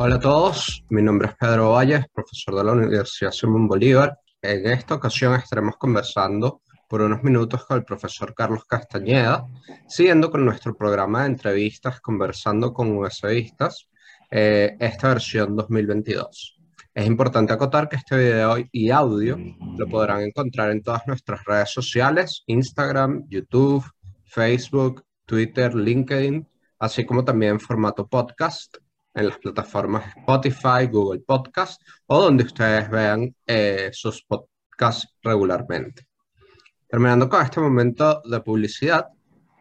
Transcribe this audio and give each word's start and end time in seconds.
Hola 0.00 0.14
a 0.14 0.20
todos, 0.20 0.84
mi 0.90 1.02
nombre 1.02 1.26
es 1.26 1.34
Pedro 1.34 1.72
Valles, 1.72 2.06
profesor 2.14 2.54
de 2.54 2.62
la 2.62 2.70
Universidad 2.70 3.32
Simón 3.32 3.66
Bolívar. 3.66 4.16
En 4.40 4.64
esta 4.66 4.94
ocasión 4.94 5.34
estaremos 5.34 5.76
conversando 5.76 6.62
por 6.88 7.00
unos 7.02 7.24
minutos 7.24 7.64
con 7.64 7.78
el 7.78 7.84
profesor 7.84 8.32
Carlos 8.32 8.64
Castañeda, 8.64 9.44
siguiendo 9.88 10.30
con 10.30 10.44
nuestro 10.44 10.76
programa 10.76 11.22
de 11.22 11.30
entrevistas 11.30 12.00
conversando 12.00 12.72
con 12.72 12.96
USBistas, 12.96 13.88
eh, 14.30 14.76
esta 14.78 15.08
versión 15.08 15.56
2022. 15.56 16.60
Es 16.94 17.04
importante 17.04 17.52
acotar 17.52 17.88
que 17.88 17.96
este 17.96 18.16
video 18.16 18.54
y 18.70 18.90
audio 18.90 19.36
lo 19.76 19.88
podrán 19.88 20.20
encontrar 20.20 20.70
en 20.70 20.80
todas 20.80 21.08
nuestras 21.08 21.44
redes 21.44 21.70
sociales, 21.70 22.44
Instagram, 22.46 23.26
YouTube, 23.28 23.84
Facebook, 24.26 25.04
Twitter, 25.26 25.74
LinkedIn, 25.74 26.46
así 26.78 27.04
como 27.04 27.24
también 27.24 27.54
en 27.54 27.60
formato 27.60 28.06
podcast 28.06 28.76
en 29.18 29.28
las 29.28 29.38
plataformas 29.38 30.16
Spotify, 30.16 30.86
Google 30.90 31.20
Podcast 31.20 31.82
o 32.06 32.22
donde 32.22 32.44
ustedes 32.44 32.88
vean 32.88 33.34
eh, 33.46 33.90
sus 33.92 34.22
podcasts 34.22 35.08
regularmente. 35.22 36.06
Terminando 36.88 37.28
con 37.28 37.42
este 37.42 37.60
momento 37.60 38.22
de 38.24 38.40
publicidad, 38.40 39.08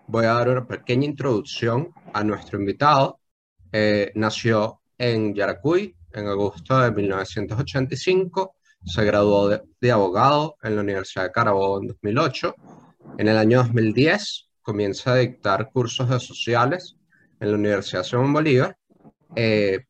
voy 0.07 0.25
a 0.25 0.33
dar 0.33 0.49
una 0.49 0.67
pequeña 0.67 1.05
introducción 1.05 1.89
a 2.13 2.23
nuestro 2.23 2.59
invitado. 2.59 3.19
Eh, 3.71 4.11
nació 4.15 4.81
en 4.97 5.33
Yaracuy 5.33 5.95
en 6.13 6.27
agosto 6.27 6.79
de 6.79 6.91
1985, 6.91 8.55
se 8.85 9.03
graduó 9.03 9.49
de, 9.49 9.61
de, 9.81 9.91
abogado 9.91 10.55
en 10.61 10.75
la 10.75 10.81
Universidad 10.81 11.25
de 11.25 11.31
Carabobo 11.31 11.81
en 11.81 11.87
2008. 11.87 12.55
En 13.17 13.27
el 13.27 13.37
año 13.37 13.57
2010 13.57 14.49
comienza 14.61 15.13
a 15.13 15.15
dictar 15.15 15.69
cursos 15.71 16.09
de 16.09 16.19
sociales 16.19 16.95
en 17.39 17.51
la 17.51 17.57
Universidad 17.57 18.03
Simón 18.03 18.33
Bolívar 18.33 18.76
eh, 19.35 19.85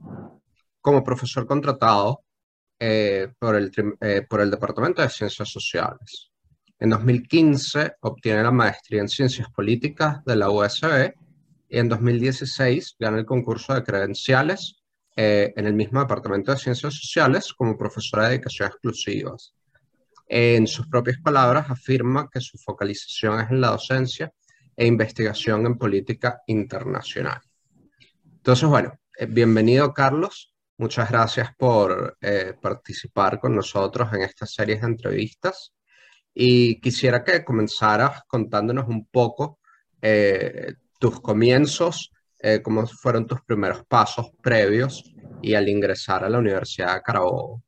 como 0.82 1.04
profesor 1.04 1.46
contratado 1.46 2.24
eh, 2.80 3.30
por, 3.40 3.56
el, 3.56 3.72
eh, 4.02 4.26
por 4.28 4.42
el 4.42 4.52
Departamento 4.52 5.02
de 5.02 5.10
Ciencias 5.10 5.50
Sociales. 5.50 6.32
En 6.80 6.92
2015 6.92 7.96
obtiene 8.02 8.44
la 8.44 8.52
maestría 8.52 9.02
en 9.02 9.10
Ciencias 9.10 9.50
Políticas 9.50 10.24
de 10.26 10.36
la 10.36 10.50
USB 10.50 11.14
y 11.70 11.80
en 11.80 11.90
2016 11.90 12.96
gana 13.00 13.18
el 13.18 13.26
concurso 13.26 13.74
de 13.74 13.84
credenciales 13.84 14.84
en 15.20 15.66
el 15.66 15.74
mismo 15.74 16.00
Departamento 16.00 16.52
de 16.52 16.60
Ciencias 16.60 16.94
Sociales 16.94 17.52
como 17.52 17.76
profesora 17.76 18.26
de 18.26 18.30
dedicación 18.30 18.68
exclusivas. 18.68 19.56
En 20.28 20.68
sus 20.68 20.88
propias 20.88 21.18
palabras 21.18 21.72
afirma 21.72 22.30
que 22.32 22.40
su 22.40 22.60
focalización 22.60 23.40
es 23.40 23.50
en 23.50 23.62
la 23.62 23.70
docencia 23.70 24.32
e 24.76 24.86
investigación 24.86 25.66
en 25.66 25.78
política 25.78 26.42
internacional. 26.46 27.42
Entonces, 28.36 28.70
bueno, 28.70 28.94
eh, 28.94 29.07
bienvenido, 29.28 29.94
Carlos. 29.94 30.54
Muchas 30.78 31.10
gracias 31.10 31.50
por 31.58 32.18
eh, 32.22 32.54
participar 32.62 33.40
con 33.40 33.56
nosotros 33.56 34.10
en 34.14 34.22
esta 34.22 34.46
serie 34.46 34.78
de 34.80 34.86
entrevistas. 34.86 35.74
Y 36.34 36.80
quisiera 36.80 37.24
que 37.24 37.44
comenzaras 37.44 38.22
contándonos 38.28 38.88
un 38.88 39.08
poco 39.08 39.60
eh, 40.02 40.74
tus 41.00 41.20
comienzos, 41.20 42.12
cómo 42.64 42.86
fueron 42.86 43.26
tus 43.26 43.42
primeros 43.42 43.84
pasos 43.86 44.30
previos 44.44 45.04
y 45.42 45.56
al 45.56 45.68
ingresar 45.68 46.24
a 46.24 46.30
la 46.30 46.38
Universidad 46.38 46.96
de 46.96 47.02
Carabobo. 47.02 47.64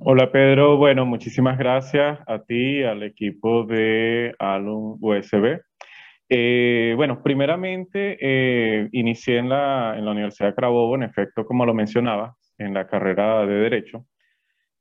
Hola 0.00 0.30
Pedro, 0.32 0.76
bueno, 0.76 1.06
muchísimas 1.06 1.58
gracias 1.58 2.18
a 2.26 2.42
ti, 2.42 2.82
al 2.82 3.02
equipo 3.04 3.64
de 3.64 4.34
Alum 4.38 4.98
USB 5.00 5.60
eh, 6.28 6.92
bueno, 6.96 7.22
primeramente 7.22 8.18
eh, 8.20 8.88
inicié 8.92 9.38
en 9.38 9.48
la, 9.48 9.94
en 9.96 10.04
la 10.04 10.10
Universidad 10.10 10.50
de 10.50 10.54
Carabobo, 10.54 10.94
en 10.94 11.04
efecto, 11.04 11.44
como 11.46 11.64
lo 11.64 11.74
mencionaba, 11.74 12.36
en 12.58 12.74
la 12.74 12.86
carrera 12.86 13.46
de 13.46 13.54
Derecho, 13.54 14.04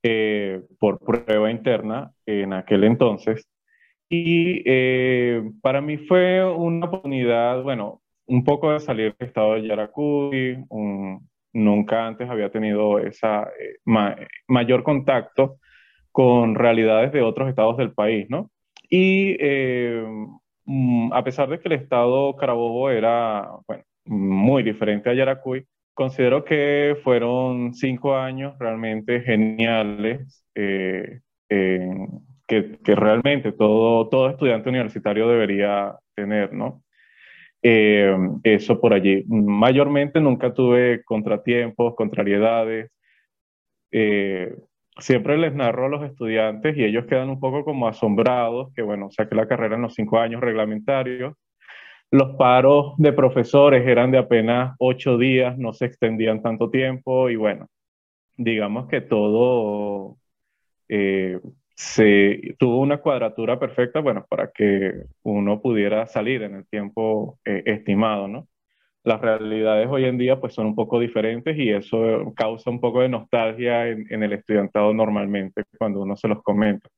eh, 0.03 0.61
por 0.79 0.99
prueba 0.99 1.49
interna 1.51 2.11
en 2.25 2.53
aquel 2.53 2.83
entonces. 2.83 3.47
Y 4.09 4.63
para 5.61 5.81
mí 5.81 5.97
fue 5.97 6.41
una 6.45 6.85
oportunidad, 6.85 7.61
bueno, 7.61 8.01
un 8.27 8.44
poco 8.45 8.71
de 8.71 8.79
salir 8.79 9.13
del 9.17 9.27
estado 9.27 9.55
de 9.55 9.67
Yaracuy, 9.67 10.63
nunca 11.51 12.07
antes 12.07 12.29
había 12.29 12.50
tenido 12.50 13.00
esa 13.00 13.50
mayor 14.47 14.83
contacto 14.83 15.57
con 16.13 16.55
realidades 16.55 17.11
de 17.11 17.21
otros 17.21 17.50
estados 17.50 17.75
del 17.75 17.91
país, 17.94 18.27
¿no? 18.29 18.50
Y 18.89 19.35
Mm, 20.17 20.38
a 21.11 21.23
pesar 21.23 21.50
de 21.50 21.59
que 21.59 21.67
el 21.67 21.73
estado 21.73 22.35
Carabobo 22.35 22.89
era 22.89 23.50
bueno, 23.67 23.83
muy 24.05 24.63
diferente 24.63 25.09
a 25.09 25.13
Yaracuy, 25.13 25.66
considero 25.94 26.44
que 26.44 26.97
fueron 27.03 27.73
cinco 27.73 28.16
años 28.16 28.57
realmente 28.59 29.22
geniales 29.22 30.44
eh, 30.56 31.19
que, 31.50 32.79
que, 32.83 32.95
realmente 32.95 33.51
todo, 33.51 34.07
todo 34.09 34.29
estudiante 34.29 34.69
universitario 34.69 35.27
debería 35.27 35.95
tener, 36.16 36.53
¿no? 36.53 36.83
Eh, 37.61 38.16
eso 38.44 38.79
por 38.79 38.94
allí. 38.94 39.23
Mayormente 39.27 40.22
nunca 40.22 40.53
tuve 40.53 41.03
contratiempos, 41.03 41.95
contrariedades. 41.95 42.91
Eh, 43.91 44.56
siempre 44.99 45.37
les 45.37 45.53
narro 45.53 45.85
a 45.85 45.89
los 45.89 46.03
estudiantes 46.03 46.75
y 46.77 46.83
ellos 46.83 47.05
quedan 47.05 47.29
un 47.29 47.39
poco 47.39 47.63
como 47.63 47.87
asombrados 47.87 48.73
que, 48.73 48.81
bueno, 48.81 49.09
saqué 49.11 49.35
la 49.35 49.47
carrera 49.47 49.75
en 49.75 49.83
los 49.83 49.93
cinco 49.93 50.19
años 50.19 50.41
reglamentarios. 50.41 51.35
Los 52.11 52.35
paros 52.37 52.93
de 52.97 53.13
profesores 53.13 53.85
eran 53.87 54.11
de 54.11 54.17
apenas 54.19 54.75
ocho 54.79 55.17
días, 55.17 55.57
no 55.57 55.73
se 55.73 55.85
extendían 55.85 56.41
tanto 56.41 56.69
tiempo 56.69 57.29
y 57.29 57.35
bueno, 57.35 57.67
digamos 58.37 58.87
que 58.87 59.01
todo 59.01 60.17
eh, 60.89 61.39
se 61.75 62.55
tuvo 62.57 62.79
una 62.79 62.97
cuadratura 62.99 63.59
perfecta, 63.59 63.99
bueno, 63.99 64.25
para 64.29 64.51
que 64.51 65.03
uno 65.23 65.61
pudiera 65.61 66.07
salir 66.07 66.43
en 66.43 66.55
el 66.55 66.67
tiempo 66.67 67.39
eh, 67.45 67.63
estimado, 67.65 68.27
¿no? 68.27 68.47
Las 69.07 69.22
realidades 69.22 69.88
hoy 69.90 70.03
en 70.03 70.18
día 70.18 70.40
pues 70.40 70.53
son 70.53 70.68
un 70.68 70.75
poco 70.75 71.00
diferentes 71.00 71.57
y 71.57 71.72
eso 71.72 72.34
causa 72.35 72.69
un 72.69 72.81
poco 72.81 73.01
de 73.01 73.07
nostalgia 73.07 73.88
en, 73.88 74.22
el 74.22 74.34
estudiantado 74.34 74.94
normalmente 74.94 75.63
cuando 75.78 76.01
uno 76.01 76.18
se 76.18 76.28
los 76.28 76.44
comenta. 76.44 76.90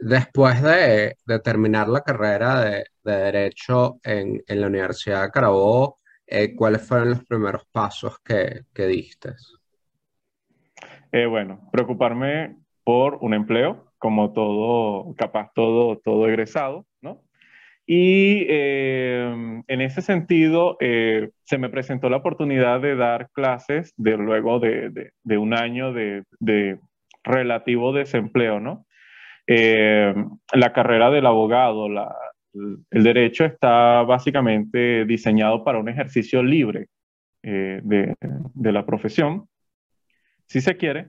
Después 0.00 0.62
de, 0.62 1.14
terminar 1.44 1.88
la 1.88 2.00
carrera 2.00 2.64
de, 2.64 2.84
Derecho 3.04 3.98
en, 4.02 4.42
la 4.46 4.66
Universidad 4.68 5.24
de 5.24 5.30
Carabobo, 5.30 5.98
eh, 6.26 6.56
¿cuáles 6.56 6.86
fueron 6.88 7.10
los 7.10 7.24
primeros 7.26 7.66
pasos 7.70 8.18
que, 8.24 8.62
que 8.72 8.86
diste? 8.86 9.34
Eh, 11.12 11.26
bueno, 11.26 11.68
preocuparme 11.70 12.56
por 12.84 13.18
un 13.20 13.34
empleo, 13.34 13.92
como 13.98 14.32
todo, 14.32 15.14
capaz 15.16 15.50
todo, 15.54 15.98
todo 15.98 16.26
egresado. 16.26 16.86
Y 17.92 18.46
em, 18.48 19.64
en 19.66 19.80
ese 19.80 20.00
sentido, 20.00 20.76
eh, 20.78 21.30
se 21.42 21.58
me 21.58 21.70
presentó 21.70 22.08
la 22.08 22.18
oportunidad 22.18 22.80
de 22.80 22.94
dar 22.94 23.30
clases 23.32 23.92
de 23.96 24.16
luego 24.16 24.60
de, 24.60 25.10
de, 25.24 25.38
un 25.38 25.54
año 25.54 25.92
de, 25.92 26.22
de, 26.38 26.78
relativo 27.24 27.92
desempleo, 27.92 28.60
¿no? 28.60 28.86
Em, 29.44 30.30
la 30.52 30.72
carrera 30.72 31.10
del 31.10 31.26
abogado, 31.26 31.88
la, 31.88 32.14
el 32.52 33.02
derecho 33.02 33.44
está 33.44 34.02
básicamente 34.02 35.04
diseñado 35.04 35.64
para 35.64 35.80
un 35.80 35.88
ejercicio 35.88 36.44
libre 36.44 36.86
eh, 37.42 37.80
de, 37.82 38.72
la 38.72 38.86
profesión, 38.86 39.48
si 40.46 40.60
se 40.60 40.76
quiere, 40.76 41.08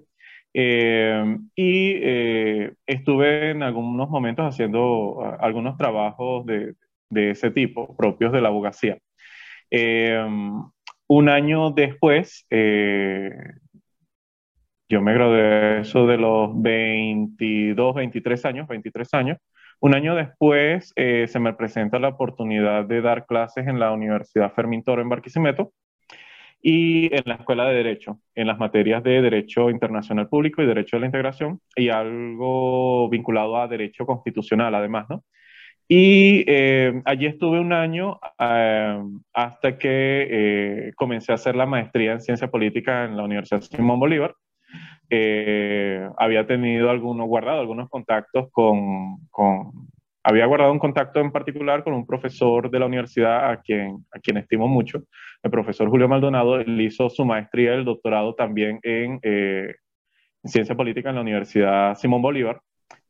eh, 0.54 1.38
y 1.56 1.94
eh, 1.96 2.74
estuve 2.86 3.52
en 3.52 3.64
algunos 3.64 4.10
momentos 4.10 4.46
haciendo 4.46 5.38
algunos 5.40 5.78
trabajos 5.78 6.46
de, 6.46 6.76
de, 7.10 7.32
ese 7.32 7.52
tipo, 7.52 7.96
propios 7.96 8.32
de 8.34 8.42
la 8.42 8.50
abogacía. 8.50 8.98
Eh, 9.70 10.20
un 11.08 11.30
año 11.30 11.72
después, 11.72 12.46
yo 14.90 15.02
me 15.02 15.14
gradué 15.14 15.82
eso 15.82 16.06
de 16.08 16.18
los 16.18 16.62
22, 16.62 17.96
23 17.96 18.46
años, 18.46 18.68
23 18.68 19.14
años. 19.14 19.38
Un 19.80 19.96
año 19.96 20.16
después 20.16 20.94
se 20.96 21.40
me 21.40 21.54
presenta 21.54 22.00
la 22.00 22.10
oportunidad 22.10 22.86
de 22.86 23.02
dar 23.02 23.26
clases 23.26 23.68
en 23.68 23.80
la 23.80 23.92
Universidad 23.92 24.54
Fermín 24.54 24.84
Toro 24.84 25.02
en 25.02 25.10
Barquisimeto 25.10 25.74
y 26.62 27.14
en 27.16 27.24
la 27.26 27.36
Escuela 27.36 27.66
de 27.66 27.76
Derecho, 27.76 28.20
en 28.36 28.48
las 28.48 28.60
materias 28.60 29.04
de 29.04 29.22
Derecho 29.22 29.70
Internacional 29.70 30.30
Público 30.30 30.62
y 30.62 30.68
Derecho 30.68 30.98
de 30.98 31.02
la 31.02 31.06
Integración, 31.08 31.60
y 31.76 31.90
algo 31.90 33.10
vinculado 33.10 33.58
a 33.58 33.68
Derecho 33.68 34.06
Constitucional, 34.06 34.76
además, 34.76 35.08
¿no? 35.10 35.24
Y 35.94 36.46
eh, 36.48 37.02
allí 37.04 37.26
estuve 37.26 37.60
un 37.60 37.74
año 37.74 38.18
eh, 38.40 38.98
hasta 39.34 39.78
que 39.78 40.28
eh, 40.30 40.94
comencé 40.96 41.34
a 41.34 41.36
hacer 41.36 41.58
la 41.58 41.66
maestría 41.66 42.14
en 42.14 42.22
Ciencia 42.22 42.50
Política 42.50 43.04
en 43.04 43.18
la 43.18 43.24
Universidad 43.26 43.60
Simón 43.60 44.00
Bolívar. 44.00 44.34
había 46.18 46.48
tenido 46.48 46.90
algunos, 46.90 47.28
guardado 47.28 47.60
algunos 47.60 47.90
contactos 47.90 48.48
con, 48.54 49.28
con 49.32 49.90
había 50.24 50.46
guardado 50.46 50.72
un 50.72 50.80
contacto 50.80 51.20
en 51.20 51.32
particular 51.32 51.84
con 51.84 51.94
un 51.94 52.06
profesor 52.06 52.70
de 52.70 52.80
la 52.80 52.86
universidad 52.86 53.50
a 53.52 53.62
quien, 53.62 54.06
a 54.12 54.20
quien 54.20 54.38
estimo 54.38 54.68
mucho, 54.68 55.04
el 55.44 55.52
profesor 55.52 55.90
Julio 55.90 56.08
Maldonado. 56.08 56.60
Él 56.60 56.80
hizo 56.82 57.10
su 57.10 57.26
maestría 57.26 57.72
y 57.72 57.78
el 57.78 57.86
doctorado 57.86 58.36
también 58.36 58.80
en, 58.84 59.20
en 59.24 59.76
ciencia 60.44 60.76
política 60.76 61.10
en 61.10 61.16
la 61.16 61.22
Universidad 61.22 61.96
Simón 61.96 62.22
Bolívar 62.22 62.62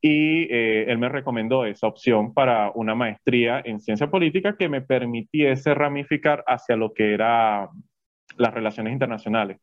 y 0.01 0.43
eh, 0.53 0.85
él 0.91 0.97
me 0.97 1.09
recomendó 1.09 1.65
esa 1.65 1.87
opción 1.87 2.33
para 2.33 2.71
una 2.71 2.95
maestría 2.95 3.61
en 3.63 3.79
ciencia 3.79 4.09
política 4.09 4.55
que 4.57 4.67
me 4.67 4.81
permitiese 4.81 5.73
ramificar 5.75 6.43
hacia 6.47 6.75
lo 6.75 6.93
que 6.93 7.13
era 7.13 7.69
las 8.37 8.53
relaciones 8.53 8.93
internacionales. 8.93 9.59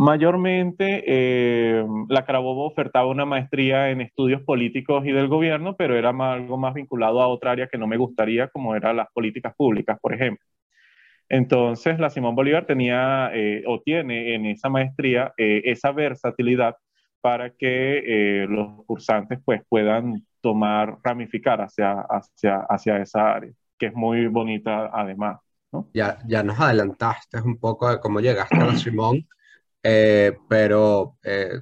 Mayormente, 0.00 1.04
eh, 1.06 1.84
la 2.08 2.24
Carabobo 2.24 2.66
ofertaba 2.66 3.06
una 3.06 3.26
maestría 3.26 3.90
en 3.90 4.00
estudios 4.00 4.40
políticos 4.40 5.04
y 5.04 5.12
del 5.12 5.28
gobierno, 5.28 5.76
pero 5.76 5.94
era 5.94 6.08
algo 6.08 6.56
más 6.56 6.72
vinculado 6.72 7.20
a 7.20 7.28
otra 7.28 7.50
área 7.50 7.66
que 7.66 7.76
no 7.76 7.86
me 7.86 7.98
gustaría, 7.98 8.48
como 8.48 8.74
eran 8.74 8.96
las 8.96 9.08
políticas 9.12 9.54
públicas, 9.54 9.98
por 10.00 10.14
ejemplo. 10.14 10.42
Entonces, 11.28 11.98
la 11.98 12.08
Simón 12.08 12.34
Bolívar 12.34 12.64
tenía 12.64 13.30
eh, 13.34 13.62
o 13.66 13.82
tiene 13.82 14.34
en 14.34 14.46
esa 14.46 14.70
maestría 14.70 15.34
esa 15.36 15.92
versatilidad 15.92 16.76
para 17.20 17.50
que 17.50 17.98
eh, 17.98 18.46
los 18.48 18.82
cursantes 18.86 19.38
pues, 19.44 19.60
puedan 19.68 20.26
tomar, 20.40 20.96
ramificar 21.04 21.60
hacia, 21.60 22.06
hacia, 22.08 22.60
hacia 22.70 22.96
esa 23.02 23.34
área, 23.34 23.52
que 23.78 23.88
es 23.88 23.94
muy 23.94 24.28
bonita 24.28 24.88
además. 24.94 25.40
Ya, 25.92 26.16
ya 26.26 26.42
nos 26.42 26.58
adelantaste 26.58 27.38
un 27.42 27.58
poco 27.58 27.90
de 27.90 28.00
cómo 28.00 28.20
llegaste 28.20 28.56
a 28.56 28.64
la 28.64 28.76
Simón, 28.76 29.26
eh, 29.82 30.36
pero 30.48 31.16
eh, 31.24 31.60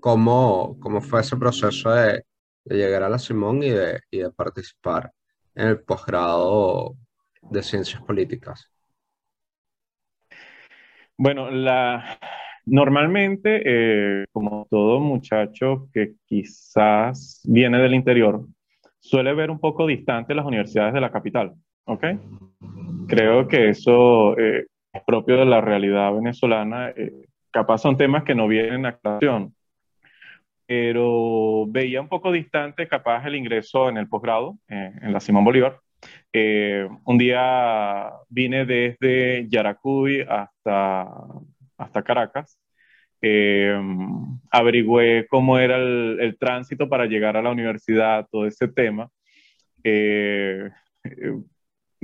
¿cómo, 0.00 0.78
¿cómo, 0.80 1.00
fue 1.00 1.20
ese 1.20 1.36
proceso 1.36 1.90
de, 1.90 2.24
llegar 2.64 3.02
a 3.02 3.08
la 3.08 3.18
Simón 3.18 3.62
y 3.62 3.70
de, 3.70 4.00
y 4.10 4.18
de 4.18 4.30
participar 4.30 5.12
en 5.54 5.68
el 5.68 5.80
posgrado 5.80 6.96
de 7.42 7.62
Ciencias 7.62 8.02
Políticas? 8.02 8.70
Bueno, 11.16 11.50
la, 11.50 12.18
Normalmente, 12.66 13.62
eh, 13.64 14.24
como 14.32 14.66
todo 14.70 14.98
muchacho 14.98 15.88
que 15.92 16.14
quizás 16.24 17.42
viene 17.44 17.78
del 17.78 17.94
interior, 17.94 18.46
suele 19.00 19.34
ver 19.34 19.50
un 19.50 19.58
poco 19.58 19.86
distante 19.86 20.34
las 20.34 20.46
universidades 20.46 20.94
de 20.94 21.00
la 21.00 21.12
capital, 21.12 21.52
¿ok? 21.84 22.04
Creo 23.06 23.46
que 23.48 23.68
eso 23.68 24.34
es 24.94 25.02
propio 25.04 25.36
de 25.36 25.44
la 25.44 25.60
realidad 25.60 26.14
venezolana. 26.14 26.90
Eh, 26.90 27.26
capaz 27.50 27.78
son 27.78 27.96
temas 27.96 28.24
que 28.24 28.34
no 28.34 28.48
vienen 28.48 28.86
a 28.86 28.98
acción, 29.02 29.54
pero 30.66 31.66
veía 31.68 32.00
un 32.00 32.08
poco 32.08 32.32
distante 32.32 32.88
capaz 32.88 33.26
el 33.26 33.34
ingreso 33.34 33.88
en 33.88 33.98
el 33.98 34.08
posgrado 34.08 34.56
en 34.68 35.12
la 35.12 35.20
Simón 35.20 35.44
Bolívar. 35.44 35.80
un 37.04 37.18
día 37.18 38.10
vine 38.28 38.64
desde 38.64 39.46
Yaracuy 39.48 40.22
hasta 40.22 41.06
hasta 41.76 42.02
Caracas. 42.02 42.58
Eh, 43.22 43.74
averigüé 44.50 45.26
cómo 45.28 45.58
era 45.58 45.76
el, 45.76 46.36
tránsito 46.38 46.88
para 46.88 47.06
llegar 47.06 47.36
a 47.36 47.42
la 47.42 47.50
universidad, 47.50 48.26
todo 48.30 48.46
ese 48.46 48.68
tema. 48.68 49.08
Eh, 49.82 50.70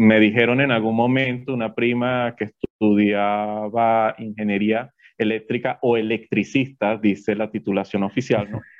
me 0.00 0.18
dijeron 0.18 0.62
en 0.62 0.70
algún 0.70 0.96
momento 0.96 1.52
una 1.52 1.74
prima 1.74 2.34
que 2.34 2.44
estudiaba 2.44 4.14
ingeniería 4.16 4.94
eléctrica 5.18 5.78
o 5.82 5.98
electricista, 5.98 6.96
dice 6.96 7.34
la 7.34 7.50
titulación 7.50 8.02
oficial, 8.02 8.50
¿no? 8.50 8.60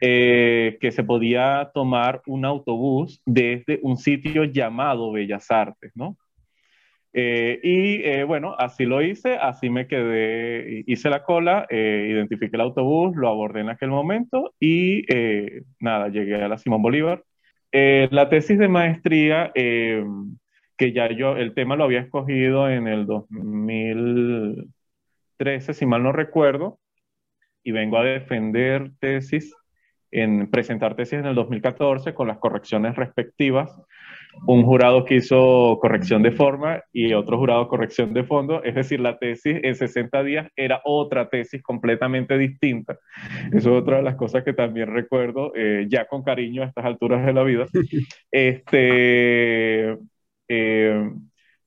Eh, 0.00 0.78
que 0.80 0.92
se 0.92 1.02
podía 1.02 1.72
tomar 1.74 2.22
un 2.26 2.44
autobús 2.44 3.20
desde 3.26 3.80
un 3.82 3.96
sitio 3.96 4.44
llamado 4.44 5.10
Bellas 5.10 5.50
Artes, 5.50 5.90
¿no? 5.96 6.16
Eh, 7.12 7.58
y 7.62 8.02
eh, 8.04 8.22
bueno, 8.22 8.54
así 8.56 8.86
lo 8.86 9.02
hice, 9.02 9.34
así 9.34 9.68
me 9.68 9.88
quedé, 9.88 10.84
hice 10.86 11.10
la 11.10 11.24
cola, 11.24 11.66
identifiqué 11.70 12.54
el 12.54 12.62
autobús, 12.62 13.16
lo 13.16 13.28
abordé 13.28 13.60
en 13.60 13.68
aquel 13.68 13.90
momento 13.90 14.54
y 14.60 15.02
nada, 15.80 16.08
llegué 16.08 16.36
a 16.36 16.48
la 16.48 16.56
Simón 16.56 16.82
Bolívar. 16.82 17.24
la 17.72 18.28
tesis 18.28 18.58
de 18.58 18.68
maestría, 18.68 19.52
que 20.80 20.92
ya 20.92 21.08
yo, 21.12 21.36
el 21.36 21.52
tema 21.52 21.76
lo 21.76 21.84
había 21.84 22.00
escogido 22.00 22.70
en 22.70 22.88
el 22.88 23.04
2013, 23.04 25.74
si 25.74 25.84
mal 25.84 26.02
no 26.02 26.10
recuerdo, 26.10 26.78
y 27.62 27.72
vengo 27.72 27.98
a 27.98 28.04
defender 28.04 28.90
tesis, 28.98 29.54
en 30.10 30.50
presentar 30.50 30.96
tesis 30.96 31.18
en 31.18 31.26
el 31.26 31.34
2014 31.34 32.14
con 32.14 32.28
las 32.28 32.38
correcciones 32.38 32.96
respectivas 32.96 33.78
un 34.46 34.64
jurado 34.64 35.04
que 35.04 35.16
hizo 35.16 35.78
corrección 35.80 36.22
de 36.22 36.32
forma 36.32 36.82
y 36.92 37.12
otro 37.12 37.38
jurado 37.38 37.68
corrección 37.68 38.14
de 38.14 38.24
fondo, 38.24 38.62
es 38.62 38.74
decir, 38.74 39.00
la 39.00 39.18
tesis 39.18 39.58
en 39.62 39.74
60 39.74 40.22
días 40.22 40.48
era 40.56 40.80
otra 40.84 41.28
tesis 41.28 41.62
completamente 41.62 42.38
distinta. 42.38 42.98
Eso 43.52 43.76
es 43.76 43.82
otra 43.82 43.98
de 43.98 44.02
las 44.02 44.16
cosas 44.16 44.44
que 44.44 44.52
también 44.52 44.92
recuerdo, 44.92 45.52
eh, 45.54 45.86
ya 45.88 46.06
con 46.06 46.22
cariño 46.22 46.62
a 46.62 46.66
estas 46.66 46.84
alturas 46.84 47.24
de 47.24 47.32
la 47.32 47.42
vida. 47.42 47.66
Este, 48.32 49.96
eh, 50.50 51.10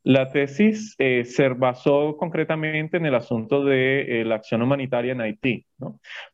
la 0.04 0.30
tesis 0.30 0.96
eh, 1.00 1.24
se 1.24 1.48
basó 1.50 2.18
concretamente 2.18 2.98
en 2.98 3.06
el 3.06 3.16
asunto 3.16 3.64
de 3.64 4.24
la 4.26 4.36
acción 4.36 4.62
humanitaria 4.62 5.14
en 5.14 5.22
Haití. 5.22 5.66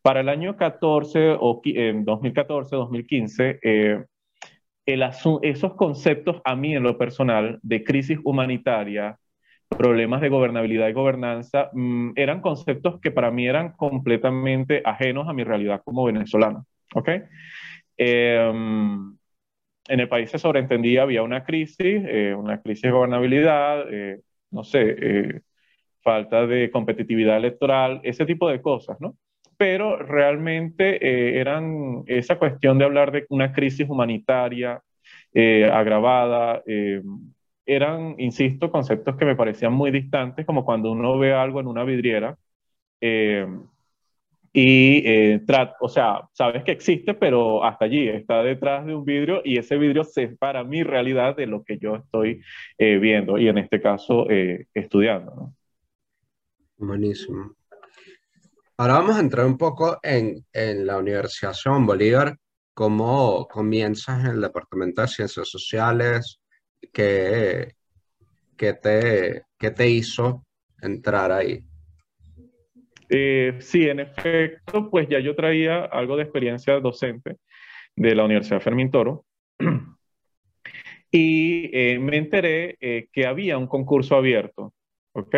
Para 0.02 0.20
el 0.20 0.28
año 0.28 0.56
14 0.56 1.36
o 1.38 1.62
2014-2015, 1.62 4.08
esos 5.42 5.74
conceptos 5.74 6.42
a 6.44 6.56
mí 6.56 6.74
en 6.74 6.82
lo 6.82 6.98
personal 6.98 7.60
de 7.62 7.84
crisis 7.84 8.18
humanitaria, 8.24 9.16
problemas 9.68 10.20
de 10.20 10.30
gobernabilidad 10.30 10.88
y 10.88 10.92
gobernanza, 10.92 11.70
mm, 11.72 12.14
eran 12.16 12.40
conceptos 12.40 13.00
que 13.00 13.12
para 13.12 13.30
mí 13.30 13.46
eran 13.46 13.74
completamente 13.76 14.82
ajenos 14.84 15.28
a 15.28 15.32
mi 15.32 15.44
realidad 15.44 15.80
como 15.84 16.04
venezolano. 16.04 16.66
¿Ok? 16.94 17.08
Em, 17.96 19.16
en 19.90 20.00
el 20.00 20.08
país 20.08 20.30
se 20.30 20.38
sobreentendía, 20.38 21.02
había 21.02 21.22
una 21.22 21.44
crisis, 21.44 22.02
eh, 22.06 22.34
una 22.34 22.60
crisis 22.62 22.82
de 22.82 22.90
gobernabilidad, 22.90 23.84
eh, 23.92 24.20
no 24.50 24.64
sé, 24.64 24.96
eh, 25.00 25.40
falta 26.02 26.46
de 26.46 26.70
competitividad 26.70 27.36
electoral, 27.36 28.00
ese 28.04 28.24
tipo 28.24 28.48
de 28.48 28.62
cosas, 28.62 29.00
¿no? 29.00 29.16
pero 29.56 29.98
realmente 29.98 30.96
eh, 31.06 31.38
eran 31.40 32.04
esa 32.06 32.38
cuestión 32.38 32.78
de 32.78 32.86
hablar 32.86 33.12
de 33.12 33.26
una 33.28 33.52
crisis 33.52 33.88
humanitaria 33.90 34.82
eh, 35.34 35.68
agravada, 35.70 36.62
eran, 37.66 38.14
insisto, 38.18 38.70
conceptos 38.70 39.16
que 39.16 39.26
me 39.26 39.36
parecían 39.36 39.72
muy 39.72 39.90
distantes, 39.90 40.46
como 40.46 40.64
cuando 40.64 40.90
uno 40.90 41.18
ve 41.18 41.34
algo 41.34 41.60
en 41.60 41.66
una 41.66 41.84
vidriera 41.84 42.36
y, 44.52 45.36
o 45.80 45.88
sea, 45.88 46.28
sabes 46.32 46.64
que 46.64 46.72
existe, 46.72 47.14
pero 47.14 47.64
hasta 47.64 47.84
allí, 47.84 48.08
está 48.08 48.42
detrás 48.42 48.84
de 48.84 48.94
un 48.94 49.04
vidrio 49.04 49.42
y 49.44 49.58
ese 49.58 49.78
vidrio 49.78 50.04
separa 50.04 50.64
mi 50.64 50.82
realidad 50.82 51.36
de 51.36 51.46
lo 51.46 51.62
que 51.62 51.78
yo 51.78 51.96
estoy 51.96 52.42
viendo 52.78 53.38
y 53.38 53.48
en 53.48 53.58
este 53.58 53.80
caso 53.80 54.26
estudiando. 54.74 55.34
¿no? 55.34 55.54
Buenísimo. 56.78 57.54
Ahora 58.78 58.94
vamos 58.94 59.16
a 59.16 59.20
entrar 59.20 59.44
un 59.44 59.58
poco 59.58 59.98
en, 60.02 60.46
en 60.54 60.86
la 60.86 60.96
Universidad 60.96 61.52
Simón 61.52 61.84
Bolívar, 61.84 62.34
cómo 62.72 63.46
comienzas 63.46 64.24
en 64.24 64.30
el 64.30 64.40
Departamento 64.40 65.02
de 65.02 65.08
Ciencias 65.08 65.46
Sociales, 65.50 66.40
qué, 66.90 67.74
qué, 68.56 68.72
te, 68.72 69.42
qué 69.58 69.70
te 69.72 69.90
hizo 69.90 70.46
entrar 70.80 71.30
ahí. 71.30 71.62
Eh, 73.10 73.56
sí, 73.58 73.88
en 73.88 74.00
efecto, 74.00 74.88
pues 74.88 75.08
ya 75.08 75.18
yo 75.18 75.34
traía 75.34 75.84
algo 75.84 76.16
de 76.16 76.22
experiencia 76.22 76.78
docente 76.78 77.36
de 77.96 78.14
la 78.14 78.24
Universidad 78.24 78.60
Fermín 78.60 78.90
Toro 78.90 79.24
y 81.10 81.70
eh, 81.76 81.98
me 81.98 82.16
enteré 82.16 82.76
eh, 82.80 83.08
que 83.12 83.26
había 83.26 83.58
un 83.58 83.66
concurso 83.66 84.14
abierto, 84.16 84.72
¿ok? 85.12 85.34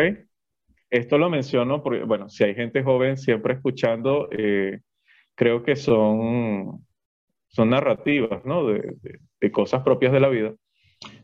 Esto 0.89 1.17
lo 1.17 1.29
menciono 1.31 1.81
porque, 1.81 2.03
bueno, 2.03 2.29
si 2.29 2.43
hay 2.43 2.53
gente 2.53 2.83
joven 2.83 3.17
siempre 3.17 3.55
escuchando, 3.55 4.29
eh, 4.31 4.81
creo 5.33 5.63
que 5.63 5.75
son, 5.75 6.85
son 7.47 7.69
narrativas, 7.71 8.45
¿no? 8.45 8.67
De, 8.67 8.95
de, 9.41 9.51
cosas 9.51 9.81
propias 9.81 10.13
de 10.13 10.19
la 10.19 10.29
vida. 10.29 10.53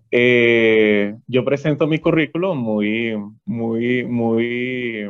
Eh, 0.09 1.15
yo 1.27 1.45
presento 1.45 1.85
mi 1.85 1.99
currículum 1.99 2.57
muy, 2.57 3.15
muy, 3.45 4.05
muy, 4.05 5.07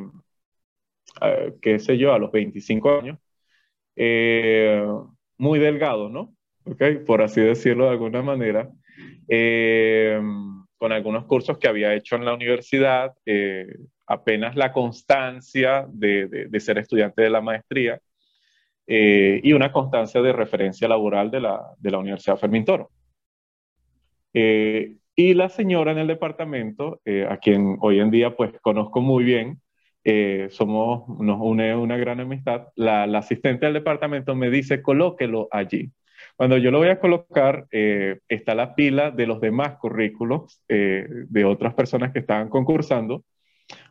eh, 1.21 1.53
qué 1.61 1.79
sé 1.79 1.97
yo, 1.97 2.13
a 2.13 2.19
los 2.19 2.31
25 2.31 2.99
años, 2.99 3.17
muy 5.37 5.59
delgado, 5.59 6.09
¿no? 6.09 6.33
Okay, 6.65 6.97
por 6.97 7.21
así 7.21 7.41
decirlo 7.41 7.85
de 7.85 7.91
alguna 7.91 8.21
manera, 8.21 8.69
con 10.77 10.91
algunos 10.91 11.25
cursos 11.25 11.57
que 11.57 11.67
había 11.67 11.93
hecho 11.95 12.15
en 12.15 12.25
la 12.25 12.33
universidad, 12.33 13.13
apenas 14.05 14.55
la 14.55 14.71
constancia 14.71 15.85
de, 15.89 16.49
ser 16.59 16.77
estudiante 16.77 17.21
de 17.23 17.29
la 17.29 17.41
maestría. 17.41 17.99
y 18.87 19.53
una 19.53 19.71
constancia 19.71 20.21
de 20.21 20.33
referencia 20.33 20.87
laboral 20.87 21.31
de 21.31 21.41
la, 21.41 21.61
de 21.77 21.91
la 21.91 21.97
Universidad 21.99 22.37
Fermín 22.37 22.65
Toro. 22.65 22.91
y 24.33 25.33
la 25.33 25.49
señora 25.49 25.91
en 25.91 25.97
el 25.99 26.07
departamento, 26.07 27.01
a 27.29 27.37
quien 27.37 27.77
hoy 27.81 27.99
en 27.99 28.11
día 28.11 28.35
pues 28.35 28.51
conozco 28.61 29.01
muy 29.01 29.23
bien, 29.23 29.59
somos, 30.49 31.07
nos 31.19 31.39
une 31.41 31.75
una 31.75 31.97
gran 31.97 32.19
amistad, 32.19 32.67
la, 32.75 33.05
la 33.05 33.19
asistente 33.19 33.65
del 33.65 33.73
departamento 33.73 34.35
me 34.35 34.49
dice, 34.49 34.81
colóquelo 34.81 35.47
allí. 35.51 35.91
Cuando 36.35 36.57
yo 36.57 36.71
lo 36.71 36.77
voy 36.77 36.87
a 36.87 36.99
colocar, 36.99 37.67
eh, 37.71 38.19
está 38.29 38.55
la 38.55 38.73
pila 38.75 39.11
de 39.11 39.27
los 39.27 39.41
demás 39.41 39.77
currículos 39.77 40.63
eh, 40.69 41.05
de 41.27 41.45
otras 41.45 41.73
personas 41.73 42.13
que 42.13 42.19
estaban 42.19 42.47
concursando. 42.47 43.25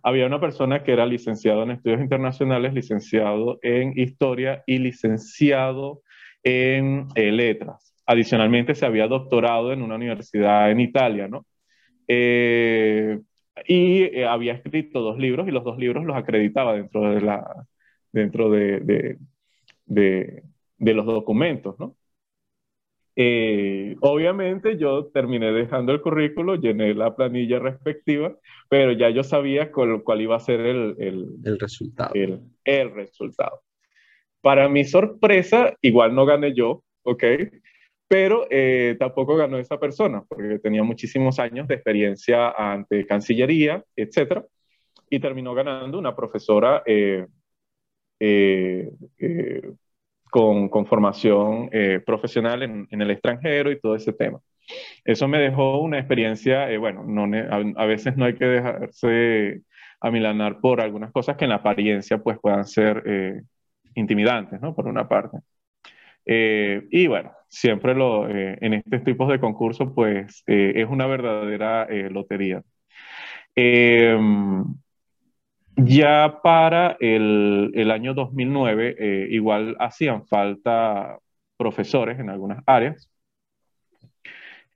Había 0.02 0.26
una 0.26 0.40
persona 0.40 0.82
que 0.82 0.92
era 0.92 1.04
licenciado 1.06 1.62
en 1.62 1.72
estudios 1.72 2.00
internacionales, 2.00 2.72
licenciado 2.72 3.58
en 3.62 3.92
historia 3.96 4.62
y 4.66 4.78
licenciado 4.78 6.00
en 6.42 7.08
eh, 7.14 7.30
letras. 7.30 7.94
Adicionalmente, 8.06 8.74
se 8.74 8.86
había 8.86 9.06
doctorado 9.06 9.70
en 9.72 9.82
una 9.82 9.96
universidad 9.96 10.70
en 10.70 10.80
Italia, 10.80 11.28
¿no? 11.28 11.44
Y 13.66 14.22
había 14.22 14.54
escrito 14.54 15.00
dos 15.00 15.18
libros 15.18 15.48
y 15.48 15.50
los 15.50 15.64
dos 15.64 15.78
libros 15.78 16.04
los 16.04 16.16
acreditaba 16.16 16.74
dentro 16.74 17.10
de, 17.10 17.20
la, 17.20 17.66
dentro 18.12 18.50
de, 18.50 18.80
de, 18.80 19.18
de, 19.86 20.42
de 20.78 20.94
los 20.94 21.06
documentos, 21.06 21.78
¿no? 21.78 21.96
Eh, 23.20 23.96
obviamente 24.00 24.78
yo 24.78 25.06
terminé 25.06 25.50
dejando 25.50 25.90
el 25.90 26.00
currículo, 26.00 26.54
llené 26.54 26.94
la 26.94 27.16
planilla 27.16 27.58
respectiva, 27.58 28.36
pero 28.68 28.92
ya 28.92 29.10
yo 29.10 29.24
sabía 29.24 29.72
cuál, 29.72 30.04
cuál 30.04 30.20
iba 30.20 30.36
a 30.36 30.40
ser 30.40 30.60
el, 30.60 30.94
el, 30.98 31.58
resultado. 31.58 32.12
El, 32.14 32.42
el, 32.64 32.94
resultado. 32.94 33.62
Para 34.40 34.68
mi 34.68 34.84
sorpresa, 34.84 35.74
igual 35.82 36.14
no 36.14 36.26
gané 36.26 36.54
yo, 36.54 36.84
¿ok? 37.02 37.24
Pero 38.08 38.46
eh, 38.50 38.96
tampoco 38.98 39.36
ganó 39.36 39.58
esa 39.58 39.78
persona, 39.78 40.24
porque 40.26 40.58
tenía 40.58 40.82
muchísimos 40.82 41.38
años 41.38 41.68
de 41.68 41.74
experiencia 41.74 42.50
ante 42.50 43.06
Cancillería, 43.06 43.84
etc. 43.94 44.42
Y 45.10 45.20
terminó 45.20 45.54
ganando 45.54 45.98
una 45.98 46.16
profesora 46.16 46.82
eh, 46.86 47.26
con, 50.30 50.68
con 50.68 50.86
formación 50.86 51.68
eh, 51.72 52.00
profesional 52.04 52.62
en, 52.62 52.88
en, 52.90 53.02
el 53.02 53.10
extranjero 53.10 53.70
y 53.70 53.80
todo 53.80 53.94
ese 53.94 54.12
tema. 54.12 54.40
Eso 55.04 55.28
me 55.28 55.38
dejó 55.38 55.78
una 55.80 55.98
experiencia, 55.98 56.70
eh, 56.70 56.78
bueno, 56.78 57.04
no, 57.04 57.24
a, 57.76 57.86
veces 57.86 58.16
no 58.16 58.26
hay 58.26 58.34
que 58.34 58.44
dejarse 58.44 59.62
amilanar 60.00 60.60
por 60.60 60.80
algunas 60.80 61.10
cosas 61.12 61.36
que 61.36 61.44
en 61.44 61.50
la 61.50 61.56
apariencia 61.56 62.18
pues 62.18 62.38
puedan 62.40 62.64
ser 62.66 63.02
eh, 63.06 63.42
intimidantes, 63.94 64.60
¿no? 64.60 64.74
Por 64.74 64.86
una 64.86 65.08
parte. 65.08 65.38
Y 66.28 67.06
bueno, 67.06 67.32
siempre 67.49 67.94
lo, 67.94 68.28
en 68.28 68.75
estos 68.75 69.02
tipos 69.02 69.28
de 69.30 69.40
concursos 69.40 69.90
pues 69.94 70.42
es 70.47 70.87
una 70.88 71.06
verdadera 71.06 71.87
lotería. 72.11 72.62
Ya 75.80 76.40
para 76.42 76.97
el, 76.99 77.70
el 77.73 77.92
año 77.92 78.12
2009, 78.12 78.97
eh, 78.99 79.28
igual 79.30 79.76
hacían 79.78 80.26
falta 80.26 81.18
profesores 81.56 82.18
en 82.18 82.30
algunas 82.30 82.64
áreas. 82.66 83.08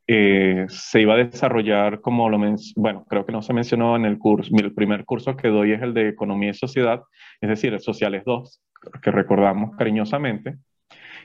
Eh, 0.06 0.66
se 0.68 1.00
iba 1.00 1.14
a 1.14 1.16
desarrollar, 1.16 2.00
como 2.00 2.28
lo 2.30 2.38
bueno, 2.76 3.04
creo 3.08 3.26
que 3.26 3.32
no 3.32 3.42
se 3.42 3.52
mencionó 3.52 3.96
en 3.96 4.04
el 4.04 4.16
curso, 4.16 4.54
el 4.56 4.74
primer 4.74 5.04
curso 5.04 5.36
que 5.36 5.48
doy 5.48 5.72
es 5.72 5.82
el 5.82 5.92
de 5.92 6.08
Economía 6.08 6.50
y 6.50 6.54
Sociedad, 6.54 7.02
es 7.40 7.48
decir, 7.48 7.72
el 7.72 7.80
Sociales 7.80 8.22
2, 8.24 8.62
que 9.02 9.10
recordamos 9.10 9.76
cariñosamente. 9.76 10.58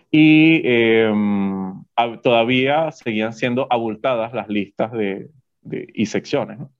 Y 0.10 0.62
em, 0.64 1.84
todavía 2.24 2.92
seguían 2.92 3.34
siendo 3.34 3.68
abultadas 3.70 4.34
las 4.34 4.48
listas 4.48 4.92
de, 4.92 5.30
de 5.62 5.88
y 5.94 6.06
secciones. 6.06 6.60
¿no? 6.60 6.72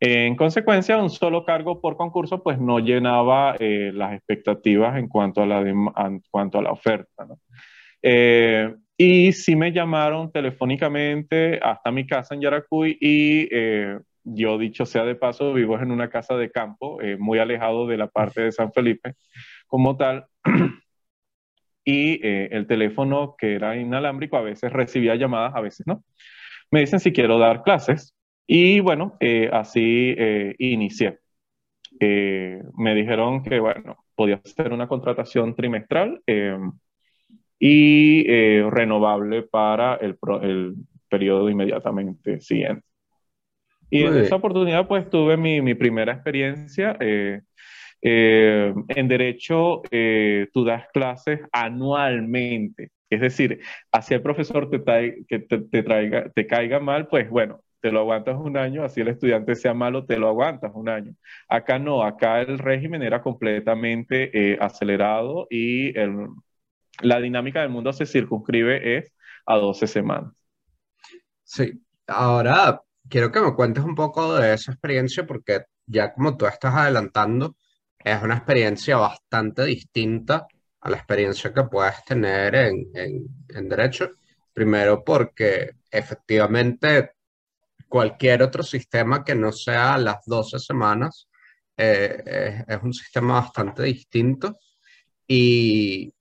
En 0.00 0.36
consecuencia, 0.36 0.96
un 0.98 1.10
solo 1.10 1.44
cargo 1.44 1.80
por 1.80 1.96
concurso 1.96 2.42
pues 2.42 2.60
no 2.60 2.78
llenaba 2.78 3.56
eh, 3.58 3.90
las 3.92 4.12
expectativas 4.12 4.96
en 4.96 5.08
cuanto 5.08 5.42
a 5.42 5.46
la, 5.46 5.60
en 5.60 6.22
cuanto 6.30 6.58
a 6.58 6.62
la 6.62 6.70
oferta. 6.70 7.24
¿no? 7.26 7.40
Eh, 8.02 8.72
y 8.96 9.32
sí 9.32 9.56
me 9.56 9.72
llamaron 9.72 10.30
telefónicamente 10.30 11.58
hasta 11.60 11.90
mi 11.90 12.06
casa 12.06 12.34
en 12.34 12.42
Yaracuy 12.42 12.96
y 13.00 13.48
eh, 13.50 13.98
yo, 14.22 14.58
dicho 14.58 14.86
sea 14.86 15.04
de 15.04 15.16
paso, 15.16 15.52
vivo 15.52 15.76
en 15.80 15.90
una 15.90 16.10
casa 16.10 16.36
de 16.36 16.50
campo 16.50 16.98
muy 17.18 17.38
alejado 17.38 17.86
de 17.86 17.96
la 17.96 18.08
parte 18.08 18.42
de 18.42 18.52
San 18.52 18.72
Felipe 18.72 19.14
como 19.66 19.96
tal. 19.96 20.26
y 21.90 22.20
el 22.22 22.66
teléfono 22.66 23.34
que 23.38 23.54
era 23.54 23.74
inalámbrico 23.76 24.36
a 24.36 24.42
veces 24.42 24.70
recibía 24.70 25.14
llamadas, 25.14 25.54
a 25.54 25.62
veces 25.62 25.86
no. 25.86 26.04
Me 26.70 26.80
dicen 26.80 27.00
si 27.00 27.12
quiero 27.12 27.38
dar 27.38 27.62
clases 27.62 28.14
y 28.46 28.80
bueno, 28.80 29.16
eh, 29.20 29.48
así 29.52 30.14
eh, 30.16 30.54
inicié. 30.58 31.18
Eh, 32.00 32.62
me 32.76 32.94
dijeron 32.94 33.42
que, 33.42 33.58
bueno, 33.58 34.04
podía 34.14 34.40
ser 34.44 34.72
una 34.72 34.86
contratación 34.86 35.54
trimestral 35.54 36.22
y 37.58 38.60
renovable 38.68 39.42
para 39.42 39.96
el, 39.96 40.18
el, 40.42 40.74
periodo 41.08 41.48
inmediatamente 41.48 42.40
siguiente. 42.40 42.84
Y 43.88 44.02
en 44.02 44.18
esa 44.18 44.36
oportunidad, 44.36 44.86
pues 44.86 45.08
tuve 45.08 45.38
mi, 45.38 45.62
mi 45.62 45.74
primera 45.74 46.12
experiencia. 46.12 46.98
En 48.00 49.08
derecho, 49.08 49.82
tú 50.52 50.64
das 50.64 50.86
clases 50.92 51.40
anualmente. 51.52 52.90
Es 53.10 53.20
decir, 53.20 53.60
así 53.90 54.14
el 54.14 54.22
profesor 54.22 54.68
te, 54.70 54.78
te, 54.78 55.38
te, 55.40 55.82
traiga, 55.82 56.30
te 56.30 56.46
caiga 56.46 56.78
mal, 56.78 57.08
pues 57.08 57.30
bueno, 57.30 57.62
te 57.80 57.92
lo 57.92 58.00
aguantas 58.00 58.36
un 58.38 58.56
año, 58.56 58.84
así 58.84 59.00
el 59.00 59.08
estudiante 59.08 59.54
sea 59.54 59.74
malo, 59.74 60.04
te 60.04 60.18
lo 60.18 60.28
aguantas 60.28 60.72
un 60.74 60.88
año. 60.88 61.14
Acá 61.48 61.78
no, 61.78 62.02
acá 62.02 62.40
el 62.40 62.58
régimen 62.58 63.02
era 63.02 63.22
completamente 63.22 64.30
eh, 64.52 64.58
acelerado 64.60 65.46
y 65.50 65.92
la 67.02 67.20
dinámica 67.20 67.60
del 67.60 67.70
mundo 67.70 67.92
se 67.92 68.06
circunscribe 68.06 68.98
es 68.98 69.12
a 69.46 69.56
12 69.56 69.86
semanas. 69.86 70.32
Sí, 71.44 71.80
ahora 72.06 72.82
quiero 73.08 73.32
que 73.32 73.40
me 73.40 73.54
cuentes 73.54 73.84
un 73.84 73.94
poco 73.94 74.34
de 74.34 74.54
esa 74.54 74.72
experiencia 74.72 75.26
porque 75.26 75.62
ya 75.86 76.12
como 76.12 76.36
tú 76.36 76.46
estás 76.46 76.74
adelantando, 76.74 77.56
es 78.04 78.22
una 78.22 78.36
experiencia 78.36 78.96
bastante 78.96 79.64
distinta 79.64 80.46
a 80.80 80.90
la 80.90 80.96
experiencia 80.96 81.52
que 81.52 81.64
puedes 81.64 82.04
tener 82.04 82.54
en, 82.54 82.88
en, 82.94 83.68
derecho. 83.68 84.12
Primero 84.52 85.04
porque 85.04 85.76
efectivamente 85.90 87.12
cualquier 87.88 88.42
otro 88.42 88.62
sistema 88.62 89.24
que 89.24 89.34
no 89.34 89.52
sea 89.52 89.98
las 89.98 90.24
12 90.26 90.58
semanas 90.58 91.28
eh, 91.76 92.64
es, 92.66 92.82
un 92.82 92.92
sistema 92.92 93.34
bastante 93.34 93.84
distinto 93.84 94.58
y, 95.26 96.12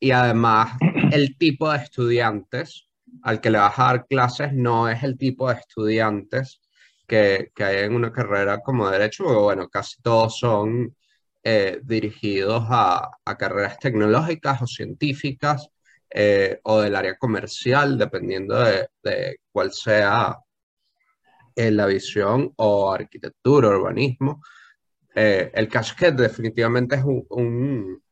y 0.00 0.10
además 0.10 0.76
el 1.12 1.36
tipo 1.36 1.70
de 1.70 1.78
estudiantes 1.78 2.88
al 3.22 3.40
que 3.40 3.50
le 3.50 3.58
vas 3.58 3.78
a 3.78 3.84
dar 3.84 4.06
clases 4.06 4.52
no 4.52 4.88
es 4.88 5.02
el 5.02 5.18
tipo 5.18 5.48
de 5.48 5.58
estudiantes 5.58 6.60
que, 7.06 7.52
que 7.54 7.64
hay 7.64 7.84
en 7.84 7.94
una 7.94 8.10
carrera 8.10 8.60
como 8.60 8.88
derecho, 8.88 9.24
porque 9.24 9.40
bueno, 9.40 9.68
casi 9.68 10.00
todos 10.00 10.38
son 10.38 10.94
eh, 11.44 11.80
dirigidos 11.82 12.64
a, 12.68 13.10
carreras 13.38 13.78
tecnológicas 13.78 14.62
o 14.62 14.66
científicas 14.66 15.68
eh, 16.10 16.60
o 16.64 16.80
del 16.80 16.94
área 16.94 17.16
comercial, 17.16 17.98
dependiendo 17.98 18.58
de, 18.58 18.88
cuál 19.50 19.72
sea 19.72 20.38
en 21.56 21.76
la 21.76 21.86
visión 21.86 22.52
o 22.56 22.92
arquitectura, 22.92 23.68
urbanismo. 23.68 24.42
Eh, 25.14 25.50
el 25.54 25.68
caso 25.68 25.94
definitivamente 26.12 26.96
es 26.96 27.04
un, 27.04 28.02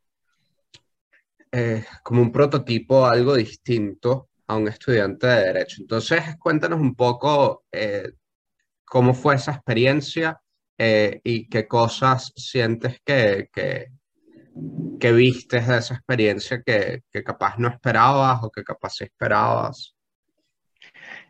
eh, 1.52 1.84
como 2.02 2.22
un 2.22 2.30
prototipo 2.30 3.06
algo 3.06 3.34
distinto 3.34 4.28
a 4.46 4.56
un 4.56 4.68
estudiante 4.68 5.26
de 5.26 5.44
derecho. 5.46 5.76
Entonces, 5.80 6.22
cuéntanos 6.38 6.80
un 6.80 6.94
poco 6.94 7.64
eh, 7.72 8.12
cómo 8.84 9.14
fue 9.14 9.37
esa 9.37 9.52
experiencia 9.52 10.40
y 11.25 11.49
qué 11.49 11.66
cosas 11.68 12.32
sientes 12.37 13.00
que, 13.04 13.49
que, 13.52 13.87
que 14.99 15.12
vistes 15.12 15.66
de 15.68 15.78
esa 15.78 15.94
experiencia 15.94 16.62
que, 16.62 17.00
que 17.12 17.22
capaz 17.22 17.58
no 17.58 17.68
esperabas 17.68 18.42
o 18.42 18.50
que 18.50 18.62
capaz 18.62 19.00
esperabas. 19.00 19.96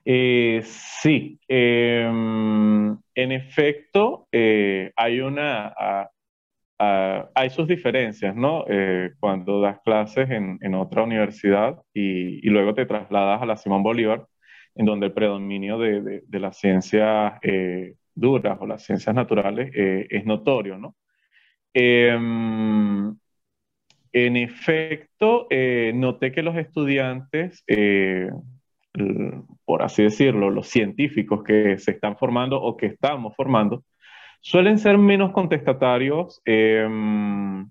Eh, 0.04 0.60
sí, 0.64 1.38
em, 1.48 2.96
en 3.14 3.32
efecto, 3.32 4.28
eh, 4.32 4.92
hay 4.96 5.20
una, 5.20 5.74
hay 6.78 7.50
sus 7.50 7.68
diferencias, 7.68 8.34
¿no? 8.34 8.64
Eh, 8.68 9.10
cuando 9.20 9.60
das 9.60 9.80
clases 9.84 10.30
en, 10.30 10.58
en 10.62 10.74
otra 10.74 11.02
universidad 11.02 11.76
y, 11.92 12.46
y, 12.46 12.50
luego 12.50 12.74
te 12.74 12.86
trasladas 12.86 13.42
a 13.42 13.46
la 13.46 13.56
Simón 13.56 13.82
Bolívar, 13.82 14.26
en 14.74 14.86
donde 14.86 15.06
el 15.06 15.12
predominio 15.12 15.78
de, 15.78 16.00
de, 16.00 16.22
de 16.26 16.40
las 16.40 16.58
ciencias 16.58 17.34
duras 18.14 18.58
o 18.60 18.66
las 18.66 18.84
ciencias 18.84 19.14
naturales 19.14 19.70
es 19.74 20.24
notorio, 20.26 20.78
¿no? 20.78 20.96
Em, 21.72 23.14
en 24.12 24.36
efecto, 24.36 25.46
noté 25.94 26.32
que 26.32 26.42
los 26.42 26.56
estudiantes, 26.56 27.64
por 29.64 29.82
así 29.82 30.02
decirlo, 30.02 30.50
los 30.50 30.68
científicos 30.68 31.42
que 31.44 31.78
se 31.78 31.92
están 31.92 32.16
formando 32.16 32.60
o 32.60 32.76
que 32.76 32.86
estamos 32.86 33.34
formando, 33.36 33.84
suelen 34.40 34.78
ser 34.78 34.98
menos 34.98 35.32
contestatarios. 35.32 36.40
Em, 36.44 37.70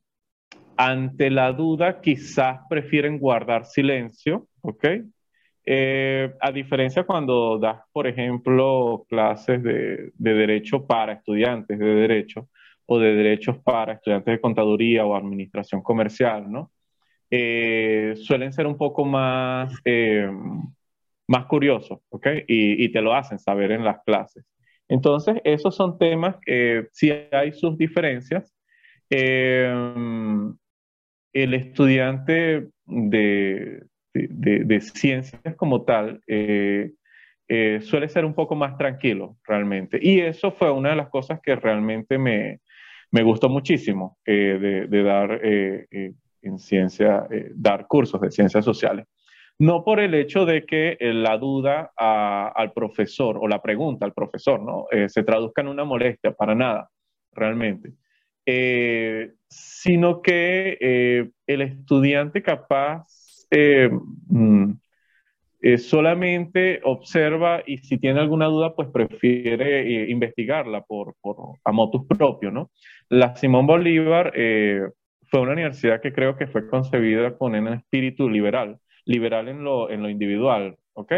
ante 0.77 1.29
la 1.29 1.51
duda, 1.51 2.00
quizás 2.00 2.62
prefieren 2.69 3.19
guardar 3.19 3.65
silencio, 3.65 4.48
¿ok? 4.62 4.86
Eh, 5.72 6.34
a 6.40 6.52
diferencia 6.52 7.04
cuando 7.04 7.60
das, 7.60 7.82
por 7.92 8.08
ejemplo, 8.08 9.06
clases 9.08 9.62
de, 9.62 10.12
derecho 10.18 10.88
para 10.88 11.14
estudiantes 11.14 11.78
de 11.78 11.86
derecho 11.86 12.50
o 12.88 12.98
de 12.98 13.14
derechos 13.14 13.60
para 13.60 13.94
estudiantes 13.94 14.34
de 14.34 14.42
contaduría 14.42 15.06
o 15.06 15.16
administración 15.16 15.84
comercial, 15.84 16.52
¿no? 16.52 16.72
Eh, 17.30 18.16
suelen 18.18 18.52
ser 18.52 18.66
un 18.66 18.78
poco 18.78 19.06
más, 19.06 19.72
eh, 19.86 20.28
más 21.28 21.46
curiosos, 21.46 22.00
¿ok? 22.10 22.28
Y, 22.48 22.84
y, 22.84 22.92
te 22.92 23.02
lo 23.02 23.14
hacen 23.14 23.38
saber 23.38 23.72
en 23.72 23.84
las 23.84 24.02
clases. 24.04 24.44
Entonces, 24.88 25.36
esos 25.44 25.76
son 25.76 26.00
temas 26.00 26.38
que 26.44 26.88
sí 26.92 27.12
hay 27.32 27.54
sus 27.54 27.78
diferencias. 27.78 28.56
el 29.12 30.58
estudiante 31.54 32.70
de, 32.86 33.84
de, 34.13 34.82
ciencias 34.82 35.56
como 35.56 35.84
tal, 35.84 36.22
eh, 36.28 36.92
eh, 37.48 37.80
suele 37.82 38.10
ser 38.10 38.25
un 38.25 38.34
poco 38.34 38.56
más 38.56 38.78
tranquilo 38.78 39.38
realmente. 39.44 40.00
Y 40.01 40.20
eso 40.20 40.51
fue 40.51 40.72
una 40.72 40.89
de 40.89 40.96
las 40.96 41.10
cosas 41.10 41.39
que 41.42 41.56
realmente 41.56 42.18
me, 42.18 42.60
me 43.12 43.24
gustó 43.24 43.50
muchísimo 43.50 44.18
eh, 44.25 44.88
de, 44.89 45.04
dar 45.04 45.39
en 45.44 46.60
ciencia, 46.60 47.28
dar 47.56 47.88
cursos 47.88 48.22
de 48.22 48.32
ciencias 48.32 48.63
sociales. 48.63 49.06
No 49.62 49.84
por 49.84 50.00
el 50.00 50.13
hecho 50.13 50.46
de 50.46 50.66
que 50.66 50.98
la 51.01 51.38
duda 51.38 51.92
al 51.98 52.72
profesor 52.72 53.38
o 53.42 53.48
la 53.48 53.62
pregunta 53.62 54.06
al 54.06 54.13
profesor 54.13 54.62
¿no? 54.62 54.86
se 55.10 55.24
traduzca 55.24 55.62
en 55.62 55.68
una 55.68 55.84
molestia, 55.84 56.32
para 56.32 56.56
nada, 56.56 56.89
realmente. 57.34 57.92
sino 59.50 60.22
que 60.22 61.30
el 61.46 61.62
estudiante 61.62 62.42
capaz 62.42 63.06
eh, 63.51 63.89
mm, 64.27 64.72
eh, 65.62 65.77
solamente 65.77 66.79
observa 66.84 67.63
y 67.65 67.79
si 67.79 67.98
tiene 67.98 68.20
alguna 68.20 68.46
duda, 68.46 68.75
pues 68.75 68.89
prefiere 68.89 69.82
eh, 69.82 70.10
investigarla 70.10 70.82
por, 70.84 71.15
por, 71.22 71.58
a 71.63 71.72
motus 71.72 72.06
propio, 72.08 72.51
¿no? 72.51 72.72
La 73.10 73.36
Simón 73.36 73.68
Bolívar 73.68 74.32
fue 74.34 75.41
una 75.41 75.51
universidad 75.53 76.01
que 76.01 76.13
creo 76.13 76.38
que 76.38 76.48
fue 76.48 76.70
concebida 76.70 77.38
con 77.38 77.56
un 77.56 77.68
espíritu 77.70 78.29
liberal, 78.29 78.79
liberal 79.06 79.48
en 79.50 79.63
lo, 79.63 79.89
en 79.89 80.03
lo 80.03 80.10
individual, 80.10 80.77
¿ok? 80.94 81.13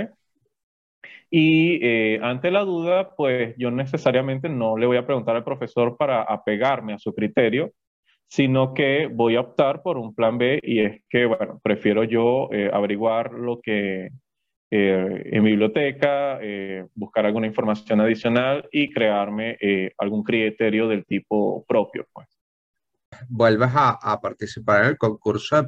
Y 1.29 2.17
ante 2.19 2.51
la 2.51 2.61
duda, 2.61 3.15
pues 3.15 3.55
yo 3.57 3.71
necesariamente 3.71 4.49
no 4.49 4.77
le 4.77 4.85
voy 4.85 4.97
a 4.97 5.05
preguntar 5.05 5.35
al 5.35 5.43
profesor 5.43 5.97
para 5.97 6.23
apegarme 6.23 6.93
a 6.93 6.99
su 6.99 7.13
criterio, 7.13 7.73
sino 8.31 8.73
que 8.73 9.07
voy 9.07 9.35
a 9.35 9.41
optar 9.41 9.81
por 9.81 9.97
un 9.97 10.15
plan 10.15 10.37
B 10.37 10.61
y 10.63 10.79
es 10.79 11.01
que, 11.09 11.25
bueno, 11.25 11.59
prefiero 11.61 12.05
yo 12.05 12.47
eh, 12.53 12.71
averiguar 12.71 13.33
lo 13.33 13.59
que 13.59 14.09
eh, 14.71 15.21
en 15.25 15.43
biblioteca, 15.43 16.39
eh, 16.41 16.87
buscar 16.95 17.25
alguna 17.25 17.47
información 17.47 17.99
adicional 17.99 18.69
y 18.71 18.89
crearme 18.89 19.57
algún 19.97 20.23
criterio 20.23 20.87
del 20.87 21.05
tipo 21.05 21.65
propio. 21.65 22.07
Pues. 22.13 22.29
Vuelves 23.27 23.71
a, 23.75 24.17
participar 24.21 24.83
en 24.83 24.89
el 24.91 24.97
concurso 24.97 25.61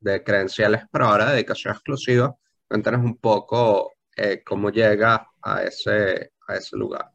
de, 0.00 0.22
credenciales 0.22 0.82
para 0.90 1.06
ahora 1.06 1.24
de 1.24 1.32
dedicación 1.36 1.72
exclusiva. 1.72 2.36
Cuéntanos 2.68 3.02
un 3.02 3.16
poco 3.16 3.94
cómo 4.44 4.68
llega 4.68 5.26
a 5.40 5.62
ese, 5.62 6.32
a 6.46 6.54
ese 6.54 6.76
lugar. 6.76 7.06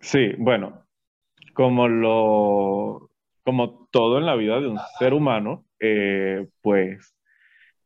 Sí, 0.00 0.34
bueno, 0.38 0.86
como 1.52 1.88
lo 1.88 3.10
como 3.44 3.88
todo 3.90 4.18
en 4.18 4.26
la 4.26 4.34
vida 4.34 4.60
de 4.60 4.68
un 4.68 4.78
ser 4.98 5.12
humano, 5.12 5.64
eh, 5.78 6.46
pues 6.62 7.14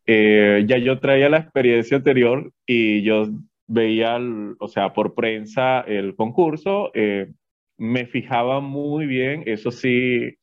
eh, 0.07 0.64
ya 0.66 0.79
yo 0.79 1.01
traía 1.01 1.29
la 1.29 1.38
experiencia 1.38 1.99
anterior 1.99 2.53
y 2.66 3.03
yo 3.03 3.29
veía, 3.66 4.18
o 4.59 4.68
sea, 4.68 4.94
por 4.94 5.14
prensa 5.14 5.81
el 5.81 6.14
concurso, 6.14 6.90
eh, 6.94 7.33
me 7.77 8.07
fijaba 8.07 8.61
muy 8.61 9.07
bien, 9.07 9.42
eso 9.47 9.71
sí, 9.71 10.37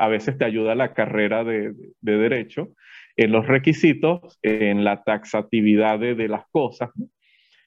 a 0.00 0.08
veces 0.08 0.36
te 0.38 0.44
ayuda 0.44 0.74
la 0.74 0.92
carrera 0.94 1.44
de, 1.44 1.74
derecho, 2.00 2.70
en 3.16 3.30
los 3.32 3.46
requisitos, 3.46 4.38
en 4.42 4.82
la 4.82 5.04
taxatividad 5.04 5.98
de, 5.98 6.14
de 6.14 6.28
las 6.28 6.46
cosas, 6.50 6.90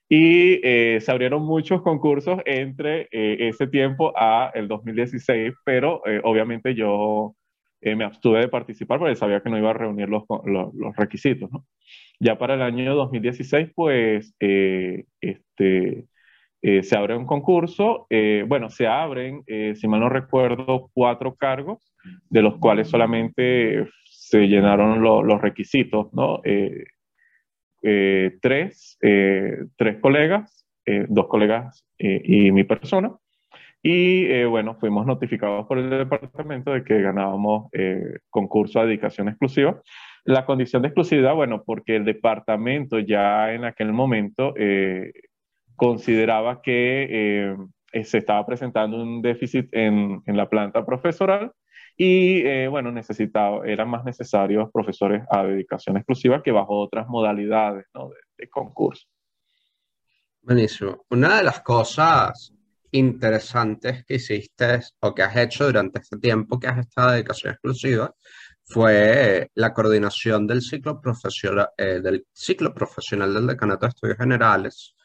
y 0.08 0.60
eh, 0.64 1.00
se 1.02 1.12
abrieron 1.12 1.44
muchos 1.44 1.82
concursos 1.82 2.40
entre 2.46 3.08
eh, 3.12 3.50
ese 3.50 3.68
tiempo 3.68 4.14
a 4.16 4.52
el 4.54 4.68
2016, 4.68 5.54
pero 5.64 6.06
eh, 6.06 6.22
obviamente 6.24 6.76
yo 6.76 7.36
me 7.82 8.04
abstuve 8.04 8.40
de 8.40 8.48
participar 8.48 8.98
porque 8.98 9.16
sabía 9.16 9.42
que 9.42 9.50
no 9.52 9.60
iba 9.60 9.70
a 9.70 9.74
reunir 9.74 10.10
los, 10.10 10.24
los, 10.46 10.96
requisitos. 10.96 11.52
¿no? 11.52 11.68
Ya 12.20 12.36
para 12.36 12.56
el 12.56 12.64
año 12.64 12.96
2016, 12.96 13.74
pues 13.76 14.34
este, 14.40 15.06
se 16.62 16.98
abre 16.98 17.16
un 17.16 17.28
concurso, 17.28 18.08
bueno, 18.48 18.72
se 18.72 18.88
abren, 18.88 19.44
si 19.76 19.88
mal 19.88 20.00
no 20.00 20.10
recuerdo, 20.10 20.90
cuatro 20.96 21.36
cargos, 21.36 21.94
de 22.28 22.42
los 22.42 22.58
cuales 22.58 22.90
solamente 22.90 23.88
se 24.04 24.48
llenaron 24.48 25.04
los 25.04 25.40
requisitos, 25.40 26.12
¿no? 26.12 26.42
Tres, 28.42 28.98
eh, 29.02 29.58
tres 29.76 30.00
colegas, 30.02 30.66
eh, 30.86 31.06
dos 31.08 31.28
colegas 31.28 31.86
y 31.98 32.52
mi 32.52 32.64
persona. 32.64 33.14
Y 33.82 34.44
bueno, 34.46 34.76
fuimos 34.80 35.06
notificados 35.06 35.68
por 35.68 35.78
el 35.78 35.90
departamento 35.90 36.72
de 36.72 36.84
que 36.84 37.02
ganábamos 37.02 37.70
concurso 38.30 38.80
de 38.80 38.88
dedicación 38.88 39.30
exclusiva. 39.30 39.80
La 40.24 40.46
condición 40.46 40.82
de 40.82 40.88
exclusividad, 40.88 41.36
bueno, 41.36 41.64
porque 41.64 41.96
el 41.96 42.04
departamento 42.04 42.98
ya 42.98 43.54
en 43.54 43.64
aquel 43.64 43.94
momento 43.94 44.56
consideraba 45.76 46.62
que 46.64 47.56
se 48.04 48.18
estaba 48.18 48.46
presentando 48.46 49.02
un 49.02 49.22
déficit 49.22 49.68
en, 49.72 50.24
en 50.26 50.36
la 50.36 50.50
planta 50.50 50.84
profesoral 50.86 51.52
y 51.98 52.46
eh, 52.46 52.68
bueno, 52.68 52.92
necesitaba, 52.92 53.66
eran 53.66 53.90
más 53.90 54.04
necesarios 54.04 54.70
profesores 54.72 55.24
a 55.30 55.44
dedicación 55.44 55.96
exclusiva 55.98 56.44
que 56.44 56.52
bajo 56.52 56.78
otras 56.78 57.08
modalidades 57.08 57.86
¿no? 57.94 58.10
de, 58.38 58.50
concurso. 58.50 59.08
Buenísimo. 60.42 61.06
Una 61.10 61.38
de 61.38 61.44
las 61.44 61.62
cosas 61.62 62.54
interesantes 62.92 64.06
que 64.06 64.16
hiciste 64.16 64.80
o 65.00 65.16
que 65.16 65.24
has 65.24 65.36
hecho 65.38 65.66
durante 65.66 66.00
este 66.00 66.18
tiempo 66.18 66.60
que 66.60 66.68
has 66.68 66.80
estado 66.80 67.10
de 67.10 67.16
dedicación 67.16 67.54
exclusiva 67.54 68.14
fue 68.66 69.50
la 69.56 69.74
coordinación 69.74 70.48
del 70.48 70.62
ciclo 70.62 71.00
profesional, 71.00 71.70
eh, 71.78 72.02
del 72.02 72.26
ciclo 72.34 72.74
profesional 72.74 73.34
del 73.34 73.48
Decanato 73.48 73.86
de 73.86 73.90
Estudios 73.90 74.18
Generales. 74.18 74.96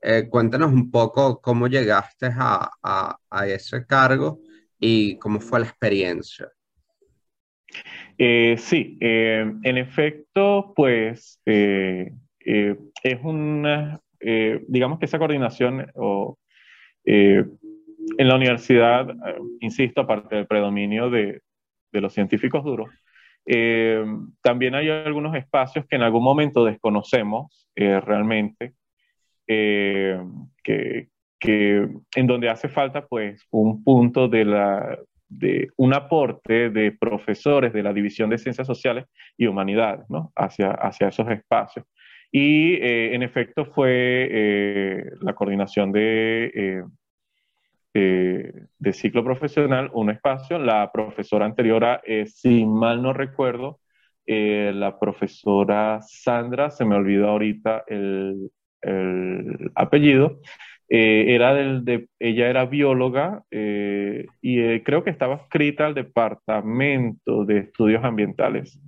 Eh, 0.00 0.28
cuéntanos 0.30 0.72
un 0.72 0.90
poco 0.90 1.40
cómo 1.40 1.66
llegaste 1.66 2.26
a, 2.26 2.70
a, 2.82 3.18
a 3.28 3.46
ese 3.46 3.84
cargo 3.84 4.40
y 4.78 5.18
cómo 5.18 5.40
fue 5.40 5.60
la 5.60 5.66
experiencia. 5.66 6.48
Eh, 8.16 8.56
sí, 8.58 8.98
eh, 9.00 9.52
en 9.62 9.78
efecto, 9.78 10.72
pues 10.74 11.40
eh, 11.46 12.12
es 12.40 13.18
una, 13.22 14.00
digamos 14.66 14.98
que 14.98 15.04
esa 15.04 15.18
coordinación 15.18 15.86
o, 15.94 16.38
en 17.04 17.58
la 18.16 18.36
universidad, 18.36 19.14
insisto, 19.60 20.00
aparte 20.00 20.36
del 20.36 20.46
predominio 20.46 21.10
de, 21.10 21.42
de 21.92 22.00
los 22.00 22.12
científicos 22.12 22.64
duros, 22.64 22.90
también 24.42 24.74
hay 24.74 24.90
algunos 24.90 25.36
espacios 25.36 25.86
que 25.86 25.96
en 25.96 26.02
algún 26.02 26.24
momento 26.24 26.64
desconocemos 26.64 27.68
realmente, 27.76 28.72
que, 29.46 31.08
que 31.38 31.88
en 32.16 32.26
donde 32.26 32.48
hace 32.48 32.68
falta 32.68 33.06
pues 33.06 33.46
un 33.50 33.84
punto 33.84 34.28
de 34.28 34.44
la 34.44 34.98
de 35.28 35.68
un 35.76 35.94
aporte 35.94 36.70
de 36.70 36.92
profesores 36.92 37.72
de 37.72 37.82
la 37.82 37.92
División 37.92 38.30
de 38.30 38.38
Ciencias 38.38 38.66
Sociales 38.66 39.06
y 39.36 39.46
Humanidades 39.46 40.08
¿no? 40.08 40.32
hacia, 40.34 40.70
hacia 40.70 41.08
esos 41.08 41.28
espacios. 41.28 41.84
Y 42.30 42.74
eh, 42.74 43.14
en 43.14 43.22
efecto 43.22 43.66
fue 43.66 44.28
eh, 44.30 45.04
la 45.20 45.34
coordinación 45.34 45.92
de, 45.92 46.82
eh, 47.94 48.52
de 48.78 48.92
ciclo 48.92 49.24
profesional, 49.24 49.90
un 49.92 50.10
espacio. 50.10 50.58
La 50.58 50.90
profesora 50.92 51.46
anterior, 51.46 52.00
si 52.26 52.64
mal 52.64 53.02
no 53.02 53.12
recuerdo, 53.12 53.80
la 54.26 54.98
profesora 54.98 56.00
Sandra, 56.02 56.70
se 56.70 56.84
me 56.84 56.96
olvidó 56.96 57.28
ahorita 57.28 57.84
el, 57.86 58.50
el 58.82 59.70
apellido, 59.74 60.40
era 60.88 61.54
del, 61.54 61.84
de, 61.84 62.08
ella 62.18 62.48
era 62.48 62.64
bióloga 62.64 63.42
y 63.50 64.80
creo 64.80 65.04
que 65.04 65.10
estaba 65.10 65.36
escrita 65.36 65.86
al 65.86 65.94
Departamento 65.94 67.44
de 67.44 67.58
Estudios 67.58 68.04
Ambientales. 68.04 68.80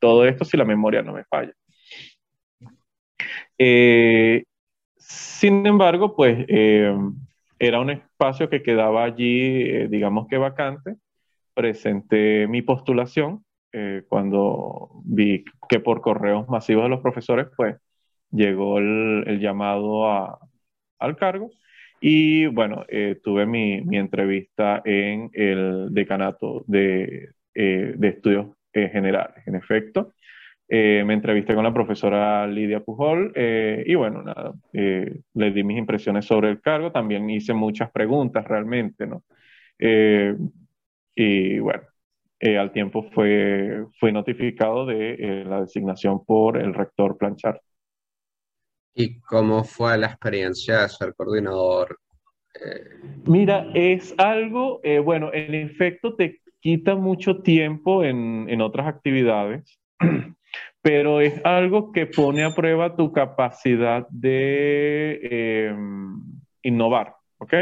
Todo 0.00 0.26
esto 0.26 0.44
si 0.44 0.56
la 0.56 0.64
memoria 0.64 1.02
no 1.02 1.12
me 1.12 1.24
falla. 1.24 1.52
sin 4.96 5.66
embargo, 5.66 6.16
pues 6.16 6.46
era 7.58 7.80
un 7.80 7.90
espacio 7.90 8.48
que 8.48 8.62
quedaba 8.62 9.04
allí, 9.04 9.86
digamos 9.88 10.28
que 10.28 10.38
vacante. 10.38 10.96
Presenté 11.54 12.46
mi 12.46 12.62
postulación 12.62 13.44
eh, 13.72 14.04
cuando 14.08 14.90
vi 15.04 15.44
que 15.68 15.80
por 15.80 16.00
correos 16.00 16.48
masivos 16.48 16.84
de 16.84 16.88
los 16.88 17.00
profesores, 17.00 17.48
pues 17.56 17.76
llegó 18.30 18.78
el, 18.78 19.38
llamado 19.40 20.38
al 20.98 21.16
cargo. 21.16 21.50
Y 22.00 22.46
bueno, 22.46 22.84
eh, 22.88 23.20
tuve 23.22 23.46
mi, 23.46 23.82
entrevista 23.96 24.82
en 24.84 25.30
el 25.32 25.88
decanato 25.90 26.64
de, 26.66 27.30
eh, 27.54 27.96
estudios 28.02 28.48
generales. 28.72 29.44
En 29.46 29.56
efecto, 29.56 30.14
me 30.68 31.14
entrevisté 31.14 31.54
con 31.54 31.64
la 31.64 31.74
profesora 31.74 32.46
Lidia 32.46 32.80
Pujol 32.80 33.32
y 33.34 33.94
bueno, 33.96 34.22
nada, 34.22 34.52
le 34.72 35.50
di 35.50 35.64
mis 35.64 35.78
impresiones 35.78 36.26
sobre 36.26 36.50
el 36.50 36.60
cargo. 36.60 36.92
También 36.92 37.28
hice 37.28 37.54
muchas 37.54 37.90
preguntas 37.90 38.44
realmente, 38.46 39.06
¿no? 39.06 39.24
y 41.16 41.58
bueno, 41.58 41.82
eh, 42.40 42.56
al 42.56 42.72
tiempo 42.72 43.02
fue, 43.12 43.86
fue 43.98 44.12
notificado 44.12 44.86
de 44.86 45.14
eh, 45.14 45.44
la 45.44 45.62
designación 45.62 46.24
por 46.24 46.56
el 46.56 46.72
rector 46.72 47.18
Planchar. 47.18 47.60
¿Y 48.98 49.20
cómo 49.20 49.64
fue 49.64 49.96
la 49.96 50.08
experiencia 50.08 50.82
de 50.82 50.88
ser 50.88 51.14
coordinador? 51.14 51.98
Eh, 52.54 52.84
Mira, 53.24 53.66
es 53.72 54.14
algo, 54.18 54.80
bueno, 55.04 55.30
en 55.32 55.54
efecto 55.54 56.14
te 56.14 56.40
quita 56.60 56.96
mucho 56.96 57.40
tiempo 57.40 58.02
en, 58.02 58.46
en 58.48 58.60
otras 58.60 58.88
actividades, 58.88 59.78
pero 60.82 61.20
es 61.20 61.40
algo 61.44 61.92
que 61.92 62.06
pone 62.06 62.44
a 62.44 62.50
prueba 62.50 62.96
tu 62.96 63.12
capacidad 63.12 64.06
de 64.10 65.72
innovar, 66.62 67.14
¿ok? 67.38 67.54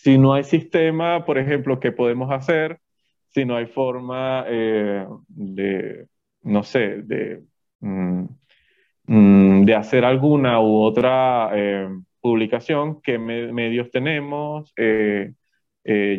Si 0.00 0.16
no 0.16 0.32
hay 0.32 0.44
sistema, 0.44 1.26
por 1.26 1.36
ejemplo, 1.36 1.78
¿qué 1.78 1.92
podemos 1.92 2.30
hacer? 2.30 2.80
Si 3.28 3.44
no 3.44 3.54
hay 3.54 3.66
forma 3.66 4.44
eh, 4.48 5.06
de, 5.28 6.06
no 6.42 6.62
sé, 6.62 7.02
de, 7.02 7.42
mm, 7.80 8.24
mm, 9.10 9.64
de 9.64 9.74
hacer 9.74 10.04
alguna 10.04 10.60
u 10.60 10.80
otra 10.82 11.50
eh, 11.54 11.88
publicación, 12.20 13.00
¿qué 13.02 13.18
medios 13.18 13.90
tenemos? 13.90 14.72
Eh, 14.76 15.32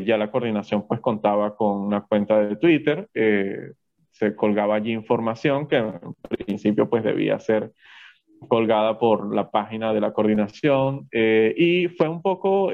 ya 0.06 0.18
la 0.18 0.32
coordinación 0.32 0.88
pues 0.88 1.00
contaba 1.00 1.56
con 1.56 1.82
una 1.82 2.02
cuenta 2.02 2.40
de 2.42 2.56
Twitter, 2.58 3.08
se 3.14 4.36
colgaba 4.36 4.76
allí 4.76 4.92
información 4.92 5.68
que 5.68 5.78
en 5.78 6.14
principio 6.46 6.90
pues 6.90 7.04
debía 7.04 7.40
ser 7.40 7.72
colgada 8.48 8.98
por 9.00 9.34
la 9.34 9.50
página 9.52 9.94
de 9.94 10.02
la 10.02 10.14
coordinación 10.14 11.08
y 11.12 11.88
fue 11.90 12.10
un 12.10 12.22
poco 12.22 12.72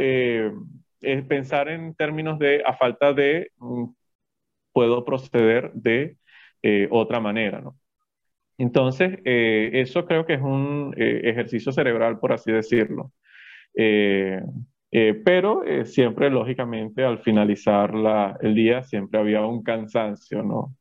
pensar 1.27 1.69
en 1.69 1.93
términos 1.95 2.39
de, 2.39 2.63
a 2.65 2.73
falta 2.73 3.13
de, 3.13 3.51
mm, 3.57 3.85
puedo 4.77 5.03
proceder 5.03 5.71
de 5.73 6.17
eh, 6.61 6.87
otra 6.91 7.19
manera, 7.19 7.61
¿no? 7.61 7.75
Entonces, 8.57 9.19
eh, 9.25 9.71
eso 9.73 10.05
creo 10.05 10.25
que 10.25 10.33
es 10.35 10.41
un 10.41 10.93
eh, 10.97 11.21
ejercicio 11.25 11.71
cerebral, 11.71 12.19
por 12.19 12.33
así 12.33 12.51
decirlo. 12.51 13.11
pero 15.25 15.63
siempre, 15.85 16.29
lógicamente, 16.29 17.03
al 17.03 17.19
finalizar 17.19 17.93
la, 17.93 18.37
el 18.41 18.55
día, 18.55 18.83
siempre 18.83 19.19
había 19.19 19.45
un 19.45 19.63
cansancio, 19.63 20.41
¿no? 20.43 20.75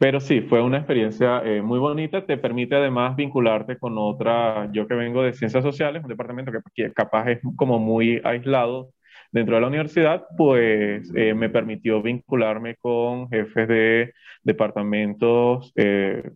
Pero 0.00 0.18
sí, 0.18 0.40
fue 0.40 0.62
una 0.62 0.78
experiencia 0.78 1.42
eh, 1.44 1.60
muy 1.60 1.78
bonita, 1.78 2.24
te 2.24 2.38
permite 2.38 2.74
además 2.74 3.14
vincularte 3.16 3.76
con 3.78 3.98
otra, 3.98 4.70
yo 4.72 4.88
que 4.88 4.94
vengo 4.94 5.22
de 5.22 5.34
ciencias 5.34 5.62
sociales, 5.62 6.02
un 6.02 6.08
departamento 6.08 6.50
que, 6.74 6.90
capaz 6.94 7.28
es 7.28 7.40
como 7.54 7.78
muy 7.78 8.18
aislado 8.24 8.94
dentro 9.32 9.54
de 9.54 9.60
la 9.60 9.68
universidad, 9.68 10.26
pues 10.36 11.10
eh, 11.14 11.34
me 11.34 11.50
permitió 11.50 12.02
vincularme 12.02 12.76
con 12.76 13.28
jefes 13.28 13.68
de 13.68 14.14
departamentos 14.42 15.72
eh, 15.76 16.30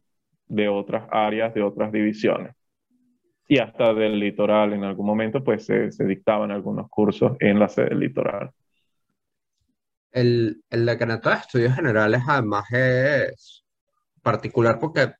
de 0.46 0.68
otras 0.68 1.06
áreas, 1.10 1.54
de 1.54 1.62
otras 1.62 1.92
divisiones. 1.92 2.54
Y 3.46 3.58
hasta 3.58 3.92
del 3.92 4.18
litoral, 4.18 4.72
en 4.72 4.84
algún 4.84 5.06
momento, 5.06 5.44
pues 5.44 5.66
se, 5.66 5.90
dictaban 6.04 6.50
algunos 6.50 6.88
cursos 6.88 7.36
en 7.40 7.58
la 7.58 7.68
sede 7.68 7.90
del 7.90 8.00
litoral. 8.00 8.50
El, 10.12 10.62
el 10.70 10.86
decanato 10.86 11.28
de 11.28 11.36
estudios 11.36 11.74
generales 11.74 12.22
además 12.26 12.64
es 12.72 13.64
particular 14.22 14.78
porque 14.78 15.12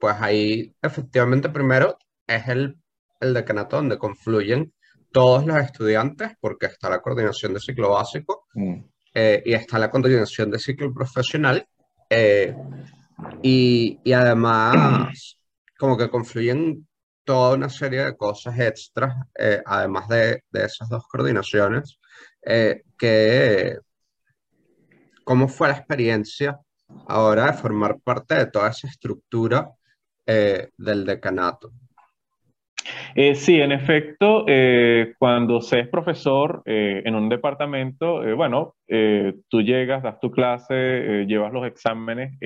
pues 0.00 0.16
ahí 0.20 0.74
efectivamente 0.82 1.48
primero 1.48 1.96
es 2.26 2.48
el, 2.48 2.76
el 3.20 3.32
decanato 3.34 3.76
donde 3.76 3.98
confluyen 3.98 4.72
todos 5.12 5.46
los 5.46 5.56
estudiantes 5.58 6.32
porque 6.40 6.66
está 6.66 6.88
la 6.90 7.00
coordinación 7.00 7.54
de 7.54 7.60
ciclo 7.60 7.90
básico 7.90 8.46
mm. 8.54 8.74
eh, 9.14 9.42
y 9.44 9.52
está 9.54 9.78
la 9.78 9.90
coordinación 9.90 10.50
de 10.50 10.58
ciclo 10.58 10.92
profesional 10.92 11.66
eh, 12.08 12.54
y, 13.42 13.98
y, 14.02 14.12
además 14.12 15.36
como 15.78 15.96
que 15.96 16.10
confluyen 16.10 16.86
toda 17.24 17.54
una 17.54 17.68
serie 17.68 18.04
de 18.04 18.16
cosas 18.16 18.58
extras 18.58 19.14
eh, 19.38 19.62
además 19.64 20.08
de, 20.08 20.42
de, 20.50 20.64
esas 20.64 20.88
dos 20.88 21.06
coordinaciones 21.06 21.98
que 22.98 23.78
¿Cómo 25.30 25.46
fue 25.46 25.68
la 25.68 25.76
experiencia 25.76 26.58
ahora 27.06 27.46
de 27.46 27.52
formar 27.52 28.00
parte 28.00 28.34
de 28.34 28.46
toda 28.46 28.70
esa 28.70 28.88
estructura 28.88 29.70
eh, 30.26 30.70
del 30.76 31.04
decanato? 31.04 31.72
Eh, 33.14 33.34
sí, 33.34 33.60
en 33.60 33.72
efecto, 33.72 34.44
eh, 34.46 35.14
cuando 35.18 35.60
se 35.60 35.80
es 35.80 35.88
profesor 35.88 36.62
en 36.64 37.14
un 37.14 37.28
departamento, 37.28 38.22
bueno, 38.36 38.74
tú 39.48 39.62
llegas, 39.62 40.02
das 40.02 40.20
tu 40.20 40.30
clase, 40.30 41.24
llevas 41.26 41.52
los 41.52 41.66
exámenes 41.66 42.38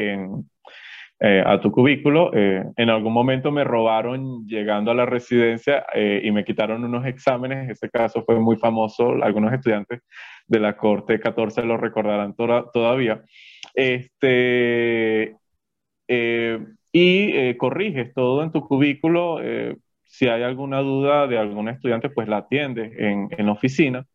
a 1.20 1.60
tu 1.60 1.70
cubículo. 1.70 2.32
en 2.34 2.90
algún 2.90 3.12
momento 3.12 3.50
me 3.50 3.64
robaron 3.64 4.46
llegando 4.46 4.90
a 4.90 4.94
la 4.94 5.06
residencia 5.06 5.84
y 5.94 6.30
me 6.30 6.44
quitaron 6.44 6.84
unos 6.84 7.06
exámenes. 7.06 7.70
Ese 7.70 7.90
caso 7.90 8.24
fue 8.24 8.38
muy 8.40 8.56
famoso. 8.56 9.22
Algunos 9.22 9.52
estudiantes 9.52 10.00
de 10.46 10.60
la 10.60 10.76
Corte 10.76 11.20
14 11.20 11.62
lo 11.62 11.76
recordarán 11.76 12.34
todavía. 12.34 13.22
Este, 13.74 15.36
eh, 16.08 16.58
y 16.92 17.36
eh, 17.36 17.56
corriges 17.56 18.12
todo 18.14 18.42
en 18.42 18.52
tu 18.52 18.66
cubículo. 18.66 19.40
Eh, 20.14 20.26
si 20.26 20.26
hay 20.28 20.42
alguna 20.42 20.80
duda 20.80 21.26
de 21.26 21.38
algún 21.38 21.68
estudiante, 21.68 22.10
pues 22.10 22.28
la 22.28 22.38
atiendes 22.38 22.92
en, 22.98 23.28
en 23.36 23.48
oficina. 23.48 24.06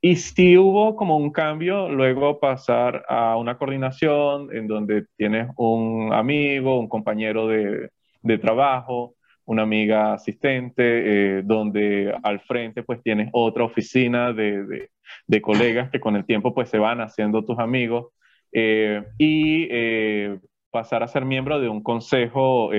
y 0.00 0.16
si 0.16 0.58
hubo 0.58 0.96
como 0.96 1.16
un 1.16 1.30
cambio, 1.30 1.88
luego 1.88 2.40
pasar 2.40 3.04
a 3.08 3.36
una 3.36 3.56
coordinación 3.56 4.48
en 4.54 4.66
donde 4.66 5.04
tienes 5.16 5.48
un 5.56 6.12
amigo, 6.12 6.78
un 6.78 6.88
compañero 6.88 7.46
de, 7.46 7.90
de 8.22 8.38
trabajo, 8.38 9.14
una 9.44 9.62
amiga 9.62 10.14
asistente, 10.14 11.38
eh, 11.38 11.42
donde 11.44 12.14
al 12.22 12.40
frente 12.40 12.82
pues 12.82 13.02
tienes 13.02 13.28
otra 13.32 13.64
oficina 13.64 14.32
de, 14.32 14.88
de, 15.26 15.42
colegas 15.42 15.90
que 15.90 16.00
con 16.00 16.16
el 16.16 16.24
tiempo 16.24 16.54
pues 16.54 16.68
se 16.70 16.78
van 16.78 17.00
haciendo 17.00 17.44
tus 17.44 17.58
amigos 17.58 18.12
eh, 18.52 19.04
y 19.18 19.68
eh, 19.70 20.38
pasar 20.70 21.02
a 21.02 21.08
ser 21.08 21.24
miembro 21.24 21.60
de 21.60 21.68
un 21.68 21.82
consejo 21.82 22.70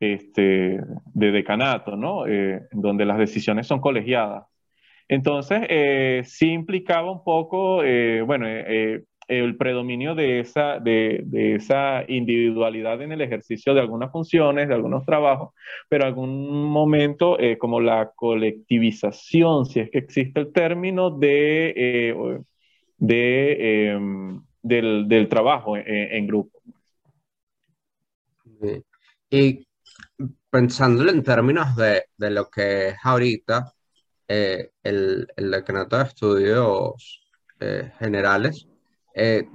este, 0.00 0.80
de 1.14 1.30
decanato, 1.32 1.96
¿no? 1.96 2.24
donde 2.72 3.04
las 3.04 3.18
decisiones 3.18 3.66
son 3.66 3.80
colegiadas. 3.80 4.44
Entonces, 5.08 6.28
sí 6.28 6.50
implicaba 6.50 7.10
un 7.10 7.22
poco, 7.22 7.82
bueno, 8.26 8.46
el 9.28 9.56
predominio 9.56 10.14
de 10.14 10.40
esa, 10.40 10.78
de, 10.78 11.22
de, 11.24 11.56
esa 11.56 12.04
individualidad 12.08 13.02
en 13.02 13.12
el 13.12 13.20
ejercicio 13.20 13.74
de 13.74 13.80
algunas 13.80 14.12
funciones, 14.12 14.68
de 14.68 14.74
algunos 14.74 15.04
trabajos, 15.04 15.52
pero 15.88 16.04
algún 16.04 16.64
momento 16.64 17.38
eh, 17.38 17.58
como 17.58 17.80
la 17.80 18.12
colectivización, 18.14 19.66
si 19.66 19.80
es 19.80 19.90
que 19.90 19.98
existe 19.98 20.40
el 20.40 20.52
término, 20.52 21.10
de, 21.10 21.74
eh, 21.76 22.40
de 22.98 23.90
em, 23.90 24.42
del, 24.62 25.08
del, 25.08 25.28
trabajo 25.28 25.76
en, 25.76 26.26
grupo. 26.26 26.58
Y 29.30 29.66
pensándolo 30.56 31.10
en 31.10 31.22
términos 31.22 31.76
de, 31.76 32.06
de 32.16 32.30
lo 32.30 32.48
que 32.48 32.88
es 32.88 32.96
ahorita 33.02 33.74
eh, 34.26 34.70
el, 34.82 35.28
el 35.36 35.50
decreto 35.50 35.98
de 35.98 36.04
estudios 36.04 37.28
generales, 37.98 38.66
eh, 39.14 39.46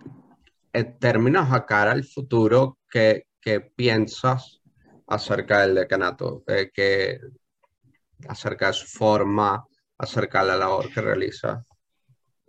en 0.72 1.00
términos 1.00 1.52
a 1.52 1.66
cara 1.66 1.94
al 1.94 2.04
futuro, 2.04 2.78
¿qué, 2.88 3.26
piensas 3.76 4.62
acerca 5.08 5.62
del 5.62 5.74
decanato, 5.74 6.44
que, 6.72 7.20
acerca 8.28 8.68
de 8.68 8.74
su 8.74 8.86
forma, 8.86 9.66
acerca 9.98 10.42
de 10.42 10.50
la 10.50 10.58
labor 10.58 10.94
que 10.94 11.02
realiza. 11.02 11.66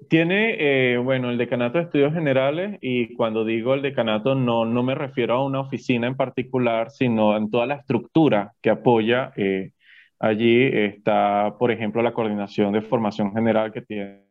Tiene, 0.09 0.57
eh, 0.95 0.99
bueno, 0.99 1.31
el 1.31 1.39
decanato 1.39 1.79
de 1.79 1.85
estudios 1.85 2.15
generales 2.15 2.79
y 2.81 3.15
cuando 3.15 3.45
digo 3.45 3.75
el 3.75 3.83
decanato 3.83 4.35
no, 4.35 4.65
no 4.65 4.83
me 4.83 4.95
refiero 4.95 5.35
a 5.35 5.45
una 5.45 5.61
oficina 5.61 6.07
en 6.07 6.17
particular, 6.17 6.91
sino 6.91 7.37
en 7.37 7.51
toda 7.51 7.67
la 7.67 7.75
estructura 7.77 8.53
que 8.63 8.71
apoya. 8.71 9.33
Eh, 9.37 9.73
allí 10.19 10.63
está, 10.65 11.57
por 11.59 11.71
ejemplo, 11.71 12.03
la 12.03 12.13
coordinación 12.15 12.73
de 12.73 12.83
formación 12.83 13.33
general 13.33 13.73
que 13.73 13.83
tiene 13.83 14.23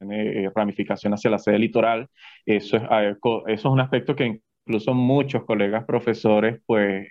eh, 0.00 0.50
ramificación 0.54 1.14
hacia 1.14 1.30
la 1.30 1.38
sede 1.38 1.58
litoral. 1.58 2.08
Eso 2.44 2.76
es, 2.76 2.82
eso 2.82 3.44
es 3.46 3.64
un 3.64 3.80
aspecto 3.80 4.16
que 4.16 4.40
incluso 4.66 4.94
muchos 4.94 5.44
colegas 5.44 5.84
profesores 5.84 6.60
pues 6.66 7.08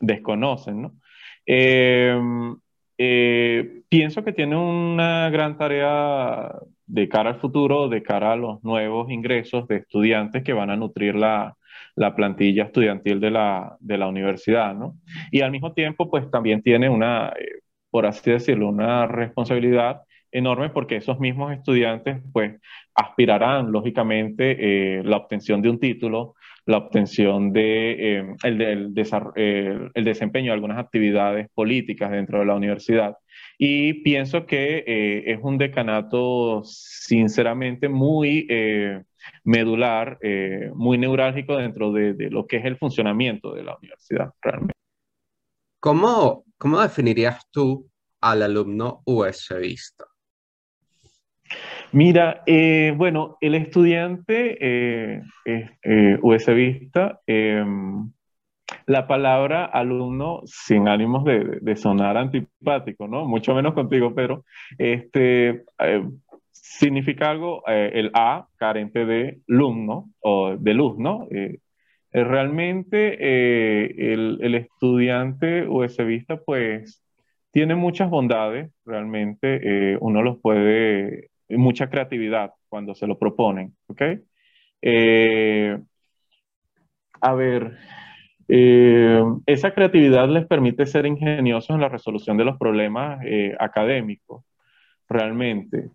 desconocen, 0.00 0.82
¿no? 0.82 0.92
Eh, 2.98 3.82
pienso 3.88 4.24
que 4.24 4.32
tiene 4.32 4.56
una 4.56 5.30
gran 5.30 5.56
tarea 5.56 6.52
de 6.86 7.08
cara 7.08 7.30
al 7.30 7.40
futuro, 7.40 7.88
de 7.88 8.02
cara 8.02 8.32
a 8.32 8.36
los 8.36 8.62
nuevos 8.64 9.10
ingresos 9.10 9.68
de 9.68 9.76
estudiantes 9.76 10.42
que 10.42 10.52
van 10.52 10.70
a 10.70 10.76
nutrir 10.76 11.14
la, 11.14 11.56
la 11.94 12.14
plantilla 12.16 12.64
estudiantil 12.64 13.20
de 13.20 13.30
la, 13.30 13.76
de 13.80 13.98
la, 13.98 14.08
universidad, 14.08 14.74
¿no? 14.74 14.96
Y 15.30 15.42
al 15.42 15.50
mismo 15.50 15.72
tiempo, 15.74 16.10
pues 16.10 16.30
también 16.30 16.62
tiene 16.62 16.88
una, 16.88 17.28
eh, 17.38 17.60
por 17.90 18.06
así 18.06 18.30
decirlo, 18.30 18.68
una 18.68 19.06
responsabilidad 19.06 20.02
enorme 20.30 20.70
porque 20.70 20.96
esos 20.96 21.18
mismos 21.20 21.52
estudiantes, 21.52 22.22
pues, 22.32 22.60
aspirarán, 22.94 23.72
lógicamente, 23.72 24.98
eh, 24.98 25.02
la 25.04 25.16
obtención 25.18 25.62
de 25.62 25.70
un 25.70 25.80
título, 25.80 26.34
la 26.68 26.76
obtención 26.76 27.50
de, 27.50 28.18
eh, 28.18 28.34
el, 28.42 28.60
eh, 28.60 29.90
el, 29.94 30.04
desempeño 30.04 30.50
de 30.50 30.52
algunas 30.52 30.78
actividades 30.78 31.48
políticas 31.54 32.10
dentro 32.10 32.40
de 32.40 32.44
la 32.44 32.54
universidad. 32.56 33.16
Y 33.56 34.02
pienso 34.02 34.44
que 34.44 34.84
eh, 34.86 35.32
es 35.32 35.38
un 35.42 35.56
decanato 35.56 36.62
sinceramente 36.64 37.88
muy 37.88 38.46
medular, 39.44 40.18
muy 40.74 40.98
neurálgico 40.98 41.56
dentro 41.56 41.90
de, 41.90 42.12
de, 42.12 42.28
lo 42.28 42.46
que 42.46 42.58
es 42.58 42.66
el 42.66 42.76
funcionamiento 42.76 43.54
de 43.54 43.64
la 43.64 43.76
universidad 43.78 44.30
realmente. 44.42 44.74
¿Cómo, 45.80 46.44
cómo 46.58 46.82
definirías 46.82 47.48
tú 47.50 47.88
al 48.20 48.42
alumno 48.42 49.00
USBista? 49.06 50.04
Mira, 51.92 52.42
eh, 52.44 52.92
bueno, 52.96 53.38
el 53.40 53.54
estudiante 53.54 54.58
eh, 54.60 55.22
eh, 55.46 56.18
USBista, 56.20 57.20
em, 57.26 58.12
la 58.86 59.06
palabra 59.06 59.64
alumno, 59.64 60.42
sin 60.44 60.86
ánimos 60.86 61.24
de, 61.24 61.76
sonar 61.76 62.18
antipático, 62.18 63.08
¿no? 63.08 63.26
Mucho 63.26 63.54
menos 63.54 63.72
contigo, 63.72 64.14
pero 64.14 64.44
este, 64.76 65.64
significa 66.52 67.30
algo, 67.30 67.62
el 67.66 68.10
A, 68.14 68.46
carente 68.56 69.06
de 69.06 69.40
lumno 69.46 70.10
o 70.20 70.56
de 70.58 70.74
luz, 70.74 70.98
¿no? 70.98 71.26
realmente 72.10 74.12
el, 74.12 74.38
el, 74.42 74.54
estudiante 74.54 75.66
USBista, 75.68 76.38
pues, 76.44 77.02
tiene 77.50 77.74
muchas 77.74 78.10
bondades, 78.10 78.70
realmente 78.84 79.96
uno 80.00 80.22
los 80.22 80.38
puede 80.40 81.30
mucha 81.56 81.88
creatividad 81.88 82.52
cuando 82.68 82.94
se 82.94 83.06
lo 83.06 83.18
proponen, 83.18 83.74
¿ok? 83.86 84.02
Eh, 84.82 85.78
a 87.20 87.34
ver, 87.34 87.76
eh, 88.48 89.22
esa 89.46 89.72
creatividad 89.72 90.28
les 90.28 90.46
permite 90.46 90.86
ser 90.86 91.06
ingeniosos 91.06 91.70
en 91.74 91.80
la 91.80 91.88
resolución 91.88 92.36
de 92.36 92.44
los 92.44 92.58
problemas 92.58 93.20
eh, 93.24 93.56
académicos, 93.58 94.44
realmente. 95.08 95.90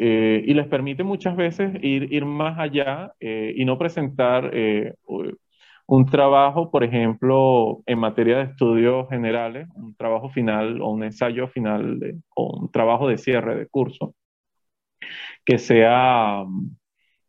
y 0.00 0.54
les 0.54 0.66
permite 0.68 1.02
muchas 1.02 1.36
veces 1.36 1.72
ir, 1.82 2.12
ir 2.12 2.24
más 2.24 2.58
allá 2.58 3.12
y 3.20 3.64
no 3.64 3.78
presentar 3.78 4.52
un 5.88 6.04
trabajo, 6.04 6.70
por 6.70 6.84
ejemplo, 6.84 7.82
en 7.86 7.98
materia 7.98 8.36
de 8.36 8.44
estudios 8.44 9.08
generales, 9.08 9.68
un 9.74 9.94
trabajo 9.94 10.28
final 10.28 10.82
o 10.82 10.90
un 10.90 11.02
ensayo 11.02 11.48
final 11.48 11.98
o 12.36 12.60
un 12.60 12.70
trabajo 12.70 13.08
de 13.08 13.16
cierre 13.16 13.56
de 13.56 13.66
curso, 13.68 14.14
que 15.46 15.56
sea 15.56 16.44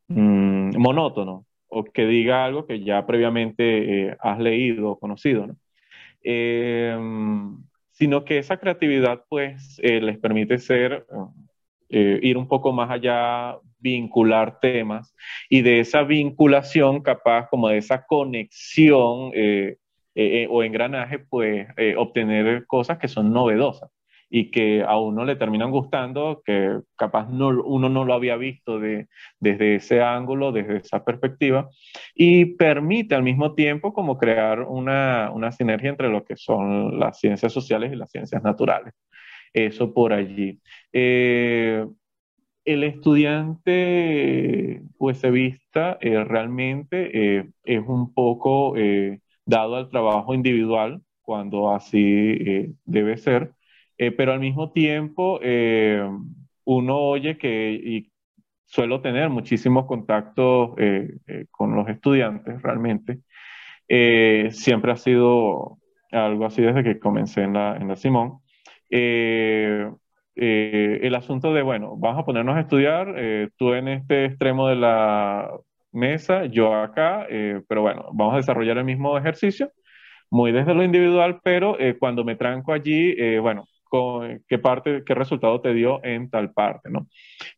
mm, 0.09 0.77
monótono 0.77 1.45
o 1.69 1.85
que 1.85 2.05
diga 2.05 2.43
algo 2.43 2.65
que 2.67 2.83
ya 2.83 3.05
previamente 3.05 4.09
eh, 4.09 4.17
has 4.19 4.39
leído 4.39 4.91
o 4.91 4.99
conocido, 4.99 5.47
¿no? 5.47 5.55
Em, 6.21 7.63
sino 7.91 8.25
que 8.25 8.39
esa 8.39 8.57
creatividad 8.57 9.23
pues 9.29 9.79
eh, 9.83 10.01
les 10.01 10.17
permite 10.19 10.57
ser, 10.57 11.05
eh, 11.89 12.19
ir 12.21 12.37
un 12.37 12.47
poco 12.49 12.73
más 12.73 12.91
allá, 12.91 13.57
vincular 13.79 14.59
temas 14.59 15.15
y 15.49 15.61
de 15.61 15.79
esa 15.79 16.03
vinculación 16.03 17.01
capaz 17.01 17.47
como 17.49 17.69
de 17.69 17.77
esa 17.77 18.05
conexión 18.05 19.31
eh, 19.33 19.77
eh, 20.15 20.43
eh, 20.43 20.47
o 20.49 20.63
engranaje, 20.63 21.19
pues 21.19 21.67
obtener 21.97 22.65
cosas 22.67 22.97
que 22.97 23.07
son 23.07 23.31
novedosas 23.31 23.89
y 24.31 24.51
que 24.51 24.83
a 24.83 24.99
uno 24.99 25.25
le 25.25 25.35
terminan 25.35 25.71
gustando, 25.71 26.43
que 26.45 26.79
capaz 26.95 27.29
no, 27.29 27.47
uno 27.63 27.89
no 27.89 28.05
lo 28.05 28.13
había 28.13 28.35
visto 28.35 28.79
de, 28.79 29.07
desde 29.39 29.75
ese 29.75 30.01
ángulo, 30.01 30.51
desde 30.51 30.77
esa 30.77 31.03
perspectiva, 31.03 31.69
y 32.13 32.45
permite 32.45 33.15
al 33.15 33.23
mismo 33.23 33.55
tiempo 33.55 33.91
como 33.91 34.19
crear 34.19 34.61
una, 34.61 35.31
una 35.33 35.51
sinergia 35.51 35.89
entre 35.89 36.09
lo 36.09 36.23
que 36.23 36.35
son 36.35 36.99
las 36.99 37.19
ciencias 37.19 37.51
sociales 37.51 37.91
y 37.91 37.95
las 37.95 38.11
ciencias 38.11 38.43
naturales. 38.43 38.93
Eso 39.51 39.91
por 39.95 40.13
allí 40.13 40.59
el 42.73 42.83
estudiante 42.83 44.81
USBista 44.97 45.97
eh, 46.01 46.23
realmente 46.23 47.37
eh, 47.37 47.49
es 47.63 47.81
un 47.87 48.13
poco 48.13 48.75
eh, 48.77 49.21
dado 49.45 49.75
al 49.75 49.89
trabajo 49.89 50.33
individual 50.33 51.01
cuando 51.21 51.73
así 51.73 52.75
debe 52.85 53.17
ser, 53.17 53.53
pero 53.97 54.33
al 54.33 54.39
mismo 54.39 54.71
tiempo 54.71 55.39
uno 56.65 56.97
oye 56.97 57.37
que 57.37 57.71
y 57.71 58.11
suelo 58.65 59.01
tener 59.01 59.29
muchísimos 59.29 59.85
contactos 59.85 60.71
con 61.51 61.75
los 61.75 61.87
estudiantes 61.87 62.59
realmente. 62.63 63.19
siempre 64.51 64.91
ha 64.91 64.95
sido 64.95 65.77
algo 66.11 66.45
así 66.45 66.63
desde 66.63 66.83
que 66.83 66.99
comencé 66.99 67.43
en 67.43 67.53
la, 67.53 67.77
en 67.77 67.89
la 67.89 67.95
Simón. 67.95 68.39
Eh, 68.89 69.87
el 70.41 71.15
asunto 71.15 71.53
de, 71.53 71.61
bueno, 71.61 71.95
vamos 71.97 72.21
a 72.21 72.25
ponernos 72.25 72.55
a 72.55 72.61
estudiar, 72.61 73.13
eh, 73.17 73.49
tú 73.57 73.73
en 73.73 73.87
este 73.87 74.25
extremo 74.25 74.67
de 74.67 74.75
la 74.75 75.51
mesa, 75.91 76.45
yo 76.45 76.73
acá, 76.73 77.25
eh, 77.29 77.61
pero 77.67 77.81
bueno, 77.81 78.09
vamos 78.13 78.33
a 78.33 78.37
desarrollar 78.37 78.77
el 78.77 78.85
mismo 78.85 79.17
ejercicio, 79.17 79.71
muy 80.29 80.51
desde 80.51 80.73
lo 80.73 80.83
individual, 80.83 81.39
pero 81.43 81.75
cuando 81.99 82.23
me 82.23 82.35
tranco 82.35 82.71
allí, 82.71 83.15
bueno, 83.39 83.65
con, 83.85 84.43
¿qué 84.47 84.59
parte, 84.59 85.01
qué 85.03 85.15
resultado 85.15 85.59
te 85.59 85.73
dio 85.73 86.03
en 86.03 86.29
tal 86.29 86.53
parte, 86.53 86.91
¿no? 86.91 87.07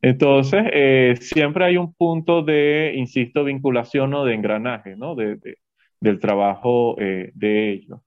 Entonces, 0.02 1.20
siempre 1.20 1.66
hay 1.66 1.76
un 1.76 1.94
punto 1.94 2.42
de, 2.44 2.94
insisto, 2.96 3.44
vinculación 3.44 4.14
o 4.14 4.24
de 4.24 4.36
engranaje, 4.36 4.96
¿no? 4.96 5.16
De, 5.16 5.38
del 6.00 6.20
trabajo 6.20 6.96
de 6.98 7.72
ellos. 7.74 8.00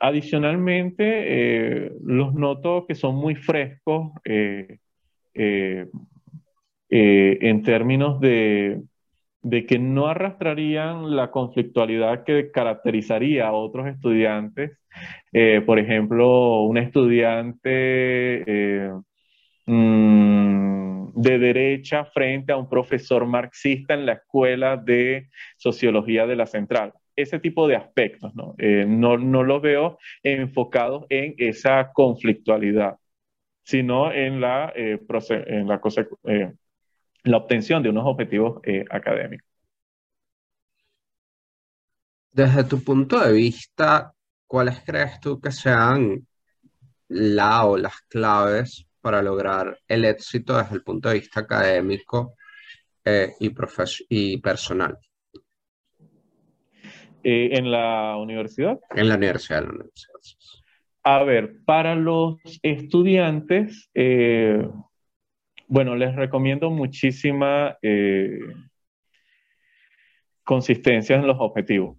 Adicionalmente, 0.00 1.86
eh, 1.86 1.92
los 2.04 2.32
noto 2.34 2.86
que 2.86 2.94
son 2.94 3.16
muy 3.16 3.34
frescos 3.34 4.12
eh, 4.24 4.78
eh, 5.34 5.88
en 6.88 7.62
términos 7.64 8.20
de, 8.20 8.80
que 9.66 9.78
no 9.80 10.06
arrastrarían 10.06 11.16
la 11.16 11.32
conflictualidad 11.32 12.22
que 12.22 12.52
caracterizaría 12.52 13.48
a 13.48 13.52
otros 13.52 13.88
estudiantes. 13.88 14.78
por 15.66 15.78
ejemplo, 15.80 16.62
un 16.62 16.78
estudiante 16.78 18.44
mm, 19.66 21.08
de 21.14 21.38
derecha 21.38 22.04
frente 22.04 22.52
a 22.52 22.56
un 22.56 22.68
profesor 22.68 23.26
marxista 23.26 23.94
en 23.94 24.06
la 24.06 24.12
escuela 24.12 24.76
de 24.76 25.28
sociología 25.56 26.26
de 26.26 26.36
la 26.36 26.46
central 26.46 26.92
ese 27.18 27.40
tipo 27.40 27.66
de 27.66 27.74
aspectos, 27.74 28.32
¿no? 28.36 28.54
Eh, 28.58 28.84
no, 28.86 29.18
no 29.18 29.42
los 29.42 29.60
veo 29.60 29.98
enfocados 30.22 31.04
en 31.10 31.34
esa 31.38 31.90
conflictualidad, 31.92 32.96
sino 33.64 34.12
en 34.12 34.40
la, 34.40 34.72
eh, 34.76 35.00
en 35.30 35.66
la, 35.66 35.80
eh, 36.26 36.52
la 37.24 37.36
obtención 37.36 37.82
de 37.82 37.90
unos 37.90 38.04
objetivos 38.06 38.62
académicos. 38.90 39.48
Desde 42.30 42.62
tu 42.62 42.84
punto 42.84 43.18
de 43.18 43.32
vista, 43.32 44.12
¿cuáles 44.46 44.80
crees 44.84 45.18
tú 45.20 45.40
que 45.40 45.50
sean 45.50 46.24
la 47.08 47.64
o 47.64 47.76
las 47.76 48.00
claves 48.02 48.86
para 49.00 49.22
lograr 49.22 49.76
el 49.88 50.04
éxito 50.04 50.56
desde 50.56 50.76
el 50.76 50.84
punto 50.84 51.08
de 51.08 51.16
vista 51.16 51.40
académico 51.40 52.36
y, 53.40 53.50
y 54.08 54.38
personal? 54.38 54.96
¿En 57.22 57.70
la 57.70 58.16
universidad? 58.16 58.78
En 58.94 59.08
la 59.08 59.16
universidad, 59.16 59.60
en 59.60 59.66
la 59.66 59.74
universidad. 59.74 60.10
A 61.02 61.22
ver, 61.24 61.56
para 61.64 61.94
los 61.94 62.36
estudiantes, 62.62 63.90
bueno, 65.66 65.96
les 65.96 66.14
recomiendo 66.16 66.70
muchísima 66.70 67.76
consistencia 70.48 71.16
en 71.16 71.26
los 71.26 71.36
objetivos. 71.38 71.98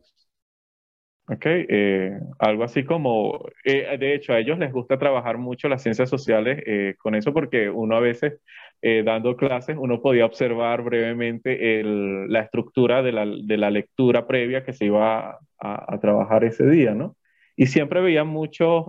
¿Ok? 1.28 1.46
Eh, 1.46 2.20
algo 2.40 2.64
así 2.64 2.84
como, 2.84 3.46
eh, 3.64 3.96
de 4.00 4.16
hecho, 4.16 4.34
a 4.34 4.40
ellos 4.40 4.58
les 4.58 4.74
gusta 4.74 4.98
trabajar 4.98 5.38
mucho 5.38 5.70
las 5.70 5.84
ciencias 5.84 6.10
sociales 6.10 6.64
eh, 6.66 6.96
con 6.98 7.14
eso 7.14 7.32
porque 7.32 7.70
uno 7.70 7.96
a 7.96 8.00
veces, 8.00 8.42
dando 8.82 9.36
clases, 9.36 9.76
uno 9.78 10.02
podía 10.02 10.26
observar 10.26 10.84
brevemente 10.84 11.84
la 11.84 12.42
estructura 12.42 13.04
de 13.04 13.12
la, 13.12 13.70
lectura 13.70 14.26
previa 14.26 14.64
que 14.64 14.74
se 14.74 14.86
iba 14.86 15.38
a, 15.60 16.00
trabajar 16.00 16.44
ese 16.46 16.66
día, 16.70 16.94
¿no? 16.94 17.18
Y 17.56 17.68
siempre 17.68 18.02
veían 18.02 18.28
muchos 18.28 18.86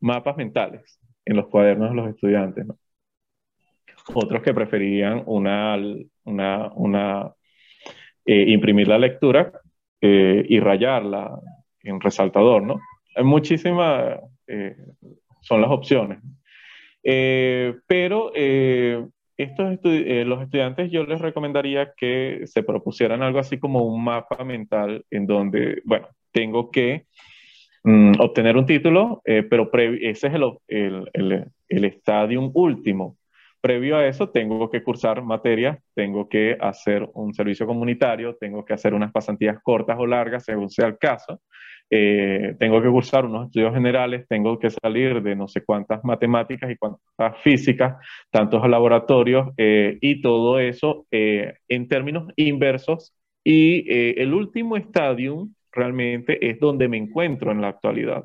mapas 0.00 0.36
mentales 0.36 1.00
en 1.24 1.36
los 1.36 1.46
cuadernos 1.46 1.90
de 1.90 1.96
los 1.96 2.08
estudiantes, 2.10 2.66
¿no? 2.66 2.76
Otros 4.14 4.42
que 4.42 4.52
preferían 4.52 5.22
una, 5.26 5.76
una, 6.24 6.72
una 6.74 7.32
imprimir 8.26 8.88
la 8.88 8.98
lectura 8.98 9.52
eh, 10.00 10.44
y 10.48 10.60
rayarla 10.60 11.38
en 11.82 12.00
resaltador, 12.00 12.62
¿no? 12.62 12.80
Hay 13.14 13.24
muchísimas, 13.24 14.18
eh, 14.46 14.76
son 15.42 15.60
las 15.60 15.70
opciones. 15.70 16.18
Eh, 17.02 17.74
pero 17.86 18.32
estos 19.36 19.78
los 19.82 20.42
estudiantes 20.42 20.90
yo 20.90 21.04
les 21.04 21.20
recomendaría 21.20 21.92
que 21.96 22.42
se 22.46 22.62
propusieran 22.62 23.22
algo 23.22 23.38
así 23.38 23.58
como 23.58 23.84
un 23.84 24.04
mapa 24.04 24.44
mental 24.44 25.04
en 25.10 25.26
donde, 25.26 25.82
bueno, 25.84 26.08
tengo 26.30 26.70
que 26.70 27.06
mm, 27.84 28.20
obtener 28.20 28.56
un 28.56 28.66
título, 28.66 29.22
pero 29.24 29.70
ese 29.72 30.28
es 30.28 30.34
el, 30.34 30.44
el, 30.68 31.10
el, 31.12 31.44
el 31.68 31.84
estadio 31.84 32.50
último. 32.54 33.16
Previo 33.62 33.96
a 33.96 34.06
eso, 34.06 34.28
tengo 34.28 34.68
que 34.68 34.82
cursar 34.82 35.22
materias, 35.22 35.78
tengo 35.94 36.28
que 36.28 36.56
hacer 36.60 37.08
un 37.14 37.32
servicio 37.32 37.64
comunitario, 37.64 38.34
tengo 38.34 38.64
que 38.64 38.74
hacer 38.74 38.92
unas 38.92 39.12
pasantías 39.12 39.56
cortas 39.62 39.96
o 40.00 40.04
largas, 40.04 40.44
según 40.44 40.68
sea 40.68 40.88
el 40.88 40.98
caso. 40.98 41.40
Eh, 41.94 42.56
tengo 42.58 42.80
que 42.80 42.88
cursar 42.88 43.26
unos 43.26 43.46
estudios 43.46 43.74
generales, 43.74 44.26
tengo 44.26 44.58
que 44.58 44.70
salir 44.70 45.22
de 45.22 45.36
no 45.36 45.46
sé 45.46 45.62
cuántas 45.62 46.02
matemáticas 46.04 46.70
y 46.70 46.76
cuántas 46.76 47.38
físicas, 47.42 47.96
tantos 48.30 48.66
laboratorios 48.66 49.50
eh, 49.58 49.98
y 50.00 50.22
todo 50.22 50.58
eso 50.58 51.06
eh, 51.10 51.54
en 51.68 51.88
términos 51.88 52.32
inversos. 52.36 53.14
Y 53.44 53.90
el 53.92 54.32
último 54.32 54.76
estadio 54.76 55.48
realmente 55.72 56.48
es 56.48 56.60
donde 56.60 56.88
me 56.88 56.96
encuentro 56.96 57.50
en 57.50 57.60
la 57.60 57.68
actualidad. 57.68 58.24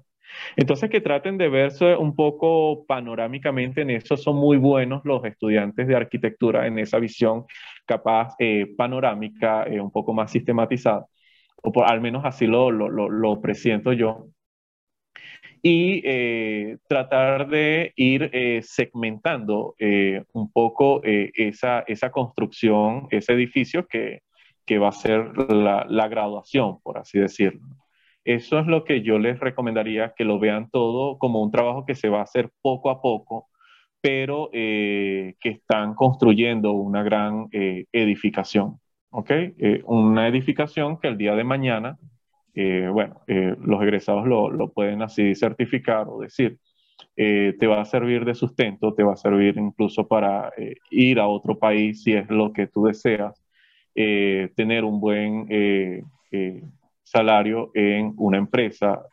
Entonces, 0.56 0.90
que 0.90 1.02
traten 1.02 1.38
de 1.38 1.50
verse 1.50 1.96
un 1.96 2.16
poco 2.16 2.86
panorámicamente 2.86 3.82
en 3.82 3.92
eso, 3.92 4.18
son 4.18 4.38
muy 4.38 4.58
buenos 4.58 5.02
los 5.06 5.24
estudiantes 5.26 5.88
de 5.88 5.96
arquitectura 5.96 6.68
en 6.68 6.80
esa 6.80 7.00
visión 7.00 7.46
capaz 7.86 8.36
eh, 8.40 8.68
panorámica, 8.78 9.64
eh, 9.64 9.80
un 9.80 9.92
poco 9.92 10.14
más 10.14 10.32
sistematizada, 10.32 11.06
o 11.64 11.72
por, 11.72 11.90
al 11.92 12.02
menos 12.02 12.24
así 12.26 12.48
lo, 12.48 12.72
lo, 12.72 12.90
lo, 12.90 13.42
presiento 13.42 13.94
yo. 13.94 14.28
Y 15.62 16.02
eh, 16.06 16.78
tratar 16.88 17.50
de 17.50 17.94
ir 17.96 18.32
segmentando 18.64 19.76
un 20.34 20.52
poco 20.52 21.02
esa, 21.04 21.84
esa 21.88 22.12
construcción, 22.12 23.08
ese 23.10 23.34
edificio 23.34 23.88
que, 23.88 24.22
que 24.66 24.78
va 24.78 24.90
a 24.90 24.92
ser 24.92 25.36
la, 25.50 25.86
la 25.90 26.08
graduación, 26.08 26.80
por 26.84 27.00
así 27.00 27.20
decirlo. 27.20 27.62
Eso 28.28 28.60
es 28.60 28.68
lo 28.68 28.84
que 28.84 29.02
yo 29.04 29.20
les 29.20 29.40
recomendaría, 29.40 30.14
que 30.14 30.26
lo 30.26 30.38
vean 30.38 30.70
todo 30.70 31.18
como 31.18 31.42
un 31.42 31.50
trabajo 31.50 31.86
que 31.86 31.96
se 31.96 32.10
va 32.10 32.20
a 32.20 32.24
hacer 32.24 32.52
poco 32.62 32.90
a 32.90 33.02
poco, 33.02 33.48
pero 34.02 34.50
eh, 34.52 35.36
que 35.40 35.50
están 35.50 35.96
construyendo 35.96 36.74
una 36.74 37.04
gran 37.04 37.48
eh, 37.54 37.86
edificación, 37.94 38.82
¿ok? 39.18 39.32
Eh, 39.32 39.82
una 39.86 40.28
edificación 40.28 41.00
que 41.00 41.08
el 41.08 41.18
día 41.18 41.36
de 41.36 41.44
mañana, 41.44 41.98
bueno, 42.92 43.22
los 43.28 43.84
egresados 43.84 44.26
lo, 44.26 44.50
lo, 44.50 44.74
pueden 44.74 45.04
así 45.04 45.36
certificar 45.36 46.08
o 46.10 46.22
decir, 46.22 46.58
te 47.16 47.68
va 47.68 47.82
a 47.82 47.86
servir 47.86 48.26
de 48.26 48.34
sustento, 48.34 48.96
te 48.96 49.04
va 49.04 49.14
a 49.14 49.16
servir 49.16 49.60
incluso 49.60 50.08
para 50.08 50.52
ir 50.90 51.20
a 51.20 51.28
otro 51.28 51.60
país 51.60 52.02
si 52.02 52.14
es 52.14 52.28
lo 52.32 52.52
que 52.52 52.66
tú 52.66 52.86
deseas, 52.86 53.44
tener 53.94 54.84
un 54.86 55.00
buen 55.00 55.46
salario 57.04 57.72
en 57.76 58.14
una 58.18 58.38
empresa, 58.40 59.04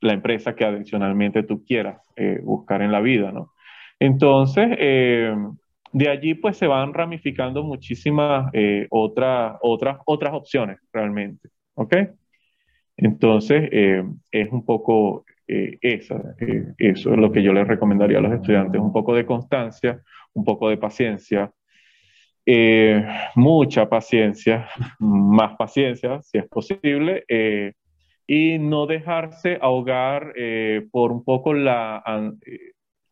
la 0.00 0.12
empresa 0.12 0.54
que 0.54 0.64
adicionalmente 0.64 1.42
tú 1.42 1.64
quieras 1.64 2.02
eh, 2.16 2.40
buscar 2.42 2.82
en 2.82 2.92
la 2.92 3.00
vida, 3.00 3.32
¿no? 3.32 3.52
Entonces, 3.98 4.68
eh, 4.78 5.34
de 5.94 6.08
allí 6.10 6.34
pues 6.34 6.58
se 6.58 6.66
van 6.66 6.92
ramificando 6.92 7.62
muchísimas 7.62 8.50
eh, 8.52 8.86
otras, 8.90 9.56
otras, 9.62 9.98
otras 10.04 10.34
opciones 10.34 10.78
realmente, 10.92 11.48
¿ok? 11.74 11.96
Entonces, 12.96 13.68
es 14.30 14.52
un 14.52 14.64
poco 14.64 15.24
esa, 15.46 16.36
eso 16.78 17.12
es 17.12 17.18
lo 17.18 17.32
que 17.32 17.42
yo 17.42 17.52
les 17.52 17.66
recomendaría 17.66 18.18
a 18.18 18.20
los 18.20 18.32
estudiantes, 18.32 18.80
un 18.80 18.92
poco 18.92 19.14
de 19.14 19.26
constancia, 19.26 20.00
un 20.32 20.44
poco 20.44 20.68
de 20.68 20.76
paciencia, 20.76 21.50
eh, 22.46 23.02
mucha 23.36 23.88
paciencia, 23.88 24.68
más 24.98 25.56
paciencia, 25.56 26.20
si 26.22 26.38
es 26.38 26.48
posible, 26.48 27.24
eh, 27.28 27.72
y 28.26 28.58
no 28.58 28.86
dejarse 28.86 29.58
ahogar 29.60 30.32
eh, 30.36 30.86
por 30.90 31.12
un 31.12 31.24
poco 31.24 31.54
la, 31.54 32.02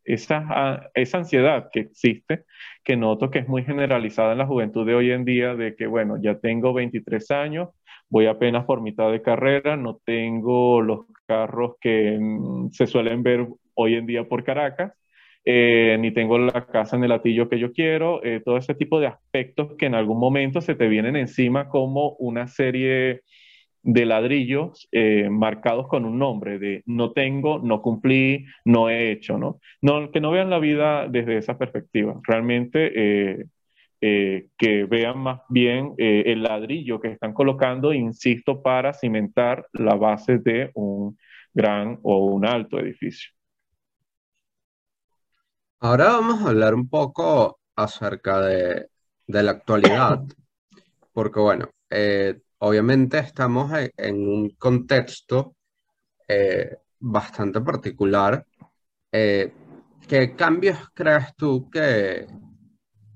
esa, 0.04 0.90
esa 0.94 1.18
ansiedad 1.18 1.68
que 1.72 1.80
existe, 1.80 2.44
que 2.84 2.96
noto 2.96 3.30
que 3.30 3.40
es 3.40 3.48
muy 3.48 3.64
generalizada 3.64 4.32
en 4.32 4.38
la 4.38 4.46
juventud 4.46 4.86
de 4.86 4.94
hoy 4.94 5.10
en 5.10 5.24
día, 5.24 5.54
de 5.54 5.76
que, 5.76 5.86
bueno, 5.86 6.18
ya 6.20 6.38
tengo 6.38 6.72
23 6.72 7.30
años, 7.30 7.70
voy 8.08 8.26
apenas 8.26 8.64
por 8.64 8.80
mitad 8.82 9.10
de 9.10 9.22
carrera, 9.22 9.76
no 9.76 10.00
tengo 10.04 10.82
los 10.82 11.06
carros 11.26 11.76
que 11.80 12.18
mm, 12.20 12.70
se 12.70 12.86
suelen 12.86 13.22
ver 13.22 13.46
hoy 13.74 13.94
en 13.94 14.06
día 14.06 14.24
por 14.24 14.44
Caracas, 14.44 14.92
eh, 15.44 15.96
ni 15.98 16.12
tengo 16.12 16.38
la 16.38 16.66
casa 16.66 16.96
en 16.96 17.04
el 17.04 17.08
latillo 17.08 17.48
que 17.48 17.58
yo 17.58 17.72
quiero, 17.72 18.22
eh, 18.24 18.40
todo 18.44 18.56
ese 18.58 18.74
tipo 18.74 19.00
de 19.00 19.08
aspectos 19.08 19.74
que 19.76 19.86
en 19.86 19.94
algún 19.94 20.18
momento 20.20 20.60
se 20.60 20.74
te 20.74 20.88
vienen 20.88 21.16
encima 21.16 21.68
como 21.68 22.10
una 22.18 22.46
serie 22.46 23.22
de 23.83 24.07
ladrillos 24.07 24.88
eh, 24.92 25.29
marcados 25.31 25.88
con 25.88 26.05
un 26.05 26.18
nombre 26.18 26.59
de 26.59 26.83
no 26.87 27.12
tengo, 27.12 27.59
no 27.59 27.83
cumplí, 27.83 28.47
no 28.64 28.88
he 28.88 29.11
hecho, 29.11 29.38
¿no? 29.38 29.61
no 29.81 30.11
que 30.11 30.21
no 30.21 30.31
vean 30.31 30.51
la 30.51 30.59
vida 30.59 31.09
desde 31.09 31.38
esa 31.38 31.59
perspectiva, 31.59 32.21
realmente 32.23 33.49
que 34.01 34.85
vean 34.90 35.18
más 35.18 35.42
bien 35.49 35.95
el 35.97 36.42
ladrillo 36.42 37.01
que 37.01 37.12
están 37.12 37.33
colocando, 37.33 37.92
insisto, 37.92 38.61
para 38.61 38.92
cimentar 38.95 39.66
la 39.73 39.95
base 39.95 40.38
de 40.38 40.73
un 40.75 41.16
gran 41.55 42.01
o 42.03 42.27
un 42.27 42.45
alto 42.45 42.81
edificio. 42.81 43.31
Ahora 45.85 46.12
vamos 46.12 46.40
a 46.42 46.51
hablar 46.51 46.75
un 46.75 46.88
poco 46.88 47.59
acerca 47.75 48.40
de, 48.40 48.88
la 49.27 49.51
actualidad, 49.51 50.21
porque 51.12 51.40
bueno, 51.40 51.71
eh, 51.90 52.40
obviamente 52.64 53.18
estamos 53.18 53.72
en, 53.96 54.29
un 54.29 54.51
contexto 54.51 55.57
eh, 56.29 56.79
bastante 56.98 57.61
particular. 57.61 58.46
Eh, 59.11 59.53
¿qué 60.09 60.35
cambios 60.37 60.79
crees 60.94 61.35
tú 61.37 61.68
que, 61.70 62.27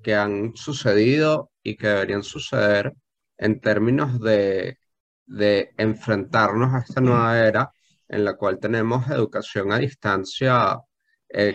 que 0.02 0.14
han 0.14 0.56
sucedido 0.56 1.52
y 1.62 1.76
que 1.76 1.88
deberían 1.88 2.22
suceder 2.22 2.92
en 3.38 3.60
términos 3.60 4.20
de, 4.20 4.78
de 5.26 5.72
enfrentarnos 5.76 6.74
a 6.74 6.80
esta 6.80 7.00
nueva 7.00 7.38
era 7.38 7.72
en 8.08 8.24
la 8.24 8.36
cual 8.36 8.58
tenemos 8.58 9.08
educación 9.10 9.72
a 9.72 9.78
distancia 9.78 10.78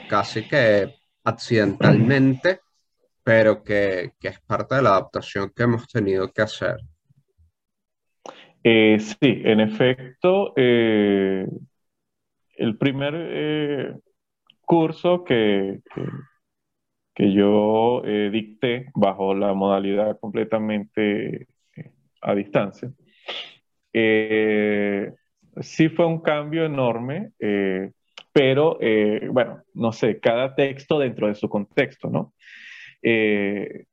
casi 0.09 0.47
que 0.47 0.95
accidentalmente, 1.23 2.59
pero 3.23 3.63
que, 3.63 4.13
es 4.21 4.39
parte 4.41 4.75
de 4.75 4.81
la 4.81 4.91
adaptación 4.91 5.51
que 5.55 5.63
hemos 5.63 5.87
tenido 5.87 6.31
que 6.31 6.41
hacer. 6.41 6.77
Eh, 8.63 8.99
sí, 8.99 9.41
en 9.43 9.59
efecto, 9.59 10.53
eh, 10.55 11.47
el 12.57 12.77
primer 12.77 13.13
eh, 13.15 13.95
curso 14.61 15.23
que, 15.23 15.81
que, 17.13 17.33
yo 17.33 18.01
dicté 18.31 18.87
bajo 18.95 19.33
la 19.33 19.53
modalidad 19.53 20.19
completamente 20.19 21.47
a 22.21 22.35
distancia, 22.35 22.91
sí 25.61 25.89
fue 25.89 26.05
un 26.05 26.21
cambio 26.21 26.65
enorme 26.65 27.33
pero 28.33 28.77
eh, 28.81 29.27
bueno, 29.29 29.63
no 29.73 29.91
sé, 29.91 30.19
cada 30.19 30.55
texto 30.55 30.99
dentro 30.99 31.27
de 31.27 31.35
su 31.35 31.49
contexto, 31.49 32.09
¿no? 32.09 32.33
Eh, 33.01 33.85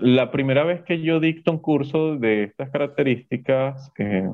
la 0.00 0.30
primera 0.30 0.64
vez 0.64 0.82
que 0.82 1.00
yo 1.02 1.20
dicto 1.20 1.52
un 1.52 1.58
curso 1.58 2.16
de 2.16 2.44
estas 2.44 2.70
características, 2.70 3.92
eh, 3.98 4.28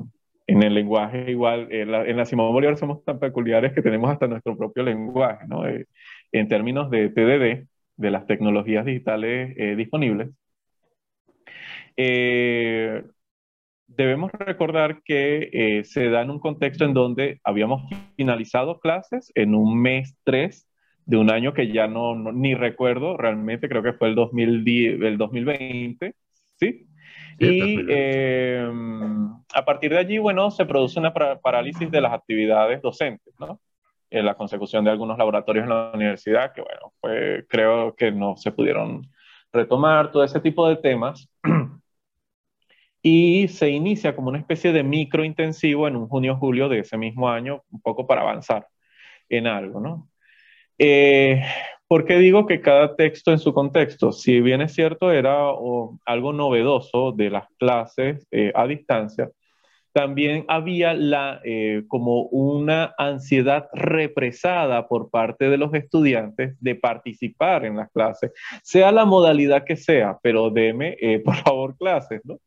en 0.47 0.63
el 0.63 0.73
lenguaje 0.73 1.31
igual, 1.31 1.71
en 1.71 1.91
la, 1.91 2.05
en 2.05 2.17
la, 2.17 2.25
Simón 2.25 2.51
Bolívar 2.51 2.77
somos 2.77 3.03
tan 3.05 3.19
peculiares 3.19 3.73
que 3.73 3.81
tenemos 3.81 4.11
hasta 4.11 4.27
nuestro 4.27 4.57
propio 4.57 4.83
lenguaje, 4.83 5.47
¿no? 5.47 5.67
Eh, 5.67 5.87
en 6.31 6.47
términos 6.47 6.89
de 6.89 7.09
TDD, 7.09 7.67
de 7.95 8.11
las 8.11 8.25
tecnologías 8.27 8.85
digitales 8.85 9.55
eh, 9.57 9.75
disponibles, 9.75 10.29
eh, 11.95 13.03
debemos 13.87 14.31
recordar 14.31 15.01
que 15.03 15.49
eh, 15.53 15.83
se 15.83 16.09
da 16.09 16.21
en 16.21 16.31
un 16.31 16.39
contexto 16.39 16.85
en 16.85 16.93
donde 16.93 17.39
habíamos 17.43 17.83
finalizado 18.15 18.79
clases 18.79 19.31
en 19.35 19.55
un 19.55 19.79
mes 19.81 20.17
3 20.23 20.67
de 21.05 21.17
un 21.17 21.29
año 21.29 21.53
que 21.53 21.71
ya 21.71 21.87
no, 21.87 22.15
ni 22.31 22.55
recuerdo 22.55 23.17
realmente, 23.17 23.69
creo 23.69 23.83
que 23.83 23.93
fue 23.93 24.09
el, 24.09 24.15
2010, 24.15 25.01
el 25.01 25.17
2020, 25.17 26.15
¿sí? 26.59 26.87
y 27.39 27.85
eh, 27.89 28.69
a 29.53 29.65
partir 29.65 29.91
de 29.91 29.97
allí, 29.97 30.17
bueno, 30.17 30.51
se 30.51 30.65
produce 30.65 30.99
una 30.99 31.13
parálisis 31.13 31.89
de 31.89 32.01
las 32.01 32.13
actividades 32.13 32.81
docentes, 32.81 33.33
¿no? 33.39 33.59
En 34.09 34.25
la 34.25 34.35
consecución 34.35 34.85
de 34.85 34.91
algunos 34.91 35.17
laboratorios 35.17 35.63
en 35.63 35.69
la 35.69 35.91
universidad, 35.93 36.53
que 36.53 36.61
bueno, 36.61 36.93
fue, 37.01 37.45
creo 37.49 37.95
que 37.95 38.11
no 38.11 38.37
se 38.37 38.51
pudieron 38.51 39.09
retomar, 39.51 40.11
todo 40.11 40.23
ese 40.23 40.39
tipo 40.39 40.67
de 40.67 40.77
temas. 40.77 41.27
y 43.01 43.47
se 43.49 43.69
inicia 43.69 44.15
como 44.15 44.29
una 44.29 44.39
especie 44.39 44.71
de 44.71 44.83
micro 44.83 45.23
intensivo 45.25 45.87
en 45.87 45.95
un 45.95 46.07
junio-julio 46.07 46.69
de 46.69 46.79
ese 46.79 46.97
mismo 46.97 47.29
año, 47.29 47.63
un 47.71 47.81
poco 47.81 48.07
para 48.07 48.21
avanzar 48.21 48.67
en 49.29 49.47
algo, 49.47 49.79
¿no? 49.81 50.09
Eh, 50.77 51.41
¿Por 51.87 52.05
qué 52.05 52.17
digo 52.17 52.47
que 52.47 52.61
cada 52.61 52.95
texto 52.95 53.31
en 53.31 53.39
su 53.39 53.53
contexto? 53.53 54.11
Si 54.11 54.41
bien 54.41 54.61
es 54.61 54.73
cierto, 54.73 55.11
era 55.11 55.49
algo 56.05 56.33
novedoso 56.33 57.11
de 57.11 57.29
las 57.29 57.47
clases 57.59 58.25
eh, 58.31 58.51
a 58.55 58.65
distancia, 58.65 59.29
también 59.91 60.45
había 60.47 60.95
la, 60.95 61.39
eh, 61.43 61.83
como 61.87 62.23
una 62.23 62.95
ansiedad 62.97 63.67
represada 63.73 64.87
por 64.87 65.11
parte 65.11 65.49
de 65.49 65.57
los 65.57 65.73
estudiantes 65.75 66.55
de 66.59 66.75
participar 66.75 67.65
en 67.65 67.77
las 67.77 67.91
clases, 67.91 68.31
sea 68.63 68.91
la 68.91 69.05
modalidad 69.05 69.65
que 69.65 69.75
sea, 69.75 70.17
pero 70.23 70.49
deme, 70.49 70.97
por 71.23 71.35
favor, 71.35 71.77
clases, 71.77 72.21
¿no? 72.23 72.39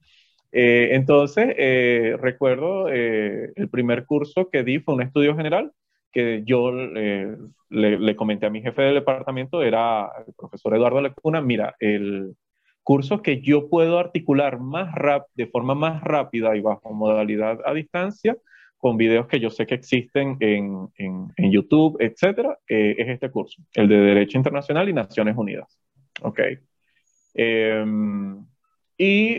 Eh, 0.59 0.95
entonces, 0.95 1.55
eh, 1.59 2.17
recuerdo 2.19 2.89
eh, 2.89 3.53
el 3.57 3.69
primer 3.69 4.07
curso 4.07 4.49
que 4.51 4.63
di 4.63 4.79
fue 4.79 4.95
un 4.95 5.03
estudio 5.03 5.37
general 5.37 5.71
que 6.17 6.45
yo 6.47 6.73
le, 6.73 8.17
comenté 8.17 8.47
a 8.47 8.51
mi 8.51 8.63
jefe 8.63 8.81
del 8.81 8.95
departamento, 8.95 9.63
era 9.63 10.11
el 10.27 10.33
profesor 10.33 10.75
Eduardo 10.75 11.03
Lecuna, 11.03 11.43
mira, 11.43 11.77
el 11.79 12.35
curso 12.83 13.21
que 13.21 13.43
yo 13.43 13.69
puedo 13.69 13.99
articular 13.99 14.59
más 14.59 14.95
rap 14.95 15.27
de 15.35 15.47
forma 15.47 15.75
más 15.75 16.03
rápida 16.03 16.57
y 16.57 16.63
bajo 16.63 16.95
modalidad 16.95 17.59
a 17.67 17.75
distancia, 17.75 18.35
con 18.79 18.97
videos 18.97 19.27
que 19.27 19.41
yo 19.41 19.51
sé 19.51 19.67
que 19.67 19.75
existen 19.75 20.39
en, 20.41 20.89
en, 20.97 21.27
en 21.37 21.53
YouTube, 21.53 21.99
etcétera, 22.01 22.57
es 22.67 23.09
este 23.09 23.31
curso, 23.31 23.61
el 23.75 23.87
de 23.87 23.97
Derecho 23.97 24.39
Internacional 24.39 24.89
y 24.89 24.95
Naciones 24.95 25.37
Unidas. 25.37 25.79
Ok. 26.23 26.41
Em, 27.35 28.43
y 28.97 29.39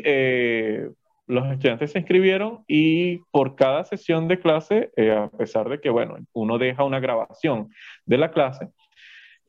los 1.28 1.46
estudiantes 1.52 1.92
se 1.92 2.00
inscribieron 2.00 2.64
y 2.68 3.18
por 3.32 3.56
cada 3.56 3.84
sesión 3.84 4.28
de 4.28 4.40
clase, 4.40 4.92
eh, 4.96 5.12
a 5.12 5.30
pesar 5.30 5.70
de 5.70 5.80
que, 5.80 5.90
bueno, 5.90 6.18
uno 6.34 6.58
deja 6.58 6.86
una 6.86 7.00
grabación 7.00 7.70
de 8.06 8.18
la 8.18 8.32
clase, 8.32 8.70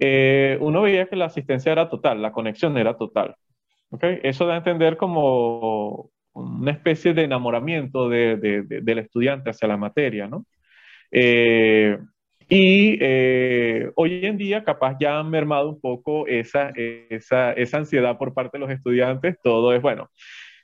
eh, 0.00 0.58
uno 0.60 0.82
veía 0.82 1.06
que 1.06 1.16
la 1.16 1.26
asistencia 1.26 1.72
era 1.72 1.88
total, 1.88 2.20
la 2.20 2.32
conexión 2.32 2.76
era 2.76 2.96
total. 2.96 3.36
¿okay? 3.90 4.18
Eso 4.24 4.46
da 4.46 4.54
a 4.54 4.58
entender 4.58 4.96
como 4.96 6.10
una 6.32 6.72
especie 6.72 7.14
de 7.14 7.22
enamoramiento 7.22 8.08
de, 8.08 8.36
del 8.36 8.98
estudiante 8.98 9.50
hacia 9.50 9.68
la 9.68 9.76
materia, 9.76 10.28
¿no? 10.28 10.44
Eh, 11.10 11.98
y 12.50 12.98
hoy 13.94 14.24
en 14.24 14.38
día 14.38 14.64
capaz 14.64 14.96
ya 14.98 15.18
han 15.18 15.28
mermado 15.28 15.68
un 15.68 15.80
poco 15.80 16.26
esa, 16.26 16.70
esa, 16.74 17.52
esa 17.52 17.76
ansiedad 17.76 18.16
por 18.16 18.32
parte 18.32 18.56
de 18.56 18.60
los 18.60 18.70
estudiantes. 18.70 19.36
Todo 19.42 19.74
es, 19.74 19.82
bueno, 19.82 20.08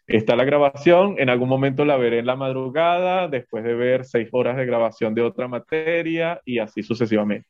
Está 0.06 0.36
la 0.36 0.44
grabación, 0.44 1.16
en 1.18 1.30
algún 1.30 1.48
momento 1.48 1.84
la 1.84 1.96
veré 1.96 2.18
en 2.18 2.26
la 2.26 2.36
madrugada, 2.36 3.28
después 3.28 3.64
de 3.64 3.74
ver 3.74 4.04
seis 4.04 4.28
horas 4.32 4.56
de 4.56 4.66
grabación 4.66 5.14
de 5.14 5.22
otra 5.22 5.48
materia 5.48 6.40
y 6.44 6.58
así 6.58 6.82
sucesivamente. 6.82 7.48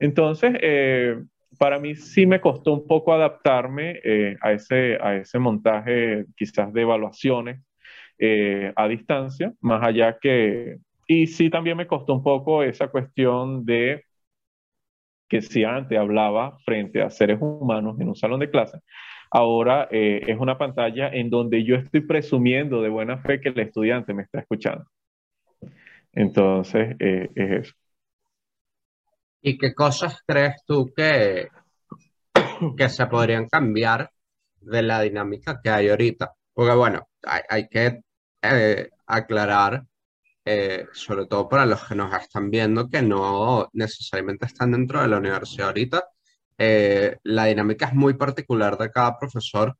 Entonces, 0.00 0.54
eh, 0.60 1.16
para 1.58 1.78
mí 1.78 1.94
sí 1.94 2.26
me 2.26 2.40
costó 2.40 2.72
un 2.72 2.86
poco 2.86 3.12
adaptarme 3.12 4.00
eh, 4.02 4.36
a, 4.40 4.52
ese, 4.52 4.98
a 5.00 5.16
ese 5.16 5.38
montaje 5.38 6.24
quizás 6.36 6.72
de 6.72 6.82
evaluaciones 6.82 7.60
eh, 8.18 8.72
a 8.76 8.88
distancia, 8.88 9.52
más 9.60 9.82
allá 9.86 10.18
que... 10.20 10.78
Y 11.06 11.26
sí 11.26 11.50
también 11.50 11.76
me 11.76 11.86
costó 11.86 12.14
un 12.14 12.22
poco 12.22 12.62
esa 12.62 12.88
cuestión 12.88 13.64
de 13.64 14.04
que 15.28 15.42
si 15.42 15.64
antes 15.64 15.98
hablaba 15.98 16.58
frente 16.64 17.02
a 17.02 17.10
seres 17.10 17.38
humanos 17.40 17.98
en 18.00 18.08
un 18.08 18.16
salón 18.16 18.40
de 18.40 18.50
clase, 18.50 18.78
ahora 19.34 19.88
eh, 19.90 20.22
es 20.28 20.38
una 20.38 20.56
pantalla 20.56 21.08
en 21.08 21.28
donde 21.28 21.64
yo 21.64 21.74
estoy 21.74 22.02
presumiendo 22.02 22.80
de 22.80 22.88
buena 22.88 23.18
fe 23.18 23.40
que 23.40 23.48
el 23.48 23.58
estudiante 23.58 24.14
me 24.14 24.22
está 24.22 24.38
escuchando. 24.38 24.86
Entonces, 26.12 26.94
eh, 27.00 27.28
es 27.34 27.50
eso. 27.66 27.74
¿Y 29.42 29.58
qué 29.58 29.74
cosas 29.74 30.22
crees 30.24 30.62
tú 30.64 30.92
que, 30.96 31.48
que 32.76 32.88
se 32.88 33.06
podrían 33.06 33.48
cambiar 33.48 34.08
de 34.60 34.82
la 34.82 35.00
dinámica 35.00 35.60
que 35.60 35.68
hay 35.68 35.88
ahorita? 35.88 36.32
Porque 36.52 36.74
bueno, 36.74 37.08
hay, 37.50 37.66
que 37.68 38.02
eh, 38.40 38.88
aclarar, 39.06 39.84
sobre 40.92 41.26
todo 41.26 41.48
para 41.48 41.66
los 41.66 41.84
que 41.88 41.96
nos 41.96 42.14
están 42.14 42.50
viendo, 42.50 42.88
que 42.88 43.02
no 43.02 43.68
necesariamente 43.72 44.46
están 44.46 44.70
dentro 44.70 45.02
de 45.02 45.08
la 45.08 45.18
universidad 45.18 45.68
ahorita, 45.68 46.04
eh, 46.58 47.16
la 47.24 47.46
dinámica 47.46 47.86
es 47.86 47.94
muy 47.94 48.14
particular 48.14 48.78
de 48.78 48.90
cada 48.90 49.18
profesor, 49.18 49.76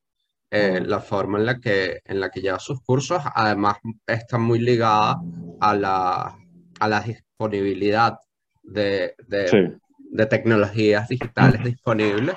eh, 0.51 0.81
la 0.85 1.01
forma 1.01 1.39
en 1.39 1.47
la, 1.47 1.59
que, 1.59 2.01
en 2.05 2.21
la 2.21 2.31
que 2.31 2.41
lleva 2.41 2.59
sus 2.59 2.81
cursos, 2.83 3.23
además 3.35 3.79
está 4.07 4.39
muy 4.39 4.61
ligada 4.61 5.17
a 5.61 5.75
la, 5.75 6.39
a 6.81 6.89
la 6.89 7.01
disponibilidad 7.01 8.19
de, 8.63 9.15
de, 9.27 9.79
de 9.99 10.27
tecnologías 10.27 11.09
digitales 11.09 11.63
disponibles. 11.65 12.37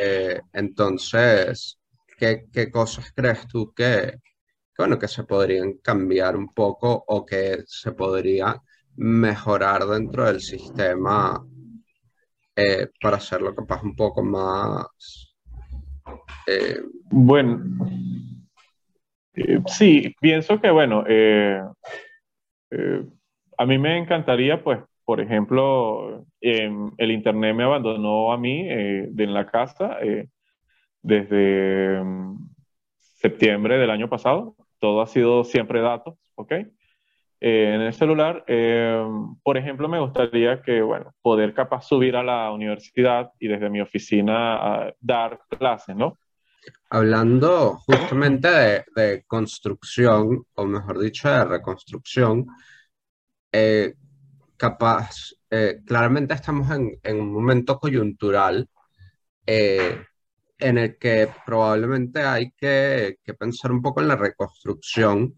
Eh, 0.00 0.40
entonces, 0.52 1.78
¿qué, 2.18 2.46
¿qué, 2.52 2.70
cosas 2.70 3.12
crees 3.14 3.46
tú 3.48 3.72
que, 3.74 4.20
que, 4.74 4.78
bueno, 4.78 4.98
que 4.98 5.08
se 5.08 5.24
podrían 5.24 5.74
cambiar 5.82 6.36
un 6.36 6.48
poco 6.48 7.04
o 7.08 7.26
que 7.26 7.64
se 7.66 7.92
podría 7.92 8.60
mejorar 8.96 9.86
dentro 9.86 10.26
del 10.26 10.40
sistema 10.40 11.44
eh, 12.56 12.88
para 13.00 13.16
hacerlo 13.16 13.54
capaz 13.54 13.82
un 13.82 13.96
poco 13.96 14.22
más... 14.22 14.86
Eh, 16.46 16.80
bueno, 17.10 17.62
eh, 19.34 19.60
sí, 19.66 20.14
pienso 20.20 20.60
que, 20.60 20.70
bueno, 20.70 21.04
a 23.58 23.66
mí 23.66 23.78
me 23.78 23.98
encantaría, 23.98 24.62
pues, 24.62 24.80
por 25.04 25.20
ejemplo, 25.20 26.24
em, 26.40 26.90
el 26.98 27.10
Internet 27.10 27.54
me 27.54 27.64
abandonó 27.64 28.32
a 28.32 28.38
mí 28.38 28.64
de 28.64 29.24
en 29.24 29.34
la 29.34 29.46
casa 29.46 29.98
desde 31.02 31.98
em, 31.98 32.36
septiembre 32.96 33.78
del 33.78 33.90
año 33.90 34.08
pasado. 34.08 34.56
Todo 34.78 35.00
ha 35.00 35.06
sido 35.06 35.44
siempre 35.44 35.80
datos, 35.80 36.18
¿ok? 36.34 36.52
Eh, 37.44 37.74
en 37.74 37.80
el 37.80 37.92
celular, 37.92 38.44
eh, 38.46 39.04
por 39.42 39.58
ejemplo, 39.58 39.88
me 39.88 39.98
gustaría 39.98 40.62
que, 40.62 40.80
bueno, 40.80 41.12
poder 41.20 41.52
capaz 41.52 41.82
subir 41.82 42.14
a 42.14 42.22
la 42.22 42.52
universidad 42.52 43.32
y 43.40 43.48
desde 43.48 43.68
mi 43.68 43.80
oficina 43.80 44.94
dar 45.00 45.40
clases, 45.58 45.96
¿no? 45.96 46.20
Hablando 46.88 47.78
justamente 47.78 48.84
de, 48.94 49.24
construcción, 49.26 50.44
o 50.54 50.66
mejor 50.66 51.00
dicho, 51.00 51.28
de 51.28 51.44
reconstrucción, 51.44 52.46
eh, 53.50 53.94
capaz, 54.56 55.34
claramente 55.84 56.34
estamos 56.34 56.70
en, 56.70 57.20
un 57.20 57.32
momento 57.32 57.76
coyuntural 57.76 58.68
en 59.44 60.78
el 60.78 60.96
que 60.96 61.28
probablemente 61.44 62.22
hay 62.22 62.52
que, 62.52 63.16
que 63.24 63.34
pensar 63.34 63.72
un 63.72 63.82
poco 63.82 64.00
en 64.00 64.06
la 64.06 64.16
reconstrucción 64.16 65.36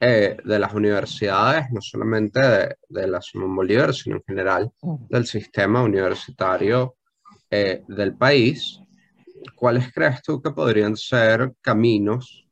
eh, 0.00 0.36
de 0.44 0.58
las 0.60 0.72
universidades, 0.74 1.70
no 1.72 1.80
solamente 1.80 2.40
de, 2.88 3.06
la 3.08 3.20
Simón 3.20 3.56
Bolívar, 3.56 3.92
sino 3.92 4.16
en 4.16 4.22
general 4.22 4.72
del 5.08 5.26
sistema 5.26 5.82
universitario 5.82 6.96
eh, 7.50 7.82
del 7.88 8.16
país. 8.16 8.80
¿Cuáles 9.56 9.92
crees 9.92 10.22
tú 10.22 10.40
que 10.40 10.52
podrían 10.52 10.96
ser 10.96 11.52
caminos 11.60 12.46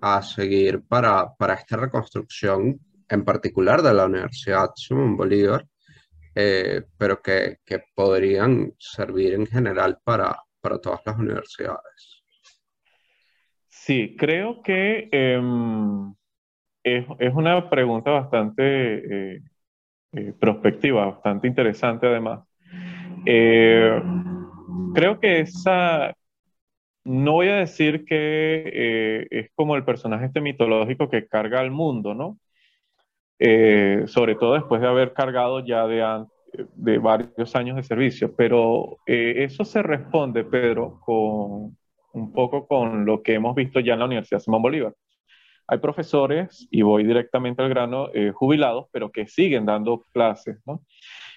a 0.00 0.20
seguir 0.22 0.82
para, 0.82 1.34
para 1.34 1.54
esta 1.54 1.76
reconstrucción, 1.76 2.78
en 3.08 3.24
particular 3.24 3.82
de 3.82 3.94
la 3.94 4.06
Universidad 4.06 4.70
Simón 4.76 5.16
Bolívar, 5.16 5.66
eh, 6.34 6.82
pero 6.98 7.22
que, 7.22 7.58
que, 7.64 7.82
podrían 7.94 8.74
servir 8.78 9.34
en 9.34 9.46
general 9.46 9.98
para, 10.04 10.36
para 10.60 10.78
todas 10.78 11.00
las 11.04 11.18
universidades? 11.18 12.22
Sí, 13.68 14.14
creo 14.18 14.62
que 14.62 15.08
em, 15.10 16.14
es, 16.82 17.34
una 17.34 17.68
pregunta 17.68 18.10
bastante 18.10 19.34
eh, 19.34 19.42
eh, 20.12 20.32
prospectiva, 20.38 21.06
bastante 21.06 21.46
interesante 21.46 22.06
además. 22.06 22.40
Eh, 23.26 24.00
creo 24.94 25.20
que 25.20 25.40
esa, 25.40 26.14
no 27.04 27.32
voy 27.32 27.48
a 27.48 27.56
decir 27.56 28.04
que 28.04 29.26
es 29.30 29.50
como 29.54 29.76
el 29.76 29.84
personaje 29.84 30.26
este 30.26 30.40
mitológico 30.40 31.10
que 31.10 31.26
carga 31.26 31.60
al 31.60 31.70
mundo, 31.70 32.14
¿no? 32.14 32.38
sobre 34.06 34.34
todo 34.34 34.52
después 34.52 34.82
de 34.82 34.86
haber 34.86 35.14
cargado 35.14 35.64
ya 35.64 35.86
de, 35.86 36.26
de 36.74 36.98
varios 36.98 37.56
años 37.56 37.76
de 37.76 37.82
servicio, 37.82 38.34
pero 38.36 38.98
eso 39.06 39.64
se 39.64 39.82
responde, 39.82 40.44
Pedro, 40.44 41.00
con 41.00 41.74
un 42.12 42.32
poco 42.32 42.66
con 42.66 43.06
lo 43.06 43.22
que 43.22 43.34
hemos 43.34 43.54
visto 43.54 43.80
ya 43.80 43.94
en 43.94 44.00
la 44.00 44.04
Universidad 44.04 44.40
Simón 44.40 44.60
Bolívar. 44.60 44.94
Hay 45.70 45.78
profesores, 45.78 46.66
y 46.72 46.82
voy 46.82 47.04
directamente 47.04 47.62
al 47.62 47.68
grano, 47.68 48.08
eh, 48.12 48.32
jubilados, 48.34 48.88
pero 48.90 49.12
que 49.12 49.28
siguen 49.28 49.66
dando 49.66 50.04
clases. 50.12 50.58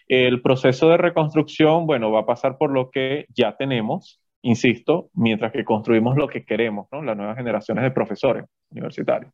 El 0.07 0.41
proceso 0.41 0.89
de 0.89 0.97
reconstrucción, 0.97 1.85
bueno, 1.85 2.11
va 2.11 2.21
a 2.21 2.25
pasar 2.25 2.57
por 2.57 2.71
lo 2.71 2.89
que 2.89 3.27
ya 3.29 3.55
tenemos, 3.55 4.19
insisto, 4.41 5.11
mientras 5.13 5.51
que 5.51 5.63
construimos 5.63 6.17
lo 6.17 6.27
que 6.27 6.43
queremos, 6.45 6.87
¿no? 6.91 7.03
las 7.03 7.15
nuevas 7.15 7.37
generaciones 7.37 7.83
de 7.83 7.91
profesores 7.91 8.45
universitarios. 8.71 9.31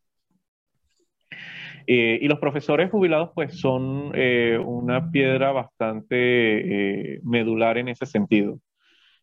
Eh, 1.87 2.19
y 2.21 2.27
los 2.27 2.39
profesores 2.39 2.91
jubilados, 2.91 3.31
pues, 3.33 3.57
son 3.57 4.11
eh, 4.15 4.59
una 4.61 5.09
piedra 5.09 5.53
bastante 5.53 7.21
medular 7.23 7.77
en 7.77 7.87
ese 7.87 8.05
sentido. 8.05 8.59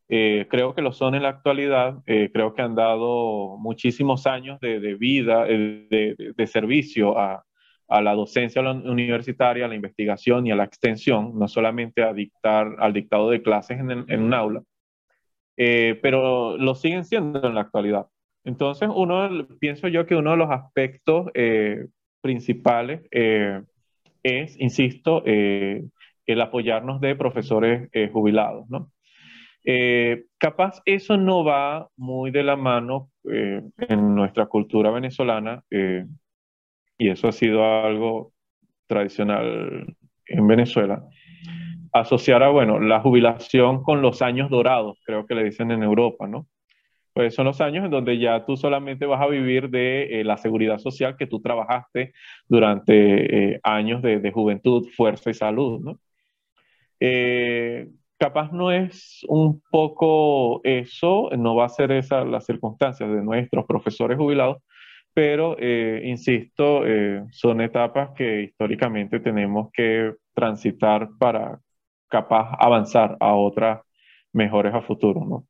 Eh, 0.09 0.47
creo 0.49 0.75
que 0.75 0.83
lo 0.83 0.93
son 0.93 1.17
en 1.17 1.23
la 1.25 1.31
actualidad, 1.31 1.99
eh, 2.07 2.31
creo 2.33 2.55
que 2.55 2.63
han 2.63 2.77
dado 2.77 3.57
muchísimos 3.59 4.27
años 4.27 4.61
de, 4.61 4.95
vida, 4.95 5.47
eh, 5.49 6.15
de, 6.37 6.47
servicio 6.47 7.19
a, 7.19 7.45
la 7.89 8.15
docencia 8.15 8.63
universitaria, 8.63 9.65
a 9.65 9.69
la 9.69 9.75
investigación 9.75 10.47
y 10.47 10.53
a 10.53 10.57
la 10.57 10.65
extensión, 10.65 11.37
no 11.39 11.49
solamente 11.49 12.03
a 12.05 12.13
dictar, 12.13 12.77
al 12.79 12.93
dictado 12.93 13.31
de 13.31 13.43
clases 13.43 13.79
en, 13.81 14.23
un 14.23 14.35
aula, 14.35 14.63
pero 15.57 16.57
lo 16.57 16.75
siguen 16.75 17.05
siendo 17.05 17.45
en 17.47 17.55
la 17.55 17.63
actualidad. 17.63 18.07
Entonces, 18.45 18.89
uno, 18.93 19.47
pienso 19.61 19.89
yo 19.89 20.07
que 20.07 20.17
uno 20.17 20.33
de 20.33 20.37
los 20.37 20.51
aspectos 20.51 21.31
principales 22.21 23.03
es, 24.23 24.61
insisto, 24.61 25.23
el 25.25 26.41
apoyarnos 26.41 27.01
de 27.01 27.15
profesores 27.15 27.89
jubilados, 28.13 28.69
¿no? 28.69 28.91
Eh, 29.69 30.27
capaz 30.39 30.81
eso 30.85 31.17
no 31.17 31.43
va 31.45 31.89
muy 31.97 32.31
de 32.31 32.45
la 32.45 32.55
mano 32.55 33.11
eh, 33.29 33.61
en 33.89 34.15
nuestra 34.15 34.47
cultura 34.47 34.93
venezolana 34.93 35.65
eh, 35.73 36.07
y 36.97 37.09
eso 37.09 37.27
ha 37.27 37.33
sido 37.33 37.65
algo 37.65 38.33
tradicional 38.87 39.97
en 40.27 40.47
Venezuela. 40.47 41.05
Asociar 41.93 42.45
a, 42.45 42.51
bueno, 42.51 42.79
la 42.79 43.01
jubilación 43.01 43.83
con 43.83 44.03
los 44.03 44.23
años 44.23 44.51
dorados, 44.51 45.01
creo 45.05 45.27
que 45.27 45.35
le 45.35 45.43
dicen 45.43 45.73
en 45.73 45.83
Europa, 45.83 46.29
¿no? 46.29 46.47
Pues 47.13 47.35
son 47.35 47.47
los 47.47 47.61
años 47.61 47.85
en 47.85 47.91
donde 47.91 48.19
ya 48.19 48.45
tú 48.45 48.57
solamente 48.57 49.05
vas 49.05 49.21
a 49.21 49.27
vivir 49.27 49.69
de 49.71 50.23
la 50.25 50.37
seguridad 50.37 50.79
social 50.79 51.17
que 51.17 51.27
tú 51.27 51.41
trabajaste 51.41 52.13
durante 52.47 53.59
años 53.65 54.01
de, 54.03 54.21
de, 54.21 54.31
juventud, 54.31 54.87
fuerza 54.95 55.31
y 55.31 55.35
salud, 55.35 55.81
¿no? 55.81 55.99
Capaz 58.19 58.53
no 58.53 58.71
es 58.73 59.25
un 59.29 59.63
poco 59.71 60.61
eso, 60.65 61.31
no 61.37 61.57
va 61.57 61.67
a 61.67 61.69
ser 61.69 61.93
esa 61.93 62.25
las 62.25 62.47
circunstancias 62.47 63.09
de 63.09 63.23
nuestros 63.23 63.67
profesores 63.67 64.17
jubilados, 64.17 64.59
pero 65.13 65.57
eh, 65.59 66.03
insisto, 66.05 66.87
eh, 66.87 67.25
son 67.31 67.61
etapas 67.61 68.11
que 68.17 68.43
históricamente 68.43 69.21
tenemos 69.21 69.71
que 69.73 70.15
transitar 70.35 71.09
para 71.19 71.59
capaz 72.09 72.55
avanzar 72.59 73.17
a 73.21 73.35
otras 73.35 73.81
mejores 74.33 74.75
a 74.75 74.83
futuro, 74.83 75.25
¿no? 75.25 75.47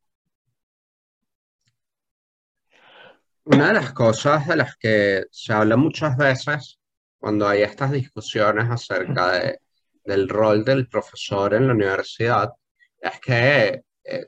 Una 3.45 3.69
de 3.69 3.75
las 3.75 3.93
cosas 3.93 4.47
de 4.49 4.57
las 4.57 4.77
que 4.77 5.25
se 5.31 5.53
habla 5.53 5.77
muchas 5.77 6.17
veces 6.17 6.81
cuando 7.19 7.47
hay 7.47 7.63
estas 7.63 7.93
discusiones 7.93 8.69
acerca 8.69 9.33
de 9.33 9.61
del 10.07 10.29
rol 10.29 10.65
del 10.65 10.89
profesor 10.89 11.55
en 11.55 11.67
la 11.67 11.75
universidad 11.75 12.51
es 13.01 13.21
que 13.21 13.83
eh, 14.05 14.27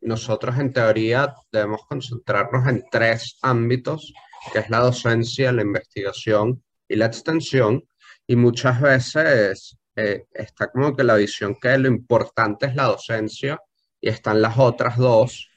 nosotros 0.00 0.58
en 0.58 0.72
teoría 0.72 1.34
debemos 1.50 1.82
concentrarnos 1.88 2.66
en 2.68 2.84
tres 2.90 3.38
ámbitos, 3.42 4.12
que 4.52 4.60
es 4.60 4.70
la 4.70 4.78
docencia, 4.78 5.52
la 5.52 5.62
investigación 5.62 6.62
y 6.88 6.96
la 6.96 7.06
extensión, 7.06 7.84
y 8.26 8.36
muchas 8.36 8.80
veces 8.80 9.76
eh, 9.96 10.24
está 10.32 10.70
como 10.70 10.94
que 10.94 11.04
la 11.04 11.16
visión 11.16 11.56
que 11.60 11.76
lo 11.78 11.88
importante 11.88 12.66
es 12.66 12.74
la 12.74 12.84
docencia 12.84 13.60
y 14.00 14.08
están 14.08 14.42
las 14.42 14.58
otras 14.58 14.96
dos 14.96 15.48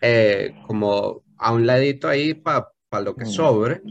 eh, 0.00 0.54
como 0.66 1.24
a 1.36 1.52
un 1.52 1.66
ladito 1.66 2.08
ahí 2.08 2.34
para 2.34 2.70
lo 3.02 3.14
que 3.14 3.24
mm. 3.24 3.28
sobre. 3.28 3.82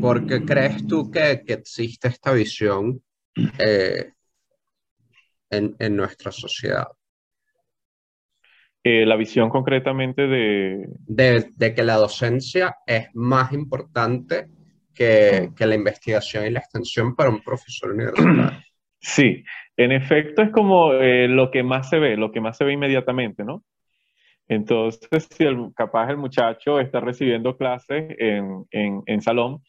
¿Por 0.00 0.26
qué 0.26 0.44
crees 0.44 0.86
tú 0.86 1.10
que, 1.10 1.42
que 1.46 1.54
existe 1.54 2.08
esta 2.08 2.32
visión 2.32 3.02
en, 5.56 5.96
nuestra 5.96 6.32
sociedad. 6.32 6.86
Eh, 8.82 9.06
la 9.06 9.16
visión 9.16 9.48
concretamente 9.48 10.26
de... 10.26 10.86
de... 11.06 11.74
que 11.74 11.82
la 11.82 11.96
docencia 11.96 12.76
es 12.86 13.08
más 13.14 13.52
importante 13.52 14.46
que, 14.94 15.50
que, 15.56 15.66
la 15.66 15.74
investigación 15.74 16.46
y 16.46 16.50
la 16.50 16.60
extensión 16.60 17.16
para 17.16 17.30
un 17.30 17.42
profesor 17.42 17.92
universitario. 17.92 18.50
Sí, 19.06 19.44
en 19.76 19.92
efecto 19.92 20.40
es 20.40 20.50
como 20.50 20.94
eh, 20.94 21.28
lo 21.28 21.50
que 21.50 21.62
más 21.62 21.90
se 21.90 21.98
ve, 21.98 22.16
lo 22.16 22.32
que 22.32 22.40
más 22.40 22.56
se 22.56 22.64
ve 22.64 22.72
inmediatamente, 22.72 23.44
¿no? 23.44 23.62
Entonces, 24.48 25.28
si 25.30 25.44
el, 25.44 25.74
capaz 25.76 26.08
el 26.08 26.16
muchacho 26.16 26.80
está 26.80 27.00
recibiendo 27.00 27.58
clases 27.58 28.16
en, 28.18 28.64
en, 28.70 29.02
en 29.04 29.20
salón, 29.20 29.62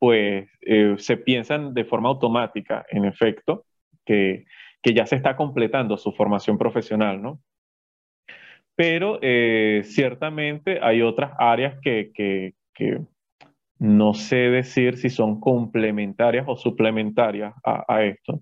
pues 0.00 0.48
eh, 0.62 0.94
se 0.96 1.18
piensan 1.18 1.74
de 1.74 1.84
forma 1.84 2.08
automática, 2.08 2.84
en 2.88 3.04
efecto, 3.04 3.66
que 4.04 4.46
que 4.82 4.94
ya 4.94 5.06
se 5.06 5.16
está 5.16 5.36
completando 5.36 5.96
su 5.96 6.12
formación 6.12 6.58
profesional, 6.58 7.20
¿no? 7.22 7.40
Pero 8.74 9.18
eh, 9.20 9.82
ciertamente 9.84 10.80
hay 10.82 11.02
otras 11.02 11.32
áreas 11.38 11.78
que, 11.82 12.12
que, 12.14 12.54
no 13.78 14.14
sé 14.14 14.36
decir 14.36 14.96
si 14.96 15.10
son 15.10 15.40
complementarias 15.40 16.46
o 16.48 16.56
suplementarias 16.56 17.54
a, 17.64 17.84
a, 17.88 18.04
esto, 18.04 18.40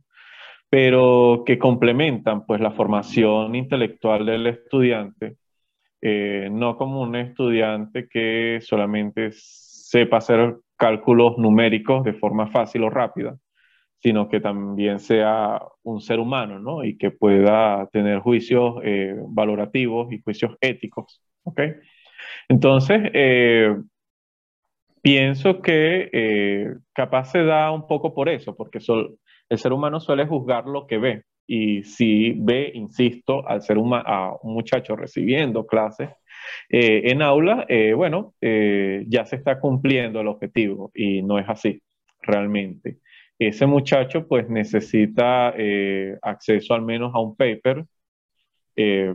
pero 0.68 1.42
que 1.46 1.58
complementan 1.58 2.44
pues 2.46 2.60
la 2.60 2.72
formación 2.72 3.54
intelectual 3.54 4.26
del 4.26 4.46
estudiante, 4.46 5.36
eh, 6.00 6.48
no 6.52 6.76
como 6.76 7.02
un 7.02 7.16
estudiante 7.16 8.08
que 8.08 8.60
solamente 8.62 9.30
sepa 9.32 10.18
hacer 10.18 10.56
cálculos 10.76 11.38
numéricos 11.38 12.04
de 12.04 12.12
forma 12.12 12.46
fácil 12.48 12.84
o 12.84 12.90
rápida, 12.90 13.36
sino 14.00 14.28
que 14.28 14.40
también 14.40 15.00
sea 15.00 15.60
un 15.82 16.00
ser 16.00 16.20
humano, 16.20 16.58
¿no? 16.58 16.84
Y 16.84 16.96
que 16.96 17.10
pueda 17.10 17.88
tener 17.92 18.20
juicios 18.20 18.76
eh, 18.84 19.16
valorativos 19.28 20.12
y 20.12 20.20
juicios 20.20 20.56
éticos, 20.60 21.20
¿ok? 21.42 21.60
Entonces, 22.48 23.00
eh, 23.12 23.76
pienso 25.02 25.60
que 25.60 26.10
eh, 26.12 26.74
capaz 26.92 27.32
se 27.32 27.44
da 27.44 27.72
un 27.72 27.86
poco 27.86 28.14
por 28.14 28.28
eso, 28.28 28.54
porque 28.56 28.78
el 29.48 29.58
ser 29.58 29.72
humano 29.72 30.00
suele 30.00 30.26
juzgar 30.26 30.66
lo 30.66 30.86
que 30.86 30.98
ve. 30.98 31.24
Y 31.50 31.82
si 31.82 32.32
ve, 32.32 32.70
insisto, 32.74 33.46
al 33.48 33.62
ser 33.62 33.78
humano, 33.78 34.04
a 34.06 34.36
un 34.42 34.52
muchacho 34.52 34.94
recibiendo 34.96 35.66
clases 35.66 36.10
en 36.68 37.22
aula, 37.22 37.66
bueno, 37.96 38.34
ya 38.40 39.24
se 39.24 39.36
está 39.36 39.58
cumpliendo 39.58 40.20
el 40.20 40.28
objetivo 40.28 40.90
y 40.94 41.22
no 41.22 41.38
es 41.38 41.48
así 41.48 41.80
realmente 42.20 42.98
ese 43.38 43.66
muchacho 43.66 44.26
pues 44.26 44.48
necesita 44.48 45.54
eh, 45.56 46.18
acceso 46.22 46.74
al 46.74 46.82
menos 46.82 47.14
a 47.14 47.20
un 47.20 47.36
paper 47.36 47.84
eh, 48.74 49.14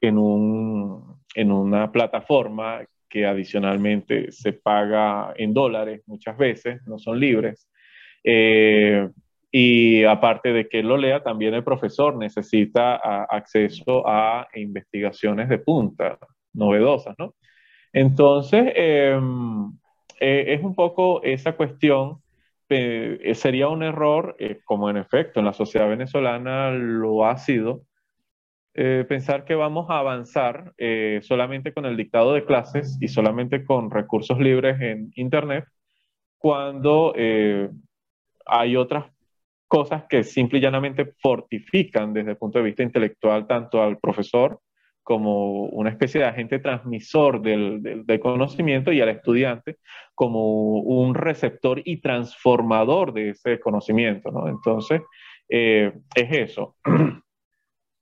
en, 0.00 0.18
un, 0.18 1.22
en 1.34 1.50
una 1.50 1.90
plataforma 1.90 2.84
que 3.08 3.24
adicionalmente 3.24 4.30
se 4.32 4.52
paga 4.52 5.32
en 5.36 5.54
dólares 5.54 6.02
muchas 6.06 6.36
veces, 6.36 6.82
no 6.86 6.98
son 6.98 7.18
libres. 7.18 7.70
Eh, 8.22 9.08
y 9.50 10.04
aparte 10.04 10.52
de 10.52 10.68
que 10.68 10.82
lo 10.82 10.96
lea, 10.96 11.22
también 11.22 11.54
el 11.54 11.62
profesor 11.62 12.16
necesita 12.16 12.96
acceso 12.96 14.02
a 14.06 14.48
investigaciones 14.54 15.48
de 15.48 15.58
punta, 15.58 16.18
novedosas, 16.52 17.14
¿no? 17.18 17.34
Entonces, 17.92 18.72
em, 18.74 19.70
es 20.18 20.60
un 20.60 20.74
poco 20.74 21.22
esa 21.22 21.52
cuestión 21.52 22.23
eh, 22.76 23.34
sería 23.34 23.68
un 23.68 23.82
error, 23.82 24.36
eh, 24.38 24.60
como 24.64 24.90
en 24.90 24.96
efecto 24.96 25.40
en 25.40 25.46
la 25.46 25.52
sociedad 25.52 25.88
venezolana 25.88 26.70
lo 26.70 27.26
ha 27.26 27.36
sido, 27.38 27.82
eh, 28.74 29.04
pensar 29.08 29.44
que 29.44 29.54
vamos 29.54 29.88
a 29.90 29.98
avanzar 29.98 30.74
solamente 31.20 31.72
con 31.72 31.84
el 31.86 31.96
dictado 31.96 32.34
de 32.34 32.44
clases 32.44 32.98
y 33.00 33.08
solamente 33.08 33.64
con 33.64 33.90
recursos 33.90 34.38
libres 34.40 34.80
en 34.80 35.12
Internet, 35.14 35.66
cuando 36.38 37.14
hay 38.46 38.76
otras 38.76 39.06
cosas 39.68 40.04
que 40.08 40.24
simple 40.24 40.58
y 40.58 40.62
llanamente 40.62 41.14
fortifican 41.20 42.12
desde 42.12 42.32
el 42.32 42.36
punto 42.36 42.58
de 42.58 42.64
vista 42.64 42.82
intelectual 42.82 43.46
tanto 43.46 43.80
al 43.80 43.98
profesor 43.98 44.60
como 45.04 45.66
una 45.66 45.90
especie 45.90 46.20
de 46.20 46.26
agente 46.26 46.58
transmisor 46.58 47.40
del, 47.40 48.04
conocimiento 48.20 48.90
y 48.90 49.00
al 49.00 49.10
estudiante 49.10 49.76
como 50.14 50.80
un 50.80 51.14
receptor 51.14 51.80
y 51.84 52.00
transformador 52.00 53.12
de 53.12 53.30
ese 53.30 53.60
conocimiento, 53.60 54.32
¿no? 54.32 54.48
Entonces, 54.48 55.02
es 55.48 55.92
eso. 56.16 56.76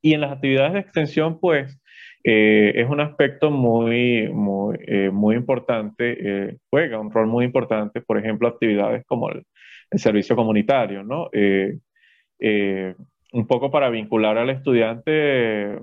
Y 0.05 0.15
en 0.15 0.21
las 0.21 0.33
actividades 0.33 0.73
de 0.73 0.81
extensión, 0.81 1.39
pues, 1.39 1.81
eh, 2.25 2.73
es 2.77 2.89
un 2.89 3.01
aspecto 3.01 3.51
muy, 3.51 4.29
muy, 4.33 4.77
eh, 4.87 5.11
importante, 5.37 6.49
eh, 6.49 6.57
juega 6.71 7.01
un 7.01 7.11
rol 7.11 7.27
muy 7.27 7.45
importante, 7.45 8.01
por 8.01 8.19
ejemplo, 8.19 8.49
actividades 8.49 9.05
como 9.07 9.31
el, 9.31 9.45
servicio 9.95 10.35
comunitario, 10.35 11.03
¿no? 11.05 11.29
un 13.35 13.47
poco 13.47 13.71
para 13.71 13.91
vincular 13.91 14.39
al 14.39 14.49
estudiante, 14.49 15.79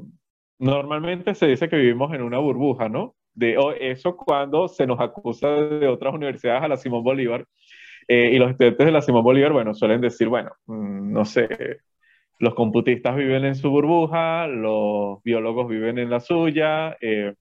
normalmente 0.59 1.35
se 1.35 1.47
dice 1.47 1.69
que 1.69 1.77
vivimos 1.77 2.13
en 2.13 2.21
una 2.21 2.39
burbuja, 2.39 2.89
¿no? 2.89 3.15
De 3.33 3.57
eso 3.79 4.15
cuando 4.15 4.67
se 4.67 4.85
nos 4.85 4.99
acusa 4.99 5.49
de 5.49 5.87
otras 5.87 6.13
universidades 6.13 6.63
a 6.63 6.67
la 6.67 6.77
Simón 6.77 7.03
Bolívar, 7.03 7.45
y 8.07 8.39
los 8.39 8.51
estudiantes 8.51 8.85
de 8.87 8.91
la 8.91 9.01
Simón 9.01 9.23
Bolívar, 9.23 9.53
bueno, 9.53 9.73
suelen 9.75 10.01
decir, 10.01 10.27
bueno, 10.29 10.51
mm, 10.65 11.13
no 11.13 11.25
sé, 11.25 11.47
los 12.39 12.55
computistas 12.55 13.15
viven 13.15 13.45
en 13.45 13.55
su 13.55 13.69
burbuja, 13.69 14.47
los 14.47 15.21
biólogos 15.23 15.67
viven 15.67 15.99
en 15.99 16.09
la 16.09 16.19
suya, 16.21 16.97
eh, 17.01 17.33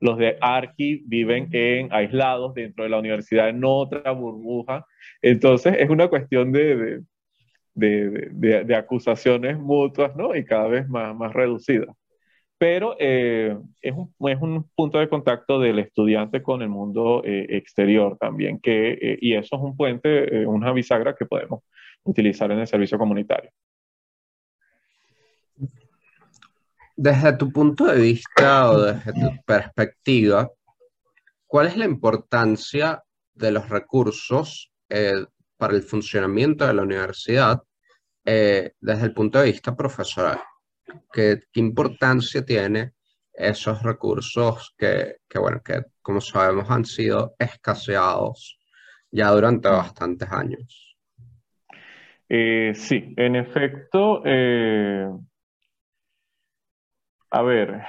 los 0.00 0.18
de 0.18 0.36
Arqui 0.40 1.04
viven 1.06 1.48
en 1.52 1.92
aislados 1.92 2.54
dentro 2.54 2.84
de 2.84 2.90
la 2.90 2.98
universidad 2.98 3.48
en 3.48 3.62
otra 3.64 4.10
burbuja. 4.12 4.84
Entonces 5.22 5.76
es 5.78 5.90
una 5.90 6.08
cuestión 6.08 6.50
de, 6.52 7.02
de, 7.74 8.64
de, 8.64 8.74
acusaciones 8.76 9.58
mutuas, 9.58 10.16
¿no? 10.16 10.34
Y 10.34 10.44
cada 10.44 10.66
vez 10.68 10.88
más, 10.88 11.14
más 11.14 11.32
reducidas. 11.32 11.94
Pero 12.62 12.94
eh, 13.00 13.58
es, 13.80 13.92
un, 13.92 14.70
punto 14.76 15.00
de 15.00 15.08
contacto 15.08 15.58
del 15.58 15.80
estudiante 15.80 16.44
con 16.44 16.62
el 16.62 16.68
mundo 16.68 17.20
eh, 17.24 17.44
exterior 17.48 18.16
también, 18.20 18.60
que, 18.60 19.18
y 19.20 19.34
eso 19.34 19.56
es 19.56 19.62
un 19.62 19.76
puente, 19.76 20.46
una 20.46 20.72
bisagra 20.72 21.16
que 21.16 21.26
podemos 21.26 21.64
utilizar 22.04 22.52
en 22.52 22.60
el 22.60 22.68
servicio 22.68 22.98
comunitario. 22.98 23.50
Desde 26.96 27.36
tu 27.36 27.50
punto 27.50 27.86
de 27.86 28.00
vista 28.00 28.70
o 28.70 28.80
desde 28.80 29.12
tu 29.12 29.42
perspectiva, 29.44 30.48
¿cuál 31.48 31.66
es 31.66 31.76
la 31.76 31.86
importancia 31.86 33.02
de 33.34 33.50
los 33.50 33.68
recursos 33.70 34.72
eh, 34.88 35.26
para 35.56 35.74
el 35.74 35.82
funcionamiento 35.82 36.64
de 36.64 36.74
la 36.74 36.82
universidad 36.82 37.60
eh, 38.24 38.74
desde 38.78 39.06
el 39.06 39.14
punto 39.14 39.40
de 39.40 39.46
vista 39.46 39.74
profesoral? 39.74 40.38
¿Qué, 41.12 41.40
¿Qué, 41.52 41.60
importancia 41.60 42.44
tiene 42.44 42.92
esos 43.32 43.82
recursos 43.82 44.74
que, 44.76 45.16
que, 45.28 45.38
bueno, 45.38 45.60
que 45.64 45.82
como 46.00 46.20
sabemos 46.20 46.70
han 46.70 46.84
sido 46.84 47.34
escaseados 47.38 48.58
ya 49.10 49.30
durante 49.30 49.68
mm. 49.68 49.72
bastantes 49.72 50.30
años? 50.30 50.96
Eh, 52.28 52.72
sí, 52.74 53.12
en 53.16 53.36
efecto, 53.36 54.22
a 57.30 57.42
ver, 57.42 57.82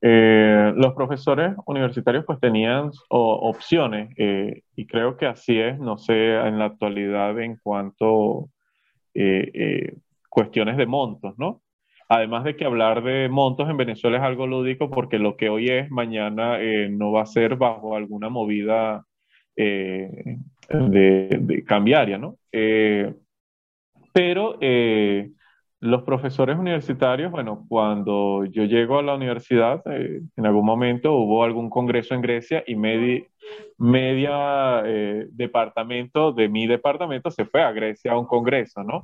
eh, 0.00 0.72
los 0.76 0.94
profesores 0.94 1.56
universitarios 1.66 2.24
pues 2.24 2.38
tenían 2.38 2.90
opciones 3.08 4.10
eh, 4.16 4.62
y 4.76 4.86
creo 4.86 5.16
que 5.16 5.26
así 5.26 5.58
es, 5.58 5.78
no 5.78 5.98
sé, 5.98 6.36
en 6.36 6.58
la 6.58 6.66
actualidad 6.66 7.38
en 7.40 7.56
cuanto 7.56 8.50
eh, 9.14 9.96
cuestiones 10.28 10.76
de 10.76 10.86
montos, 10.86 11.34
¿no? 11.38 11.62
Además 12.08 12.44
de 12.44 12.56
que 12.56 12.64
hablar 12.64 13.02
de 13.02 13.28
montos 13.28 13.68
en 13.68 13.76
Venezuela 13.76 14.18
es 14.18 14.22
algo 14.22 14.46
lúdico 14.46 14.90
porque 14.90 15.18
lo 15.18 15.36
que 15.36 15.48
hoy 15.48 15.68
es, 15.68 15.90
mañana 15.90 16.58
no 16.90 17.12
va 17.12 17.22
a 17.22 17.26
ser 17.26 17.56
bajo 17.56 17.96
alguna 17.96 18.28
movida 18.28 19.04
de, 19.56 20.38
de, 20.68 21.64
cambiaria, 21.64 22.18
¿no? 22.18 22.36
pero 24.12 24.58
los 25.80 26.02
profesores 26.02 26.58
universitarios, 26.58 27.30
bueno, 27.30 27.66
cuando 27.68 28.44
yo 28.46 28.64
llego 28.64 28.98
a 28.98 29.02
la 29.02 29.14
universidad, 29.14 29.82
eh, 29.86 30.22
en 30.36 30.46
algún 30.46 30.64
momento 30.64 31.12
hubo 31.12 31.44
algún 31.44 31.68
congreso 31.68 32.14
en 32.14 32.22
Grecia 32.22 32.64
y 32.66 32.76
media 32.76 34.82
eh, 34.84 35.26
departamento 35.30 36.32
de 36.32 36.48
mi 36.48 36.66
departamento 36.66 37.30
se 37.30 37.44
fue 37.44 37.62
a 37.62 37.72
Grecia 37.72 38.12
a 38.12 38.18
un 38.18 38.26
congreso, 38.26 38.82
¿no? 38.82 39.02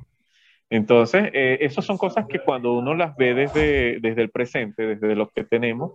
Entonces, 0.73 1.29
eh, 1.33 1.59
esas 1.61 1.85
son 1.85 1.97
cosas 1.97 2.25
que 2.27 2.39
cuando 2.39 2.73
uno 2.73 2.93
las 2.95 3.15
ve 3.15 3.33
desde, 3.33 3.99
desde 3.99 4.21
el 4.21 4.29
presente, 4.29 4.95
desde 4.95 5.15
lo 5.15 5.29
que 5.29 5.43
tenemos, 5.43 5.93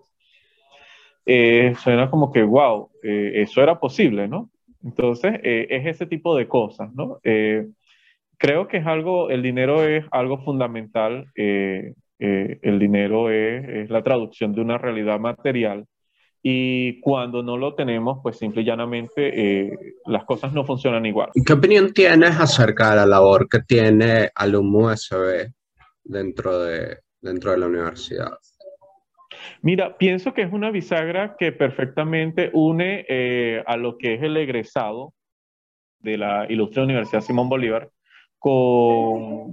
suena 1.26 2.11
como 2.11 2.33
que, 2.33 2.43
wow, 2.43 2.89
eso 3.03 3.62
era 3.62 3.79
posible, 3.79 4.29
¿no? 4.29 4.49
Entonces, 4.83 5.39
es 5.43 5.87
ese 5.87 6.07
tipo 6.07 6.35
de 6.35 6.49
cosas, 6.49 6.95
¿no? 6.95 7.18
creo 8.39 8.68
que 8.68 8.79
es 8.79 8.87
algo, 8.87 9.31
el 9.31 9.43
dinero 9.43 9.85
es 9.85 10.05
algo 10.11 10.39
fundamental. 10.39 11.26
Eh, 11.37 11.95
eh, 12.20 12.59
el 12.62 12.79
dinero 12.79 13.31
es, 13.31 13.91
la 13.91 14.03
traducción 14.03 14.55
de 14.55 14.62
una 14.62 14.79
realidad 14.79 15.20
material. 15.20 15.85
Y 16.43 17.01
cuando 17.01 17.43
no 17.43 17.57
lo 17.57 17.74
tenemos, 17.74 18.20
pues 18.22 18.39
simple 18.39 18.62
y 18.62 18.64
llanamente 18.64 19.66
eh, 19.66 19.95
las 20.07 20.24
cosas 20.24 20.53
no 20.53 20.64
funcionan 20.64 21.05
igual. 21.05 21.30
¿Qué 21.45 21.53
opinión 21.53 21.93
tienes 21.93 22.39
acerca 22.39 22.91
de 22.91 22.97
la 22.97 23.07
labor 23.07 23.49
que 23.49 23.61
tiene 23.61 24.30
Alum 24.34 24.74
USB 24.74 25.51
dentro 26.05 26.61
de, 26.61 26.99
dentro 27.20 27.51
de 27.51 27.59
la 27.59 27.66
universidad? 27.66 28.32
Mira, 29.62 29.99
pienso 29.99 30.32
que 30.32 30.43
es 30.43 30.53
una 30.53 30.70
bisagra 30.70 31.36
que 31.36 31.51
perfectamente 31.53 32.51
une 32.53 33.05
a 33.66 33.76
lo 33.76 33.99
que 33.99 34.14
es 34.14 34.22
el 34.22 34.36
egresado 34.36 35.14
de 36.01 36.16
la 36.16 36.47
Ilustre 36.49 36.82
Universidad 36.82 37.20
Simón 37.20 37.49
Bolívar 37.49 37.91
con, 38.39 39.53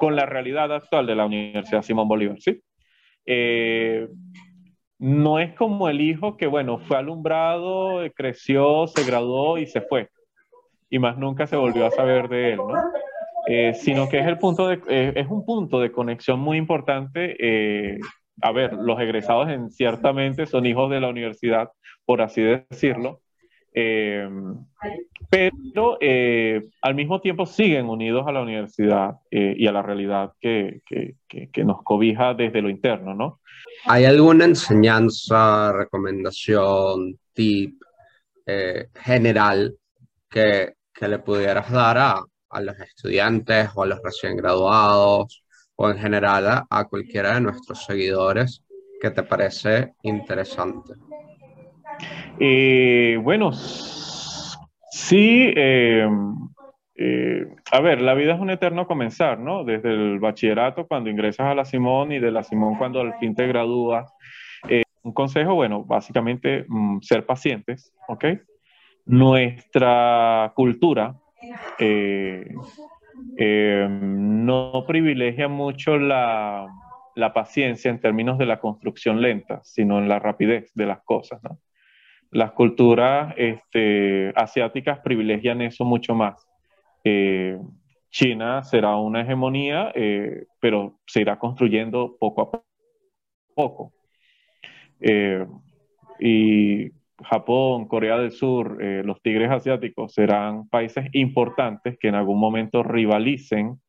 con 0.00 0.16
la 0.16 0.26
realidad 0.26 0.72
actual 0.72 1.06
de 1.06 1.14
la 1.14 1.26
Universidad 1.26 1.82
Simón 1.82 2.08
Bolívar, 2.08 2.40
¿sí? 2.40 2.60
Eh, 3.26 4.08
no 5.04 5.38
es 5.38 5.52
como 5.52 5.90
el 5.90 6.00
hijo 6.00 6.38
que, 6.38 6.46
bueno, 6.46 6.78
fue 6.78 6.96
alumbrado, 6.96 8.00
creció, 8.14 8.86
se 8.86 9.04
graduó 9.04 9.58
y 9.58 9.66
se 9.66 9.82
fue. 9.82 10.08
Y 10.88 10.98
más 10.98 11.18
nunca 11.18 11.46
se 11.46 11.56
volvió 11.56 11.84
a 11.84 11.90
saber 11.90 12.30
de 12.30 12.52
él, 12.52 12.56
¿no? 12.56 12.74
Eh, 13.46 13.74
sino 13.74 14.08
que 14.08 14.20
es, 14.20 14.26
el 14.26 14.38
punto 14.38 14.66
de, 14.66 14.80
eh, 14.88 15.12
es 15.14 15.28
un 15.28 15.44
punto 15.44 15.78
de 15.78 15.92
conexión 15.92 16.40
muy 16.40 16.56
importante. 16.56 17.36
a 18.40 18.52
ver, 18.52 18.72
los 18.72 18.98
egresados 18.98 19.50
en, 19.50 19.70
ciertamente 19.70 20.46
son 20.46 20.64
hijos 20.64 20.90
de 20.90 21.00
la 21.00 21.08
universidad, 21.08 21.68
por 22.06 22.22
así 22.22 22.40
decirlo, 22.40 23.20
eh, 23.76 24.28
pero 25.28 25.98
eh, 26.00 26.68
al 26.80 26.94
mismo 26.94 27.20
tiempo 27.20 27.44
siguen 27.44 27.86
unidos 27.86 28.24
a 28.26 28.32
la 28.32 28.42
universidad 28.42 29.16
eh, 29.32 29.54
y 29.58 29.66
a 29.66 29.72
la 29.72 29.82
realidad 29.82 30.32
que, 30.40 30.82
que, 30.86 31.16
que, 31.28 31.64
nos 31.64 31.82
cobija 31.82 32.34
desde 32.34 32.62
lo 32.62 32.70
interno, 32.70 33.14
¿no? 33.14 33.40
¿Hay 33.86 34.04
alguna 34.04 34.44
enseñanza, 34.44 35.72
recomendación, 35.72 37.18
tip 37.32 37.82
general 38.94 39.74
que, 40.30 40.74
que, 40.92 41.08
le 41.08 41.18
pudieras 41.18 41.70
dar 41.70 41.98
a, 41.98 42.22
a, 42.50 42.60
los 42.60 42.78
estudiantes 42.78 43.70
o 43.74 43.82
a 43.82 43.86
los 43.86 44.00
recién 44.04 44.36
graduados 44.36 45.42
o 45.76 45.90
en 45.90 45.98
general 45.98 46.46
a, 46.46 46.66
a 46.70 46.84
cualquiera 46.84 47.34
de 47.34 47.40
nuestros 47.40 47.84
seguidores 47.84 48.62
que 49.00 49.10
te 49.10 49.22
parece 49.22 49.94
interesante? 50.02 50.92
Eh, 52.38 53.18
bueno, 53.22 53.52
sí, 53.52 55.52
eh, 55.56 56.08
eh, 56.96 57.46
a 57.70 57.80
ver, 57.80 58.00
la 58.00 58.14
vida 58.14 58.34
es 58.34 58.40
un 58.40 58.50
eterno 58.50 58.86
comenzar, 58.86 59.38
¿no? 59.38 59.64
Desde 59.64 59.90
el 59.90 60.18
bachillerato 60.18 60.86
cuando 60.86 61.10
ingresas 61.10 61.46
a 61.46 61.54
la 61.54 61.64
Simón 61.64 62.12
y 62.12 62.18
de 62.18 62.30
la 62.30 62.42
Simón 62.42 62.76
cuando 62.76 63.00
al 63.00 63.14
fin 63.18 63.34
te 63.34 63.46
gradúas. 63.46 64.12
un 65.02 65.12
consejo, 65.12 65.54
bueno, 65.54 65.84
básicamente 65.84 66.64
mm, 66.66 67.00
ser 67.02 67.26
pacientes, 67.26 67.92
¿ok? 68.08 68.24
Nuestra 69.06 70.52
cultura 70.56 71.14
no 73.38 74.84
privilegia 74.86 75.46
mucho 75.46 75.98
la, 75.98 76.66
la 77.14 77.32
paciencia 77.32 77.90
en 77.90 78.00
términos 78.00 78.38
de 78.38 78.46
la 78.46 78.60
construcción 78.60 79.20
lenta, 79.20 79.60
sino 79.62 79.98
en 79.98 80.08
la 80.08 80.18
rapidez 80.18 80.72
de 80.74 80.86
las 80.86 81.02
cosas, 81.02 81.42
¿no? 81.42 81.58
Las 82.34 82.50
culturas 82.50 83.32
este, 83.36 84.32
asiáticas 84.34 84.98
privilegian 84.98 85.62
eso 85.62 85.84
mucho 85.84 86.16
más. 86.16 86.44
Eh, 87.04 87.56
China 88.10 88.64
será 88.64 88.96
una 88.96 89.20
hegemonía, 89.20 89.92
eh, 89.94 90.46
pero 90.58 90.98
se 91.06 91.20
irá 91.20 91.38
construyendo 91.38 92.16
poco 92.18 92.42
a 92.42 92.60
poco. 93.54 93.92
Eh, 95.00 95.46
y 96.18 96.90
Japón, 97.22 97.86
Corea 97.86 98.18
del 98.18 98.32
Sur, 98.32 98.82
los 98.82 99.22
tigres 99.22 99.50
asiáticos 99.52 100.12
serán 100.12 100.68
países 100.68 101.06
importantes 101.12 101.96
que 102.00 102.08
en 102.08 102.16
algún 102.16 102.40
momento 102.40 102.82
rivalicen 102.82 103.80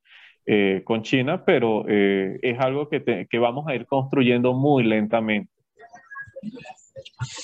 con 0.84 1.02
China, 1.02 1.44
pero 1.44 1.88
es 1.88 2.60
algo 2.60 2.88
que, 2.90 3.28
que 3.28 3.40
vamos 3.40 3.68
a 3.68 3.74
ir 3.74 3.88
construyendo 3.88 4.54
muy 4.54 4.84
lentamente. 4.84 5.52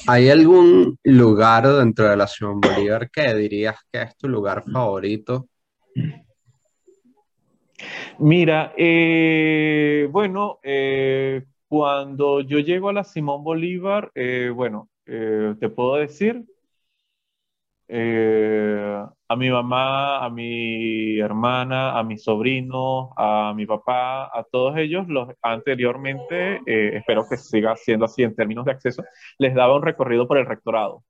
¿Hay 0.08 0.30
algún 0.30 0.98
lugar 1.04 1.68
dentro 1.68 2.10
de 2.10 2.18
la 2.18 2.28
Simón 2.28 2.62
Bolívar 2.62 3.10
que 3.10 3.34
dirías 3.34 3.76
que 3.92 4.02
es 4.02 4.18
tu 4.18 4.28
lugar 4.28 4.64
favorito? 4.64 5.48
Mira, 8.20 8.74
eh, 8.78 10.08
bueno, 10.12 10.60
eh, 10.64 11.44
cuando 11.68 12.42
yo 12.42 12.60
llego 12.60 12.90
a 12.90 12.94
la 12.94 13.04
Simón 13.04 13.44
Bolívar, 13.44 14.12
eh, 14.16 14.52
bueno, 14.54 14.90
te 15.06 15.68
puedo 15.70 15.96
decir, 15.96 16.46
a 17.94 19.36
mi 19.36 19.50
mamá, 19.50 20.24
a 20.24 20.30
mi 20.30 21.20
hermana, 21.20 21.98
a 21.98 22.04
mi 22.04 22.18
sobrino, 22.18 23.14
a 23.18 23.54
mi 23.56 23.66
papá, 23.66 24.26
a 24.26 24.44
todos 24.50 24.78
ellos, 24.78 25.08
los 25.08 25.30
anteriormente, 25.42 26.62
espero 26.66 27.26
que 27.30 27.38
siga 27.38 27.76
siendo 27.76 28.06
así 28.06 28.24
en 28.24 28.36
términos 28.36 28.66
de 28.66 28.72
acceso, 28.72 29.04
les 29.38 29.54
daba 29.54 29.76
un 29.76 29.84
recorrido 29.84 30.28
por 30.28 30.38
el 30.38 30.46
rectorado. 30.46 31.04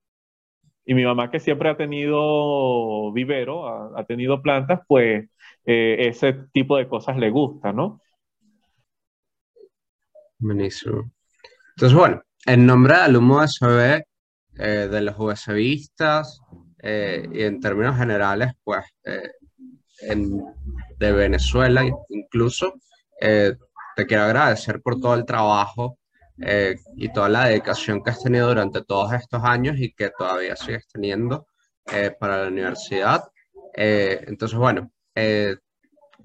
Y 0.86 0.94
mi 0.96 1.06
mamá, 1.06 1.30
que 1.30 1.40
siempre 1.40 1.70
ha 1.70 1.78
tenido 1.78 3.12
vivero, 3.14 3.96
ha 3.96 4.04
tenido 4.06 4.42
plantas, 4.42 4.82
pues 4.88 5.30
eh, 5.66 6.08
ese 6.08 6.34
tipo 6.52 6.78
de 6.78 6.88
cosas 6.88 7.18
le 7.18 7.30
gusta, 7.30 7.72
¿no? 7.72 8.02
Buenísimo. 10.40 11.12
Entonces, 11.76 11.98
bueno, 11.98 12.22
en 12.46 12.66
nombre 12.66 12.98
del 12.98 13.18
humo 13.18 13.38
USB, 13.38 14.04
eh, 14.58 14.88
de 14.92 15.02
los 15.02 15.16
USBistas 15.18 16.41
eh, 16.82 17.28
y 17.32 17.44
en 17.44 17.60
términos 17.60 17.98
generales, 17.98 18.54
pues, 18.64 18.86
de 20.98 21.12
Venezuela 21.12 21.84
incluso, 22.10 22.74
te 23.20 24.06
quiero 24.08 24.24
agradecer 24.24 24.82
por 24.82 25.00
todo 25.00 25.14
el 25.14 25.26
trabajo 25.26 26.00
y 26.96 27.14
toda 27.14 27.30
la 27.30 27.46
dedicación 27.46 28.02
que 28.02 28.10
has 28.10 28.24
tenido 28.24 28.48
durante 28.48 28.84
todos 28.84 29.14
estos 29.14 29.44
años 29.44 29.78
y 29.78 29.94
que 29.94 30.10
todavía 30.18 30.56
sigues 30.56 30.88
teniendo 30.92 31.46
para 32.20 32.42
la 32.42 32.48
universidad. 32.48 33.24
entonces, 33.76 34.58
bueno, 34.58 34.92
eh, 35.16 35.58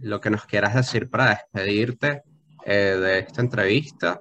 lo 0.01 0.21
que 0.21 0.31
nos 0.31 0.45
quieras 0.47 0.75
decir 0.75 1.09
para 1.09 1.31
despedirte 1.31 2.23
eh, 2.65 2.97
de 3.01 3.19
esta 3.21 3.41
entrevista. 3.41 4.21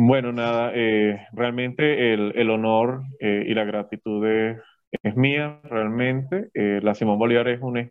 Bueno, 0.00 0.30
nada, 0.30 0.70
eh, 0.76 1.26
realmente 1.32 2.14
el, 2.14 2.50
honor 2.50 3.02
y 3.18 3.52
la 3.52 3.64
gratitud 3.64 4.24
es, 4.28 5.16
mía, 5.16 5.58
realmente. 5.64 6.50
la 6.54 6.94
Simón 6.94 7.18
Bolívar 7.18 7.48
es 7.48 7.60
un, 7.60 7.90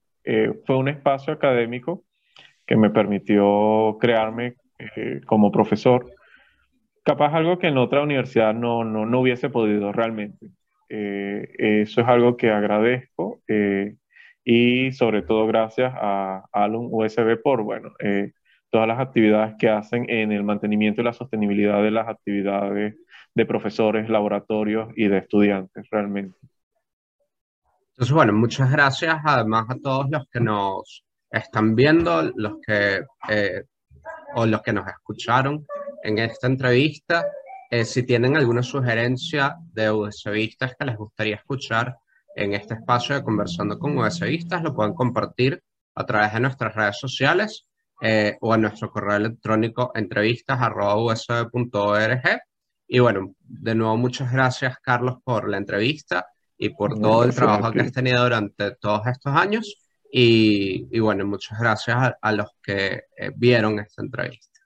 fue 0.66 0.78
un 0.78 0.88
espacio 0.88 1.34
académico 1.34 2.06
que 2.66 2.78
me 2.78 2.92
permitió 2.92 3.98
crearme 4.00 4.56
como 5.26 5.52
profesor. 5.52 6.10
Capaz 7.04 7.34
algo 7.34 7.60
que 7.60 7.68
en 7.68 7.78
otra 7.78 8.04
universidad 8.04 8.54
no, 8.54 8.86
no, 8.86 9.06
no 9.06 9.20
hubiese 9.20 9.50
podido 9.50 9.92
realmente. 9.92 10.48
eso 10.88 12.02
es 12.02 12.08
algo 12.08 12.38
que 12.38 12.52
agradezco 12.52 13.42
y 14.46 14.94
sobre 14.94 15.24
todo 15.24 15.46
gracias 15.46 15.94
a 15.94 16.46
Alum 16.54 16.88
USB 16.90 17.42
por, 17.44 17.64
bueno, 17.64 17.92
eh, 18.00 18.32
todas 18.70 18.88
las 18.88 19.00
actividades 19.00 19.56
que 19.58 19.70
hacen 19.70 20.10
en 20.10 20.32
el 20.32 20.44
mantenimiento 20.44 21.02
y 21.02 21.06
la 21.06 21.14
sostenibilidad 21.14 21.82
de 21.82 21.92
las 21.92 22.08
actividades 22.08 22.96
de 23.34 23.46
profesores, 23.46 24.10
laboratorios 24.10 24.90
y 24.96 25.08
de 25.08 25.20
estudiantes 25.20 25.88
realmente. 25.90 26.38
Entonces, 27.92 28.14
bueno, 28.14 28.34
muchas 28.34 28.72
gracias 28.72 29.18
además 29.24 29.66
a 29.70 29.76
todos 29.82 30.08
los 30.10 30.28
que 30.30 30.40
nos 30.40 31.04
están 31.32 31.76
viendo, 31.76 32.32
los 32.36 32.56
que, 32.66 33.04
eh, 33.30 33.64
o 34.36 34.46
los 34.46 34.62
que 34.62 34.74
nos 34.74 34.88
escucharon 34.88 35.66
en 36.04 36.20
esta 36.20 36.48
entrevista. 36.48 37.26
Eh, 37.70 37.86
si 37.86 38.04
tienen 38.04 38.38
alguna 38.38 38.64
sugerencia 38.64 39.56
de 39.74 39.92
USBistas 39.92 40.76
que 40.78 40.86
les 40.86 40.96
gustaría 40.96 41.36
escuchar, 41.36 41.98
en 42.38 42.54
este 42.54 42.76
espacio 42.76 43.16
de 43.16 43.24
Conversando 43.24 43.80
con 43.80 43.98
USBistas, 43.98 44.62
lo 44.62 44.76
pueden 44.76 44.94
compartir 44.94 45.62
a 45.96 46.06
través 46.06 46.34
de 46.34 46.40
nuestras 46.40 46.76
redes 46.76 47.00
sociales 47.00 47.67
eh, 48.02 48.38
o 48.42 48.56
en 48.56 48.62
nuestro 48.62 48.92
correo 48.92 49.18
electrónico 49.18 49.92
entrevistas.usb.org. 49.96 52.42
Y 52.88 53.00
bueno, 53.00 53.34
de 53.40 53.76
nuevo 53.76 53.98
muchas 53.98 54.32
gracias 54.32 54.78
Carlos 54.82 55.18
por 55.24 55.50
la 55.50 55.58
entrevista 55.58 56.26
y 56.58 56.70
por 56.70 57.00
todo 57.00 57.24
el 57.24 57.36
trabajo 57.36 57.72
que 57.72 57.82
has 57.82 57.92
tenido 57.92 58.24
durante 58.24 58.76
todos 58.76 59.06
estos 59.08 59.34
años. 59.34 59.76
Y, 60.12 60.88
y 60.92 61.00
bueno, 61.00 61.26
muchas 61.26 61.60
gracias 61.60 62.14
a, 62.22 62.32
los 62.32 62.48
que 62.64 63.04
eh, 63.18 63.32
vieron 63.36 63.80
esta 63.80 64.02
entrevista. 64.02 64.62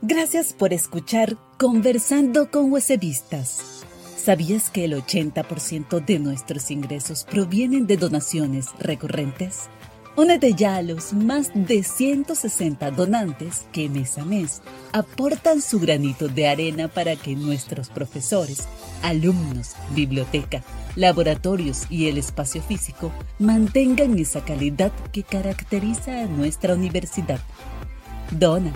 Gracias 0.00 0.52
por 0.52 0.72
escuchar 0.72 1.36
Conversando 1.58 2.50
con 2.50 2.72
USBistas. 2.72 3.84
¿Sabías 4.16 4.70
que 4.70 4.84
el 4.84 4.94
80% 4.94 6.04
de 6.04 6.18
nuestros 6.18 6.70
ingresos 6.70 7.26
provienen 7.30 7.86
de 7.86 7.96
donaciones 7.96 8.70
recurrentes? 8.78 9.68
Únete 10.16 10.54
ya 10.54 10.76
a 10.76 10.82
los 10.82 11.12
más 11.12 11.50
de 11.54 11.82
160 11.82 12.90
donantes 12.90 13.66
que 13.70 13.90
mes 13.90 14.16
a 14.16 14.24
mes 14.24 14.62
aportan 14.92 15.60
su 15.60 15.78
granito 15.78 16.28
de 16.28 16.48
arena 16.48 16.88
para 16.88 17.16
que 17.16 17.36
nuestros 17.36 17.90
profesores, 17.90 18.66
alumnos, 19.02 19.74
biblioteca, 19.94 20.62
laboratorios 20.94 21.82
y 21.90 22.08
el 22.08 22.16
espacio 22.16 22.62
físico 22.62 23.12
mantengan 23.38 24.18
esa 24.18 24.42
calidad 24.42 24.90
que 25.12 25.22
caracteriza 25.22 26.22
a 26.22 26.26
nuestra 26.26 26.72
universidad. 26.72 27.40
Dona 28.30 28.72